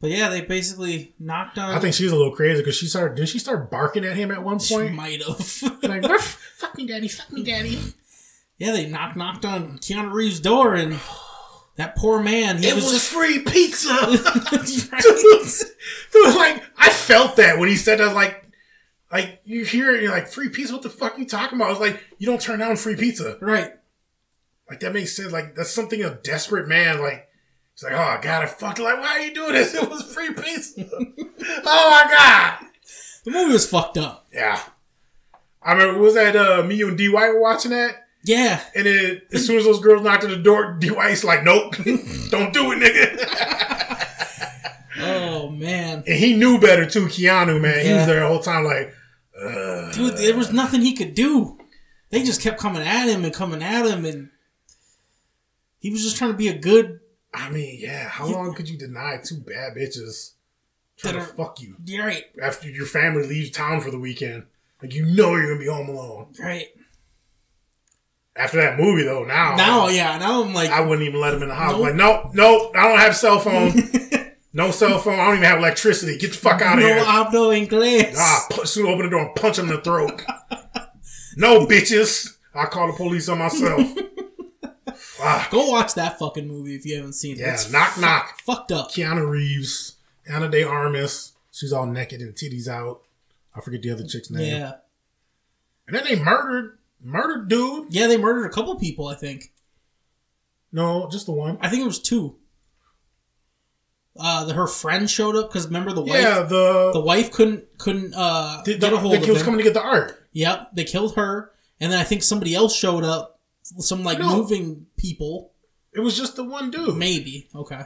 But 0.00 0.10
yeah, 0.10 0.30
they 0.30 0.40
basically 0.40 1.14
knocked 1.20 1.58
on. 1.58 1.76
I 1.76 1.78
think 1.78 1.94
she's 1.94 2.10
a 2.10 2.16
little 2.16 2.34
crazy 2.34 2.60
because 2.60 2.74
she 2.74 2.86
started. 2.86 3.14
Did 3.16 3.28
she 3.28 3.38
start 3.38 3.70
barking 3.70 4.04
at 4.04 4.16
him 4.16 4.32
at 4.32 4.42
one 4.42 4.58
point? 4.58 4.62
she 4.68 4.88
might 4.88 5.22
have. 5.22 5.62
like, 5.84 6.20
fuck 6.20 6.76
me, 6.76 6.86
daddy, 6.88 7.06
fuck 7.06 7.30
me, 7.30 7.44
daddy. 7.44 7.78
yeah, 8.58 8.72
they 8.72 8.88
knocked 8.88 9.16
knocked 9.16 9.44
on 9.44 9.78
Keanu 9.78 10.12
Reeves' 10.12 10.40
door, 10.40 10.74
and 10.74 10.98
that 11.76 11.94
poor 11.94 12.20
man. 12.20 12.58
He 12.58 12.66
It 12.68 12.74
was, 12.74 12.82
was 12.84 12.92
just 12.94 13.12
free 13.12 13.42
pizza. 13.42 13.90
Dude, 16.12 16.34
like 16.34 16.62
I 16.76 16.90
felt 16.90 17.36
that 17.36 17.58
when 17.58 17.68
he 17.68 17.76
said 17.76 18.00
that. 18.00 18.14
Like, 18.14 18.44
like 19.12 19.40
you 19.44 19.64
hear 19.64 19.94
it, 19.94 20.02
you're 20.02 20.10
like 20.10 20.26
free 20.26 20.48
pizza. 20.48 20.72
What 20.72 20.82
the 20.82 20.90
fuck 20.90 21.16
are 21.16 21.20
you 21.20 21.26
talking 21.26 21.56
about? 21.58 21.68
I 21.68 21.70
was 21.70 21.80
like, 21.80 22.02
you 22.18 22.26
don't 22.26 22.40
turn 22.40 22.58
down 22.58 22.76
free 22.76 22.96
pizza. 22.96 23.38
right. 23.40 23.72
Like 24.68 24.80
that 24.80 24.92
makes 24.92 25.14
sense. 25.14 25.32
Like 25.32 25.54
that's 25.54 25.70
something 25.70 26.02
a 26.02 26.10
desperate 26.10 26.66
man 26.66 27.00
like. 27.00 27.28
He's 27.74 27.84
like, 27.84 27.92
oh 27.92 28.18
god, 28.22 28.42
I 28.42 28.46
fucked. 28.46 28.78
Like, 28.78 28.98
why 28.98 29.18
are 29.18 29.20
you 29.20 29.34
doing 29.34 29.52
this? 29.54 29.74
It 29.82 29.88
was 29.88 30.02
free 30.12 30.32
pizza. 30.32 30.86
oh 30.90 31.90
my 31.90 32.06
god. 32.10 32.66
The 33.24 33.30
movie 33.30 33.52
was 33.52 33.68
fucked 33.68 33.98
up. 33.98 34.26
Yeah. 34.32 34.60
I 35.62 35.72
remember 35.72 36.00
was 36.00 36.14
that 36.14 36.34
uh, 36.36 36.62
me 36.64 36.82
and 36.82 36.98
D 36.98 37.08
White 37.08 37.28
were 37.28 37.40
watching 37.40 37.70
that, 37.70 38.06
Yeah, 38.24 38.60
and 38.74 38.84
then 38.84 39.22
as 39.32 39.46
soon 39.46 39.58
as 39.58 39.64
those 39.64 39.78
girls 39.80 40.02
knocked 40.02 40.24
on 40.24 40.30
the 40.30 40.36
door, 40.36 40.76
D 40.78 40.88
White's 40.90 41.22
like, 41.22 41.44
nope, 41.44 41.76
don't 42.30 42.52
do 42.52 42.72
it, 42.72 42.80
nigga. 42.82 44.08
Oh 45.04 45.48
man, 45.50 46.02
and 46.06 46.16
he 46.18 46.34
knew 46.34 46.58
better 46.60 46.84
too. 46.84 47.06
Keanu, 47.06 47.60
man, 47.60 47.86
he 47.86 47.92
was 47.92 48.06
there 48.06 48.20
the 48.20 48.26
whole 48.26 48.40
time, 48.40 48.64
like. 48.64 48.92
dude, 49.92 50.16
there 50.18 50.36
was 50.36 50.52
nothing 50.52 50.80
he 50.80 50.94
could 50.96 51.14
do. 51.14 51.58
They 52.10 52.22
just 52.24 52.42
kept 52.42 52.58
coming 52.60 52.82
at 52.82 53.08
him 53.08 53.24
and 53.24 53.32
coming 53.32 53.62
at 53.62 53.86
him, 53.86 54.04
and 54.04 54.30
he 55.78 55.90
was 55.90 56.02
just 56.02 56.16
trying 56.16 56.32
to 56.32 56.36
be 56.36 56.48
a 56.48 56.58
good. 56.58 56.98
I 57.34 57.50
mean, 57.50 57.78
yeah. 57.80 58.08
How 58.08 58.26
long 58.26 58.54
could 58.54 58.68
you 58.68 58.76
deny 58.78 59.18
two 59.22 59.38
bad 59.38 59.74
bitches 59.74 60.32
trying 60.96 61.14
to 61.14 61.22
fuck 61.22 61.60
you 61.60 61.76
You're 61.84 62.06
right, 62.06 62.24
after 62.40 62.68
your 62.68 62.86
family 62.86 63.26
leaves 63.26 63.50
town 63.50 63.80
for 63.80 63.90
the 63.90 63.98
weekend? 63.98 64.44
Like 64.82 64.94
you 64.94 65.06
know 65.06 65.34
you're 65.36 65.48
gonna 65.48 65.58
be 65.60 65.66
home 65.66 65.88
alone. 65.88 66.34
right. 66.40 66.68
After 68.34 68.56
that 68.62 68.78
movie, 68.78 69.02
though, 69.02 69.24
now 69.24 69.56
Now, 69.56 69.88
yeah, 69.88 70.16
now 70.16 70.42
I'm 70.42 70.54
like, 70.54 70.70
I 70.70 70.80
wouldn't 70.80 71.06
even 71.06 71.20
let 71.20 71.34
him 71.34 71.42
in 71.42 71.48
the 71.48 71.54
house. 71.54 71.72
Nope. 71.72 71.80
Like, 71.82 71.94
nope, 71.94 72.30
nope, 72.32 72.72
I 72.74 72.88
don't 72.88 72.98
have 72.98 73.14
cell 73.14 73.38
phone. 73.38 73.72
no 74.54 74.70
cell 74.70 74.98
phone. 74.98 75.20
I 75.20 75.26
don't 75.26 75.34
even 75.34 75.44
have 75.44 75.58
electricity. 75.58 76.16
Get 76.16 76.30
the 76.32 76.38
fuck 76.38 76.62
out 76.62 76.78
of 76.78 76.80
no 76.80 76.86
here. 76.86 76.96
No 76.96 77.04
hablo 77.04 77.66
inglés. 77.68 78.14
Ah, 78.16 78.46
soon 78.64 78.86
open 78.86 79.04
the 79.04 79.10
door 79.10 79.26
and 79.26 79.34
punch 79.34 79.58
him 79.58 79.68
in 79.68 79.76
the 79.76 79.82
throat. 79.82 80.22
no, 81.36 81.66
bitches. 81.66 82.36
I'll 82.54 82.66
call 82.68 82.86
the 82.86 82.92
police 82.94 83.28
on 83.28 83.38
myself. 83.38 83.80
Fuck. 85.22 85.50
Go 85.50 85.68
watch 85.70 85.94
that 85.94 86.18
fucking 86.18 86.46
movie 86.48 86.74
if 86.74 86.84
you 86.86 86.96
haven't 86.96 87.12
seen 87.14 87.36
it. 87.36 87.40
Yeah, 87.40 87.54
It's 87.54 87.70
knock, 87.70 87.90
fu- 87.92 88.00
knock. 88.00 88.38
Fucked 88.40 88.72
up. 88.72 88.90
Keanu 88.90 89.28
Reeves, 89.28 89.96
Ana 90.28 90.48
de 90.48 90.62
Armas. 90.64 91.32
She's 91.50 91.72
all 91.72 91.86
naked 91.86 92.20
and 92.20 92.34
titties 92.34 92.68
out. 92.68 93.02
I 93.54 93.60
forget 93.60 93.82
the 93.82 93.90
other 93.90 94.04
chick's 94.06 94.30
name. 94.30 94.54
Yeah, 94.60 94.72
And 95.86 95.94
then 95.96 96.04
they 96.04 96.16
murdered, 96.16 96.78
murdered 97.02 97.48
dude. 97.48 97.86
yeah. 97.90 98.06
They 98.06 98.16
murdered 98.16 98.46
a 98.46 98.50
couple 98.50 98.74
people. 98.76 99.08
I 99.08 99.14
think. 99.14 99.52
No, 100.72 101.08
just 101.10 101.26
the 101.26 101.32
one. 101.32 101.58
I 101.60 101.68
think 101.68 101.82
it 101.82 101.86
was 101.86 102.00
two. 102.00 102.36
Uh, 104.18 104.44
the, 104.44 104.52
her 104.54 104.66
friend 104.66 105.08
showed 105.10 105.36
up 105.36 105.48
because 105.50 105.66
remember 105.66 105.92
the 105.92 106.02
wife. 106.02 106.20
Yeah, 106.20 106.42
the 106.42 106.90
the 106.92 107.00
wife 107.00 107.30
couldn't 107.32 107.64
couldn't 107.78 108.12
uh 108.14 108.60
the, 108.64 108.74
the, 108.74 108.78
get 108.78 108.92
a 108.92 108.96
hold 108.98 109.14
the 109.14 109.18
of 109.18 109.24
kid 109.24 109.32
was 109.32 109.42
coming 109.42 109.58
to 109.58 109.64
get 109.64 109.72
the 109.74 109.82
art. 109.82 110.26
Yep, 110.32 110.70
they 110.74 110.84
killed 110.84 111.14
her, 111.16 111.50
and 111.80 111.90
then 111.92 111.98
I 111.98 112.04
think 112.04 112.22
somebody 112.22 112.54
else 112.54 112.76
showed 112.76 113.04
up. 113.04 113.31
Some 113.78 114.04
like 114.04 114.18
No. 114.18 114.36
moving 114.36 114.86
people, 114.96 115.52
It 115.92 116.00
was 116.00 116.16
just 116.16 116.36
the 116.36 116.44
one 116.44 116.70
dude. 116.70 116.96
maybe. 116.96 117.48
Okay. 117.54 117.82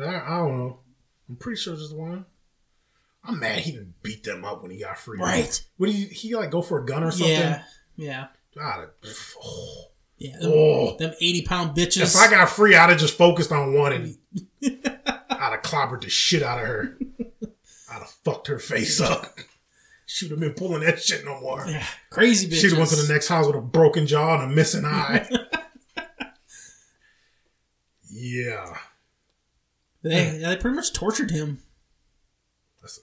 I, 0.00 0.04
I 0.04 0.36
don't 0.38 0.58
know. 0.58 0.80
I'm 1.28 1.36
pretty 1.36 1.60
sure 1.60 1.72
it's 1.74 1.82
just 1.82 1.92
the 1.94 1.98
one. 2.00 2.24
I'm 3.24 3.40
mad 3.40 3.58
he 3.60 3.72
didn't 3.72 4.02
beat 4.02 4.24
them 4.24 4.44
up 4.44 4.62
when 4.62 4.70
he 4.70 4.78
got 4.80 4.98
free. 4.98 5.18
Right. 5.18 5.62
What 5.76 5.86
did 5.86 5.94
he, 5.96 6.04
he 6.06 6.34
like 6.34 6.50
go 6.50 6.62
for 6.62 6.78
a 6.82 6.86
gun 6.86 7.02
or 7.04 7.10
something? 7.10 7.28
Yeah. 7.30 7.62
Yeah. 7.96 8.26
God, 8.56 8.90
oh. 9.42 9.84
Yeah. 10.18 10.38
Them, 10.40 10.52
Oh. 10.54 10.96
them 10.98 11.14
eighty 11.20 11.42
pound 11.42 11.76
bitches. 11.76 12.14
If 12.14 12.16
I 12.16 12.30
got 12.30 12.48
free, 12.48 12.76
I'd 12.76 12.90
have 12.90 12.98
just 12.98 13.18
focused 13.18 13.50
on 13.50 13.74
one 13.74 13.92
and 13.92 14.18
I'd 14.64 15.50
have 15.52 15.62
clobbered 15.62 16.02
the 16.02 16.08
shit 16.08 16.42
out 16.44 16.60
of 16.60 16.66
her. 16.66 16.96
I'd 17.90 17.98
have 17.98 18.10
fucked 18.24 18.46
her 18.46 18.60
face 18.60 19.00
up. 19.00 19.36
She'd 20.10 20.30
have 20.30 20.40
been 20.40 20.54
pulling 20.54 20.80
that 20.80 21.02
shit 21.02 21.22
no 21.22 21.38
more. 21.38 21.66
Yeah, 21.68 21.84
crazy 22.08 22.48
bitches. 22.48 22.60
She'd 22.62 22.70
have 22.70 22.78
went 22.78 22.90
to 22.90 22.96
the 22.96 23.12
next 23.12 23.28
house 23.28 23.46
with 23.46 23.56
a 23.56 23.60
broken 23.60 24.06
jaw 24.06 24.40
and 24.40 24.50
a 24.50 24.54
missing 24.54 24.86
eye. 24.86 25.28
yeah. 28.10 28.78
They, 30.02 30.38
yeah, 30.38 30.48
they 30.48 30.56
pretty 30.56 30.76
much 30.76 30.94
tortured 30.94 31.30
him. 31.30 31.60
That's 32.80 33.00
a, 33.00 33.02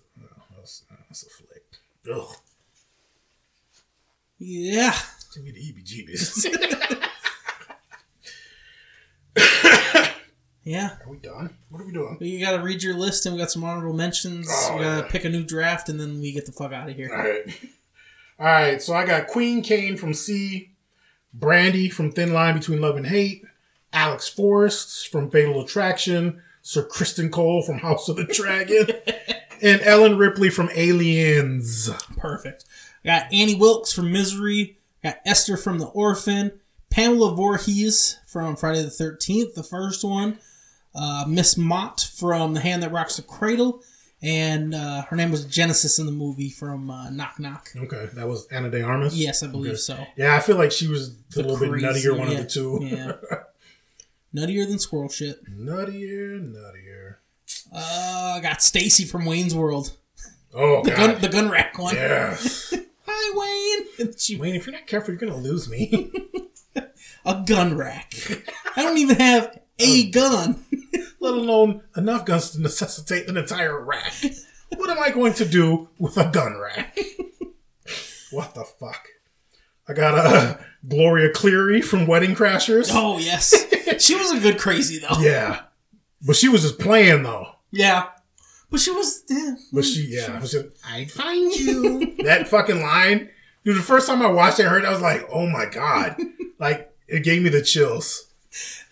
that's, 0.57 0.81
that's 1.07 1.23
a 1.27 1.29
flick. 1.29 1.63
Ugh. 2.11 2.35
Yeah. 4.39 4.95
Give 5.35 5.43
me 5.43 5.51
the 5.51 5.59
heebie-jeebies. 5.59 6.55
Yeah. 10.65 10.97
Are 11.05 11.11
we 11.11 11.17
done? 11.17 11.55
What 11.69 11.81
are 11.81 11.85
we 11.85 11.93
doing? 11.93 12.17
You 12.19 12.43
gotta 12.43 12.61
read 12.61 12.81
your 12.81 12.95
list 12.95 13.25
and 13.25 13.35
we 13.35 13.41
got 13.41 13.51
some 13.51 13.63
honorable 13.63 13.93
mentions. 13.93 14.47
Oh, 14.49 14.75
we 14.75 14.83
gotta 14.83 15.03
yeah. 15.03 15.11
pick 15.11 15.23
a 15.23 15.29
new 15.29 15.43
draft 15.43 15.89
and 15.89 15.99
then 15.99 16.19
we 16.19 16.31
get 16.31 16.47
the 16.47 16.51
fuck 16.51 16.73
out 16.73 16.89
of 16.89 16.95
here. 16.95 17.11
All 17.13 17.21
right. 17.21 17.59
All 18.39 18.45
right. 18.47 18.81
So 18.81 18.95
I 18.95 19.05
got 19.05 19.27
Queen 19.27 19.61
Kane 19.61 19.95
from 19.95 20.15
See, 20.15 20.71
Brandi 21.37 21.93
from 21.93 22.11
Thin 22.11 22.33
Line 22.33 22.57
Between 22.57 22.81
Love 22.81 22.97
and 22.97 23.05
Hate, 23.05 23.43
Alex 23.93 24.27
Forrest 24.27 25.09
from 25.09 25.29
Fatal 25.29 25.61
Attraction, 25.61 26.41
Sir 26.63 26.83
Criston 26.83 27.31
Cole 27.31 27.61
from 27.61 27.77
House 27.77 28.09
of 28.09 28.15
the 28.15 28.23
Dragon, 28.23 28.87
and 29.61 29.81
Ellen 29.83 30.17
Ripley 30.17 30.49
from 30.49 30.71
Aliens. 30.75 31.91
Perfect. 32.17 32.65
I 33.03 33.07
got 33.07 33.31
Annie 33.31 33.53
Wilkes 33.53 33.93
from 33.93 34.11
Misery. 34.11 34.79
I 35.03 35.09
got 35.09 35.19
Esther 35.27 35.57
from 35.57 35.77
The 35.77 35.85
Orphan. 35.85 36.59
Pamela 36.89 37.35
Voorhees 37.35 38.17
from 38.25 38.55
Friday 38.55 38.81
the 38.81 38.89
13th, 38.89 39.53
the 39.53 39.63
first 39.63 40.03
one. 40.03 40.39
Uh, 40.95 41.25
Miss 41.27 41.57
Mott 41.57 42.01
from 42.15 42.53
The 42.53 42.61
Hand 42.61 42.81
That 42.83 42.91
Rocks 42.91 43.17
the 43.17 43.21
Cradle. 43.21 43.81
And 44.23 44.73
uh, 44.73 45.03
her 45.03 45.15
name 45.15 45.29
was 45.29 45.45
Genesis 45.45 45.99
in 45.99 46.05
the 46.05 46.11
movie 46.11 46.49
from 46.49 46.89
uh, 46.89 47.09
Knock 47.11 47.37
Knock. 47.37 47.69
Okay, 47.75 48.07
that 48.13 48.27
was 48.27 48.47
Ana 48.47 48.69
de 48.71 48.81
Armas. 48.81 49.15
Yes, 49.15 49.43
I 49.43 49.47
believe 49.47 49.73
Okay. 49.73 49.77
so. 49.77 50.05
Yeah, 50.15 50.35
I 50.35 50.39
feel 50.39 50.55
like 50.55 50.71
she 50.71 50.87
was 50.87 51.15
The 51.29 51.41
a 51.41 51.43
little 51.43 51.57
bit 51.59 51.83
nuttier 51.83 52.17
one 52.17 52.31
yeah, 52.31 52.37
of 52.39 52.43
the 52.45 52.49
two. 52.49 52.79
Yeah. 52.81 53.11
Nuttier 54.35 54.67
than 54.67 54.79
squirrel 54.79 55.09
shit. 55.09 55.45
nuttier, 55.49 56.41
nuttier. 56.41 57.15
Uh, 57.73 58.33
I 58.37 58.39
got 58.41 58.61
Stacy 58.63 59.05
from 59.05 59.25
Wayne's 59.25 59.53
World. 59.55 59.93
Oh 60.53 60.83
The 60.83 60.91
god. 60.91 60.97
gun, 61.13 61.21
the 61.21 61.29
gun 61.29 61.49
rack 61.49 61.77
one. 61.77 61.95
Yes. 61.95 62.73
Hi, 63.07 63.85
Wayne. 63.99 64.13
She- 64.17 64.37
Wayne, 64.37 64.55
if 64.55 64.65
you're 64.65 64.73
not 64.75 64.87
careful, 64.87 65.13
you're 65.13 65.19
gonna 65.19 65.37
lose 65.37 65.69
me. 65.69 66.11
a 67.25 67.43
gun 67.45 67.77
rack. 67.77 68.13
I 68.75 68.83
don't 68.83 68.97
even 68.97 69.17
have 69.17 69.59
a 69.79 70.09
gun. 70.09 70.63
Let 71.19 71.33
alone 71.33 71.81
enough 71.95 72.25
guns 72.25 72.51
to 72.51 72.61
necessitate 72.61 73.27
an 73.27 73.37
entire 73.37 73.83
rack. 73.83 74.13
What 74.75 74.89
am 74.89 75.01
I 75.01 75.09
going 75.09 75.33
to 75.33 75.45
do 75.45 75.89
with 75.97 76.17
a 76.17 76.29
gun 76.29 76.57
rack? 76.59 76.97
What 78.31 78.53
the 78.53 78.63
fuck? 78.63 79.07
I 79.87 79.93
got 79.93 80.15
uh, 80.15 80.57
Gloria 80.87 81.31
Cleary 81.31 81.81
from 81.81 82.07
Wedding 82.07 82.35
Crashers. 82.35 82.89
Oh 82.91 83.17
yes, 83.19 83.53
she 84.03 84.15
was 84.15 84.31
a 84.31 84.39
good 84.39 84.57
crazy 84.57 84.99
though. 84.99 85.19
Yeah. 85.19 85.61
But 86.25 86.35
she 86.35 86.49
was 86.49 86.63
just 86.63 86.79
playing 86.79 87.23
though. 87.23 87.47
Yeah, 87.71 88.07
but 88.71 88.79
she 88.79 88.91
was. 88.91 89.23
Yeah. 89.29 89.55
But 89.71 89.85
she, 89.85 90.07
yeah, 90.09 90.39
was 90.39 90.51
just, 90.51 90.67
I'd 90.85 91.11
find 91.11 91.53
you. 91.53 92.15
that 92.23 92.47
fucking 92.47 92.81
line, 92.81 93.29
dude. 93.63 93.77
The 93.77 93.81
first 93.81 94.07
time 94.07 94.21
I 94.21 94.27
watched 94.27 94.59
it, 94.59 94.65
I 94.65 94.69
heard, 94.69 94.83
it, 94.83 94.87
I 94.87 94.91
was 94.91 95.01
like, 95.01 95.27
oh 95.31 95.45
my 95.47 95.65
god, 95.65 96.17
like 96.59 96.91
it 97.07 97.23
gave 97.23 97.43
me 97.43 97.49
the 97.49 97.61
chills. 97.61 98.24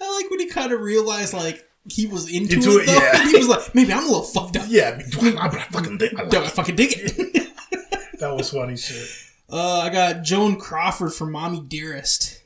I 0.02 0.16
like 0.22 0.30
when 0.30 0.40
he 0.40 0.48
kind 0.48 0.72
of 0.72 0.82
realized 0.82 1.34
like 1.34 1.68
he 1.88 2.08
was 2.08 2.30
into, 2.32 2.56
Into 2.56 2.70
it. 2.80 2.84
it, 2.84 2.86
though. 2.88 2.94
yeah. 2.94 3.28
he 3.32 3.38
was 3.38 3.48
like, 3.48 3.76
maybe 3.76 3.92
I'm 3.94 4.04
a 4.04 4.08
little 4.08 4.24
fucked 4.24 4.56
up. 4.58 4.66
Yeah, 4.68 5.02
do 5.10 5.38
I, 5.38 5.50
fucking 5.72 5.98
dig. 5.98 6.18
I 6.18 6.24
like 6.24 6.34
I 6.36 6.48
fucking 6.48 6.76
dig 6.76 6.94
it. 6.96 7.48
That 8.20 8.36
was 8.38 8.52
funny 8.52 8.78
shit. 8.78 9.10
uh, 9.50 9.80
I 9.80 9.90
got 9.90 10.22
Joan 10.24 10.56
Crawford 10.58 11.12
from 11.14 11.34
Mommy 11.34 11.60
Dearest. 11.60 12.42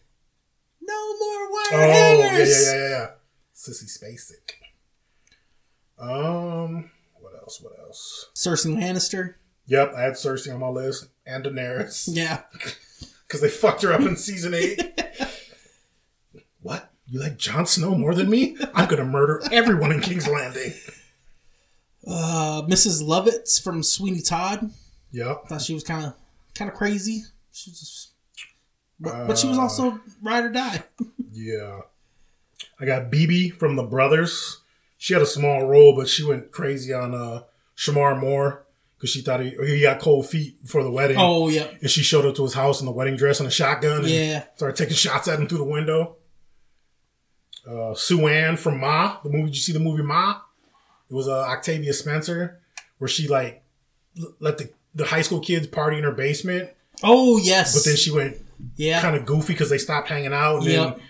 No 0.82 1.18
more 1.20 1.52
wire 1.52 1.68
Oh 1.74 1.88
yeah, 1.88 1.94
hangers. 2.30 2.66
yeah, 2.66 2.72
yeah, 2.74 2.80
yeah, 2.80 2.90
yeah. 2.90 3.08
Sissy 3.54 3.86
Spacek. 3.86 4.54
Um, 6.00 6.90
what 7.20 7.34
else? 7.36 7.62
What 7.62 7.74
else? 7.80 8.30
Cersei 8.36 8.76
Lannister. 8.76 9.36
Yep, 9.68 9.94
I 9.96 10.02
had 10.02 10.14
Cersei 10.14 10.54
on 10.54 10.62
my 10.62 10.70
list 10.70 11.10
and 11.26 11.44
Daenerys 11.44 12.08
Yeah. 12.12 12.42
because 13.28 13.42
they 13.42 13.50
fucked 13.50 13.82
her 13.84 13.94
up 13.94 14.02
in 14.02 14.16
season 14.16 14.54
eight. 14.56 14.82
what? 16.62 16.92
You 17.10 17.20
like 17.22 17.38
Jon 17.38 17.66
Snow 17.66 17.96
more 17.96 18.14
than 18.14 18.30
me? 18.30 18.58
I'm 18.74 18.88
gonna 18.90 19.06
murder 19.06 19.42
everyone 19.52 19.92
in 19.92 20.02
King's 20.02 20.28
Landing. 20.28 20.74
Uh, 22.06 22.64
Mrs. 22.68 23.04
Lovett 23.06 23.50
from 23.64 23.84
Sweeney 23.84 24.22
Todd. 24.22 24.72
Yep. 25.12 25.48
Thought 25.48 25.62
she 25.62 25.74
was 25.74 25.84
kind 25.84 26.06
of 26.06 26.14
kind 26.56 26.70
of 26.70 26.76
crazy. 26.78 27.24
She 27.52 27.72
was 27.72 27.80
just, 27.80 28.10
but, 29.00 29.28
but 29.28 29.38
she 29.38 29.48
was 29.48 29.58
also 29.58 30.00
ride 30.22 30.44
or 30.46 30.50
die. 30.50 30.84
Yeah. 31.40 31.82
I 32.80 32.86
got 32.86 33.12
BB 33.12 33.54
from 33.60 33.76
the 33.76 33.84
Brothers. 33.84 34.62
She 34.98 35.14
had 35.14 35.22
a 35.22 35.26
small 35.28 35.68
role, 35.68 35.96
but 35.96 36.10
she 36.10 36.24
went 36.24 36.52
crazy 36.52 36.92
on 36.94 37.14
uh 37.14 37.44
Shemar 37.78 38.20
Moore 38.20 38.66
because 38.98 39.12
she 39.12 39.22
thought 39.22 39.42
he, 39.42 39.52
he 39.52 39.82
got 39.84 40.00
cold 40.00 40.28
feet 40.28 40.58
for 40.66 40.82
the 40.84 40.90
wedding. 40.90 41.18
Oh 41.20 41.48
yeah, 41.50 41.68
And 41.80 41.92
she 41.92 42.02
showed 42.02 42.26
up 42.26 42.36
to 42.38 42.44
his 42.44 42.56
house 42.56 42.80
in 42.80 42.88
the 42.88 42.92
wedding 42.92 43.16
dress 43.18 43.40
and 43.40 43.46
a 43.48 43.52
shotgun 43.52 44.00
and 44.00 44.08
Yeah. 44.10 44.44
started 44.56 44.76
taking 44.78 44.96
shots 44.96 45.28
at 45.28 45.40
him 45.40 45.48
through 45.48 45.60
the 45.60 45.64
window. 45.64 46.16
Uh, 47.70 47.94
Sue 47.96 48.28
Ann 48.28 48.56
from 48.58 48.80
Ma, 48.80 49.18
the 49.24 49.30
movie. 49.30 49.46
Did 49.48 49.56
you 49.56 49.62
see 49.62 49.74
the 49.74 49.80
movie 49.80 50.04
Ma? 50.04 50.40
It 51.10 51.14
was 51.14 51.28
uh, 51.28 51.40
Octavia 51.42 51.94
Spencer, 51.94 52.60
where 52.98 53.08
she 53.08 53.28
like 53.28 53.64
l- 54.20 54.34
let 54.40 54.58
the, 54.58 54.70
the 54.96 55.06
high 55.06 55.22
school 55.22 55.40
kids 55.40 55.68
party 55.68 55.98
in 55.98 56.04
her 56.04 56.12
basement, 56.12 56.70
Oh 57.04 57.38
yes. 57.38 57.74
but 57.76 57.84
then 57.86 57.96
she 57.98 58.12
went 58.12 58.38
yeah. 58.76 59.02
kind 59.02 59.16
of 59.16 59.26
goofy 59.26 59.54
because 59.54 59.70
they 59.70 59.78
stopped 59.78 60.10
hanging 60.10 60.34
out. 60.34 60.58
And 60.58 60.66
Yep. 60.66 60.96
then 60.98 61.06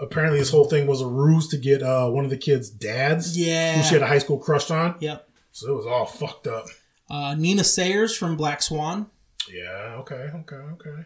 apparently 0.00 0.38
this 0.38 0.50
whole 0.50 0.64
thing 0.66 0.86
was 0.86 1.00
a 1.00 1.06
ruse 1.06 1.48
to 1.48 1.56
get 1.56 1.82
uh, 1.82 2.08
one 2.08 2.24
of 2.24 2.30
the 2.30 2.36
kids' 2.36 2.68
dads, 2.70 3.36
Yeah. 3.38 3.76
who 3.76 3.82
she 3.82 3.94
had 3.94 4.02
a 4.02 4.06
high 4.06 4.18
school 4.18 4.38
crush 4.38 4.70
on. 4.70 4.96
Yep. 5.00 5.28
So 5.52 5.68
it 5.72 5.76
was 5.76 5.86
all 5.86 6.04
fucked 6.06 6.46
up. 6.46 6.66
Uh, 7.08 7.34
Nina 7.34 7.64
Sayers 7.64 8.16
from 8.16 8.36
Black 8.36 8.60
Swan. 8.62 9.06
Yeah. 9.52 9.96
Okay. 10.00 10.30
Okay. 10.34 10.56
Okay. 10.56 11.04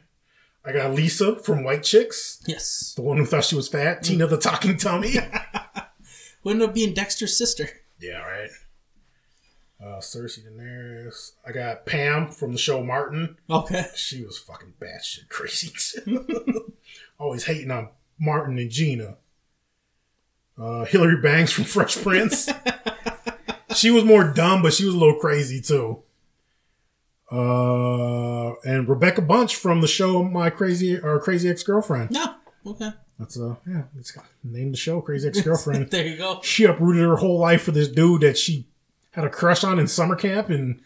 I 0.69 0.73
got 0.73 0.93
Lisa 0.93 1.37
from 1.37 1.65
White 1.65 1.83
Chicks, 1.83 2.43
Yes. 2.47 2.93
the 2.95 3.01
one 3.03 3.17
who 3.17 3.25
thought 3.25 3.45
she 3.45 3.57
was 3.57 3.69
fat. 3.69 4.03
Tina 4.03 4.27
the 4.27 4.37
talking 4.37 4.77
tummy. 4.77 5.15
Who 6.43 6.51
ended 6.51 6.69
up 6.69 6.75
being 6.75 6.93
Dexter's 6.95 7.37
sister. 7.37 7.69
yeah. 7.99 8.19
Right. 8.19 8.51
Uh, 9.83 9.99
Cersei 10.01 10.41
Daenerys. 10.47 11.33
I 11.47 11.53
got 11.53 11.87
Pam 11.87 12.31
from 12.31 12.53
the 12.53 12.59
show 12.59 12.83
Martin. 12.85 13.37
Okay. 13.49 13.87
She 13.97 14.25
was 14.25 14.37
fucking 14.39 14.75
batshit 14.81 15.29
crazy. 15.29 15.71
too. 15.77 16.75
Always 17.19 17.45
hating 17.47 17.71
on 17.71 17.89
Martin 18.21 18.59
and 18.59 18.71
Gina. 18.71 19.17
Uh, 20.61 20.85
Hillary 20.85 21.21
Banks 21.21 21.53
from 21.53 21.65
Fresh 21.65 22.03
Prince. 22.03 22.49
she 23.75 23.91
was 23.91 24.05
more 24.05 24.25
dumb, 24.33 24.63
but 24.63 24.73
she 24.75 24.85
was 24.85 24.95
a 24.95 24.99
little 24.99 25.19
crazy 25.19 25.61
too. 25.61 26.03
Uh, 27.31 28.55
and 28.65 28.89
Rebecca 28.89 29.21
Bunch 29.23 29.57
from 29.57 29.81
the 29.81 29.89
show 29.89 30.23
My 30.23 30.51
Crazy 30.51 30.99
or 30.99 31.21
Crazy 31.21 31.49
Ex 31.49 31.63
Girlfriend. 31.63 32.11
No. 32.11 32.35
Okay. 32.67 32.91
That's 33.19 33.39
uh 33.39 33.57
yeah, 33.67 33.83
it's 33.99 34.13
got 34.13 34.25
name 34.45 34.71
the 34.71 34.77
show 34.77 35.01
Crazy 35.01 35.29
Ex 35.29 35.41
Girlfriend. 35.43 35.91
There 35.91 36.07
you 36.07 36.17
go. 36.17 36.41
she 36.43 36.65
uprooted 36.65 37.03
her 37.03 37.17
whole 37.17 37.39
life 37.39 37.63
for 37.63 37.73
this 37.73 37.89
dude 37.89 38.23
that 38.23 38.39
she 38.39 38.67
had 39.11 39.25
a 39.25 39.31
crush 39.31 39.65
on 39.65 39.79
in 39.79 39.89
summer 39.89 40.15
camp, 40.15 40.49
and 40.51 40.81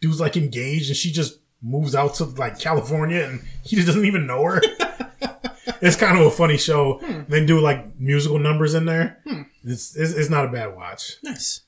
dude's 0.00 0.20
like 0.20 0.36
engaged, 0.36 0.88
and 0.88 0.96
she 0.96 1.10
just 1.10 1.38
moves 1.62 1.94
out 1.94 2.14
to 2.16 2.24
like 2.24 2.58
California, 2.60 3.22
and 3.24 3.42
he 3.64 3.76
just 3.76 3.86
doesn't 3.86 4.04
even 4.04 4.26
know 4.26 4.44
her. 4.44 4.60
it's 5.80 5.96
kind 5.96 6.18
of 6.18 6.26
a 6.26 6.30
funny 6.30 6.58
show. 6.58 7.00
They 7.28 7.44
do 7.44 7.58
like 7.60 7.98
musical 7.98 8.38
numbers 8.38 8.74
in 8.74 8.84
there. 8.84 9.20
It's, 9.64 9.96
it's 9.96 10.12
it's 10.12 10.30
not 10.30 10.44
a 10.44 10.48
bad 10.48 10.76
watch. 10.76 11.16
Nice. 11.24 11.62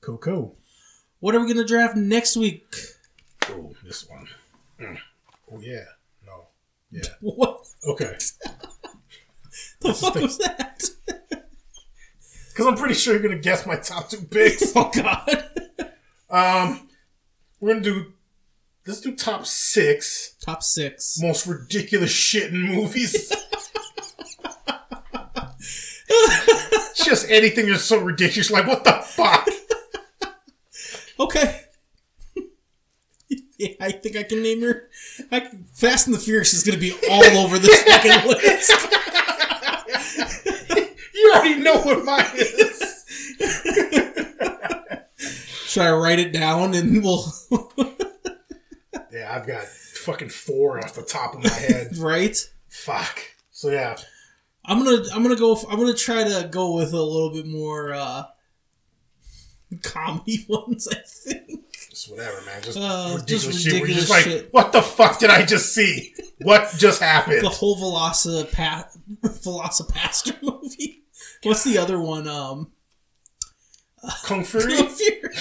Cool, 0.00 0.18
cool. 0.18 0.57
What 1.20 1.34
are 1.34 1.40
we 1.40 1.52
gonna 1.52 1.66
draft 1.66 1.96
next 1.96 2.36
week? 2.36 2.64
Oh, 3.48 3.74
this 3.84 4.08
one. 4.08 4.26
Mm. 4.80 4.98
Oh 5.52 5.60
yeah, 5.60 5.84
no, 6.26 6.46
yeah. 6.90 7.02
What 7.20 7.66
Okay, 7.86 8.14
the 9.80 9.94
fuck 9.94 10.14
was 10.16 10.38
that? 10.38 10.82
because 12.50 12.66
I'm 12.66 12.76
pretty 12.76 12.94
sure 12.94 13.14
you're 13.14 13.22
gonna 13.22 13.40
guess 13.40 13.66
my 13.66 13.76
top 13.76 14.10
two 14.10 14.22
picks. 14.22 14.72
Oh 14.76 14.90
god. 14.94 15.44
Um, 16.30 16.88
we're 17.60 17.70
gonna 17.72 17.80
do. 17.84 18.12
Let's 18.86 19.00
do 19.02 19.14
top 19.14 19.44
six 19.46 20.34
Top 20.40 20.62
six. 20.62 21.18
most 21.20 21.46
ridiculous 21.46 22.10
shit 22.10 22.52
in 22.52 22.62
movies. 22.62 23.30
Just 27.04 27.28
anything 27.30 27.66
that's 27.66 27.82
so 27.84 27.98
ridiculous, 28.00 28.50
like 28.50 28.66
what 28.66 28.84
the 28.84 28.92
fuck? 28.92 29.46
Okay. 31.20 31.60
yeah, 33.58 33.74
I 33.80 33.90
think 33.92 34.16
I 34.16 34.22
can 34.22 34.42
name 34.42 34.62
her. 34.62 34.88
I 35.32 35.40
Fast 35.72 36.06
and 36.06 36.14
the 36.14 36.20
Furious 36.20 36.52
is 36.54 36.62
gonna 36.64 36.78
be 36.78 36.92
all 37.10 37.24
over 37.44 37.58
this 37.58 37.82
fucking 37.84 38.28
list. 38.28 38.70
You 41.14 41.32
already 41.34 41.60
know 41.60 41.80
what 41.82 42.04
mine 42.04 42.24
is. 42.34 43.04
Should 45.66 45.82
I 45.82 45.92
write 45.92 46.18
it 46.18 46.32
down 46.32 46.74
and 46.74 47.02
we'll 47.02 47.24
Yeah, 49.12 49.34
I've 49.34 49.46
got 49.46 49.64
fucking 49.64 50.30
four 50.30 50.78
off 50.82 50.94
the 50.94 51.02
top 51.02 51.34
of 51.34 51.42
my 51.42 51.50
head. 51.50 51.96
right? 51.98 52.36
Fuck. 52.68 53.20
So 53.50 53.70
yeah, 53.70 53.96
I'm 54.64 54.84
gonna 54.84 55.02
I'm 55.12 55.22
gonna 55.22 55.36
go. 55.36 55.56
I'm 55.68 55.78
gonna 55.78 55.94
try 55.94 56.24
to 56.24 56.48
go 56.48 56.74
with 56.76 56.92
a 56.92 57.02
little 57.02 57.32
bit 57.32 57.46
more 57.46 57.92
uh 57.92 58.24
comedy 59.82 60.44
ones. 60.48 60.88
I 60.90 60.96
think. 61.06 61.64
just 61.90 62.10
whatever, 62.10 62.40
man. 62.46 62.62
Just 62.62 62.78
Uh, 62.78 63.16
ridiculous, 63.16 63.44
just 63.46 63.64
shit. 63.64 63.72
We're 63.74 63.80
ridiculous 63.82 64.08
just 64.08 64.10
like, 64.10 64.24
shit. 64.24 64.52
what 64.52 64.72
the 64.72 64.82
fuck 64.82 65.18
did 65.18 65.30
I 65.30 65.44
just 65.44 65.74
see? 65.74 66.14
What 66.42 66.72
just 66.78 67.00
happened? 67.02 67.42
The 67.44 67.48
whole 67.48 67.76
Velocipa- 67.76 68.86
Velocipastor 69.22 70.42
movie. 70.42 71.02
What's 71.42 71.64
the 71.64 71.78
other 71.78 72.00
one? 72.00 72.26
Um, 72.28 72.72
Kung 74.24 74.44
Fury? 74.44 74.76
Kung 74.76 74.88
Fury. 74.88 75.34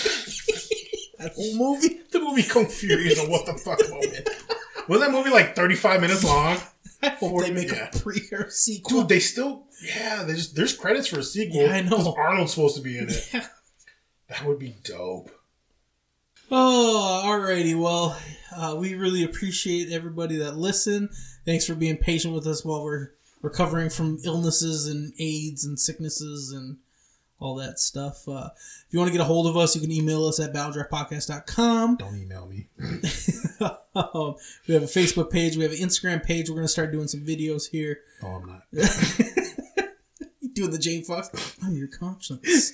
that 1.20 1.34
whole 1.36 1.56
movie. 1.56 2.00
the 2.12 2.20
movie 2.20 2.44
Kung 2.44 2.66
Fury 2.66 3.08
is 3.08 3.20
a 3.20 3.24
what 3.30 3.46
the 3.46 3.54
fuck 3.54 3.80
moment. 3.90 4.30
Was 4.88 5.00
that 5.02 5.12
movie 5.12 5.30
like 5.30 5.56
35 5.56 6.02
minutes 6.02 6.24
long? 6.24 6.58
I 7.04 7.10
hope 7.10 7.42
they 7.44 7.52
make 7.52 7.72
Yeah. 7.72 7.90
a 7.94 8.00
pre 8.00 8.22
or 8.32 8.50
sequel. 8.50 9.02
Dude, 9.02 9.10
they 9.10 9.20
still, 9.20 9.66
yeah, 9.84 10.24
there's 10.24 10.54
there's 10.54 10.74
credits 10.76 11.08
for 11.08 11.20
a 11.20 11.24
sequel. 11.24 11.62
Yeah, 11.68 11.74
I 11.74 11.82
know. 11.82 12.16
Arnold's 12.18 12.54
supposed 12.54 12.76
to 12.78 12.82
be 12.82 12.98
in 12.98 13.10
it. 13.10 13.30
Yeah. 13.34 13.46
That 14.30 14.46
would 14.46 14.60
be 14.60 14.76
dope. 14.84 15.32
Oh, 16.50 17.24
alrighty. 17.26 17.80
Well, 17.80 18.18
uh, 18.56 18.76
we 18.78 18.96
really 18.96 19.24
appreciate 19.24 19.92
everybody 19.92 20.38
that 20.38 20.56
listened. 20.56 21.10
Thanks 21.46 21.66
for 21.66 21.76
being 21.76 21.98
patient 21.98 22.34
with 22.34 22.48
us 22.48 22.64
while 22.64 22.84
we're 22.84 23.12
recovering 23.42 23.90
from 23.90 24.20
illnesses 24.24 24.88
and 24.88 25.14
AIDS 25.20 25.66
and 25.66 25.80
sicknesses 25.80 26.52
and 26.52 26.78
all 27.40 27.56
that 27.56 27.80
stuff. 27.80 28.28
Uh, 28.28 28.50
if 28.56 28.86
you 28.92 29.00
want 29.00 29.10
to 29.10 29.18
get 29.18 29.22
a 29.22 29.26
hold 29.26 29.48
of 29.48 29.58
us, 29.58 29.76
you 29.76 29.82
can 29.82 29.92
email 29.92 30.26
us 30.26 30.40
at 30.40 30.54
battledraftpodcast.com. 30.54 31.98
Don't 31.98 32.18
email 32.18 32.48
me. 32.48 32.68
um, 33.96 34.36
we 34.68 34.74
have 34.74 34.84
a 34.84 34.88
Facebook 34.88 35.32
page. 35.32 35.58
We 35.58 35.64
have 35.64 35.72
an 35.72 35.80
Instagram 35.80 36.24
page. 36.24 36.50
We're 36.50 36.56
going 36.56 36.66
to 36.66 36.72
start 36.72 36.92
doing 36.92 37.08
some 37.08 37.22
videos 37.22 37.70
here. 37.70 38.00
Oh, 38.24 38.28
I'm 38.28 38.46
not. 38.46 38.64
Doing 40.54 40.72
the 40.72 40.80
Jane 40.80 41.04
Fox. 41.04 41.30
I'm 41.64 41.76
your 41.76 41.88
conscience. 41.88 42.72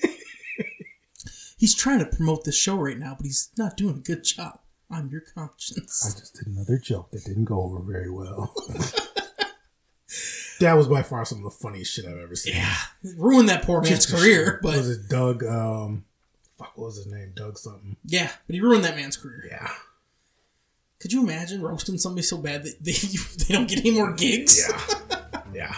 He's 1.57 1.75
trying 1.75 1.99
to 1.99 2.05
promote 2.05 2.43
this 2.45 2.57
show 2.57 2.75
right 2.75 2.97
now, 2.97 3.15
but 3.17 3.25
he's 3.25 3.49
not 3.57 3.77
doing 3.77 3.95
a 3.95 3.99
good 3.99 4.23
job. 4.23 4.59
I'm 4.91 5.09
your 5.09 5.21
conscience. 5.21 6.05
I 6.05 6.19
just 6.19 6.35
did 6.35 6.47
another 6.47 6.77
joke 6.77 7.11
that 7.11 7.23
didn't 7.25 7.45
go 7.45 7.61
over 7.63 7.79
very 7.81 8.11
well. 8.11 8.53
that 10.59 10.73
was 10.73 10.87
by 10.87 11.01
far 11.01 11.25
some 11.25 11.39
of 11.39 11.43
the 11.45 11.49
funniest 11.49 11.93
shit 11.93 12.05
I've 12.05 12.17
ever 12.17 12.35
seen. 12.35 12.55
Yeah, 12.55 12.75
ruined 13.17 13.49
that 13.49 13.63
poor 13.63 13.81
man's 13.81 14.05
career, 14.05 14.59
but 14.61 14.75
was 14.77 14.89
it 14.89 15.09
Doug? 15.09 15.43
Um, 15.43 16.05
fuck, 16.57 16.77
what 16.77 16.85
was 16.87 16.97
his 16.97 17.07
name? 17.07 17.31
Doug 17.35 17.57
something. 17.57 17.97
yeah, 18.05 18.31
but 18.45 18.53
he 18.53 18.61
ruined 18.61 18.83
that 18.83 18.95
man's 18.95 19.17
career. 19.17 19.47
Yeah, 19.49 19.69
Could 20.99 21.11
you 21.11 21.23
imagine 21.23 21.61
roasting 21.61 21.97
somebody 21.97 22.21
so 22.23 22.37
bad 22.37 22.63
that 22.63 22.75
they 22.83 22.91
they 23.47 23.53
don't 23.53 23.67
get 23.67 23.79
any 23.79 23.91
more 23.91 24.13
gigs? 24.13 24.61
yeah, 24.61 25.41
yeah, 25.53 25.75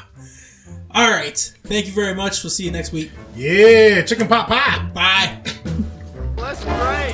All 0.91 1.10
right. 1.10 1.38
Thank 1.64 1.85
you 1.85 1.93
very 1.93 2.15
much. 2.15 2.43
We'll 2.43 2.52
see 2.52 2.65
you 2.65 2.72
next 2.72 2.91
week. 2.91 3.11
yeah. 3.35 4.02
Chicken 4.02 4.27
pot 4.27 4.47
pie. 4.49 4.89
Bye. 4.93 5.41
Great. 6.65 7.05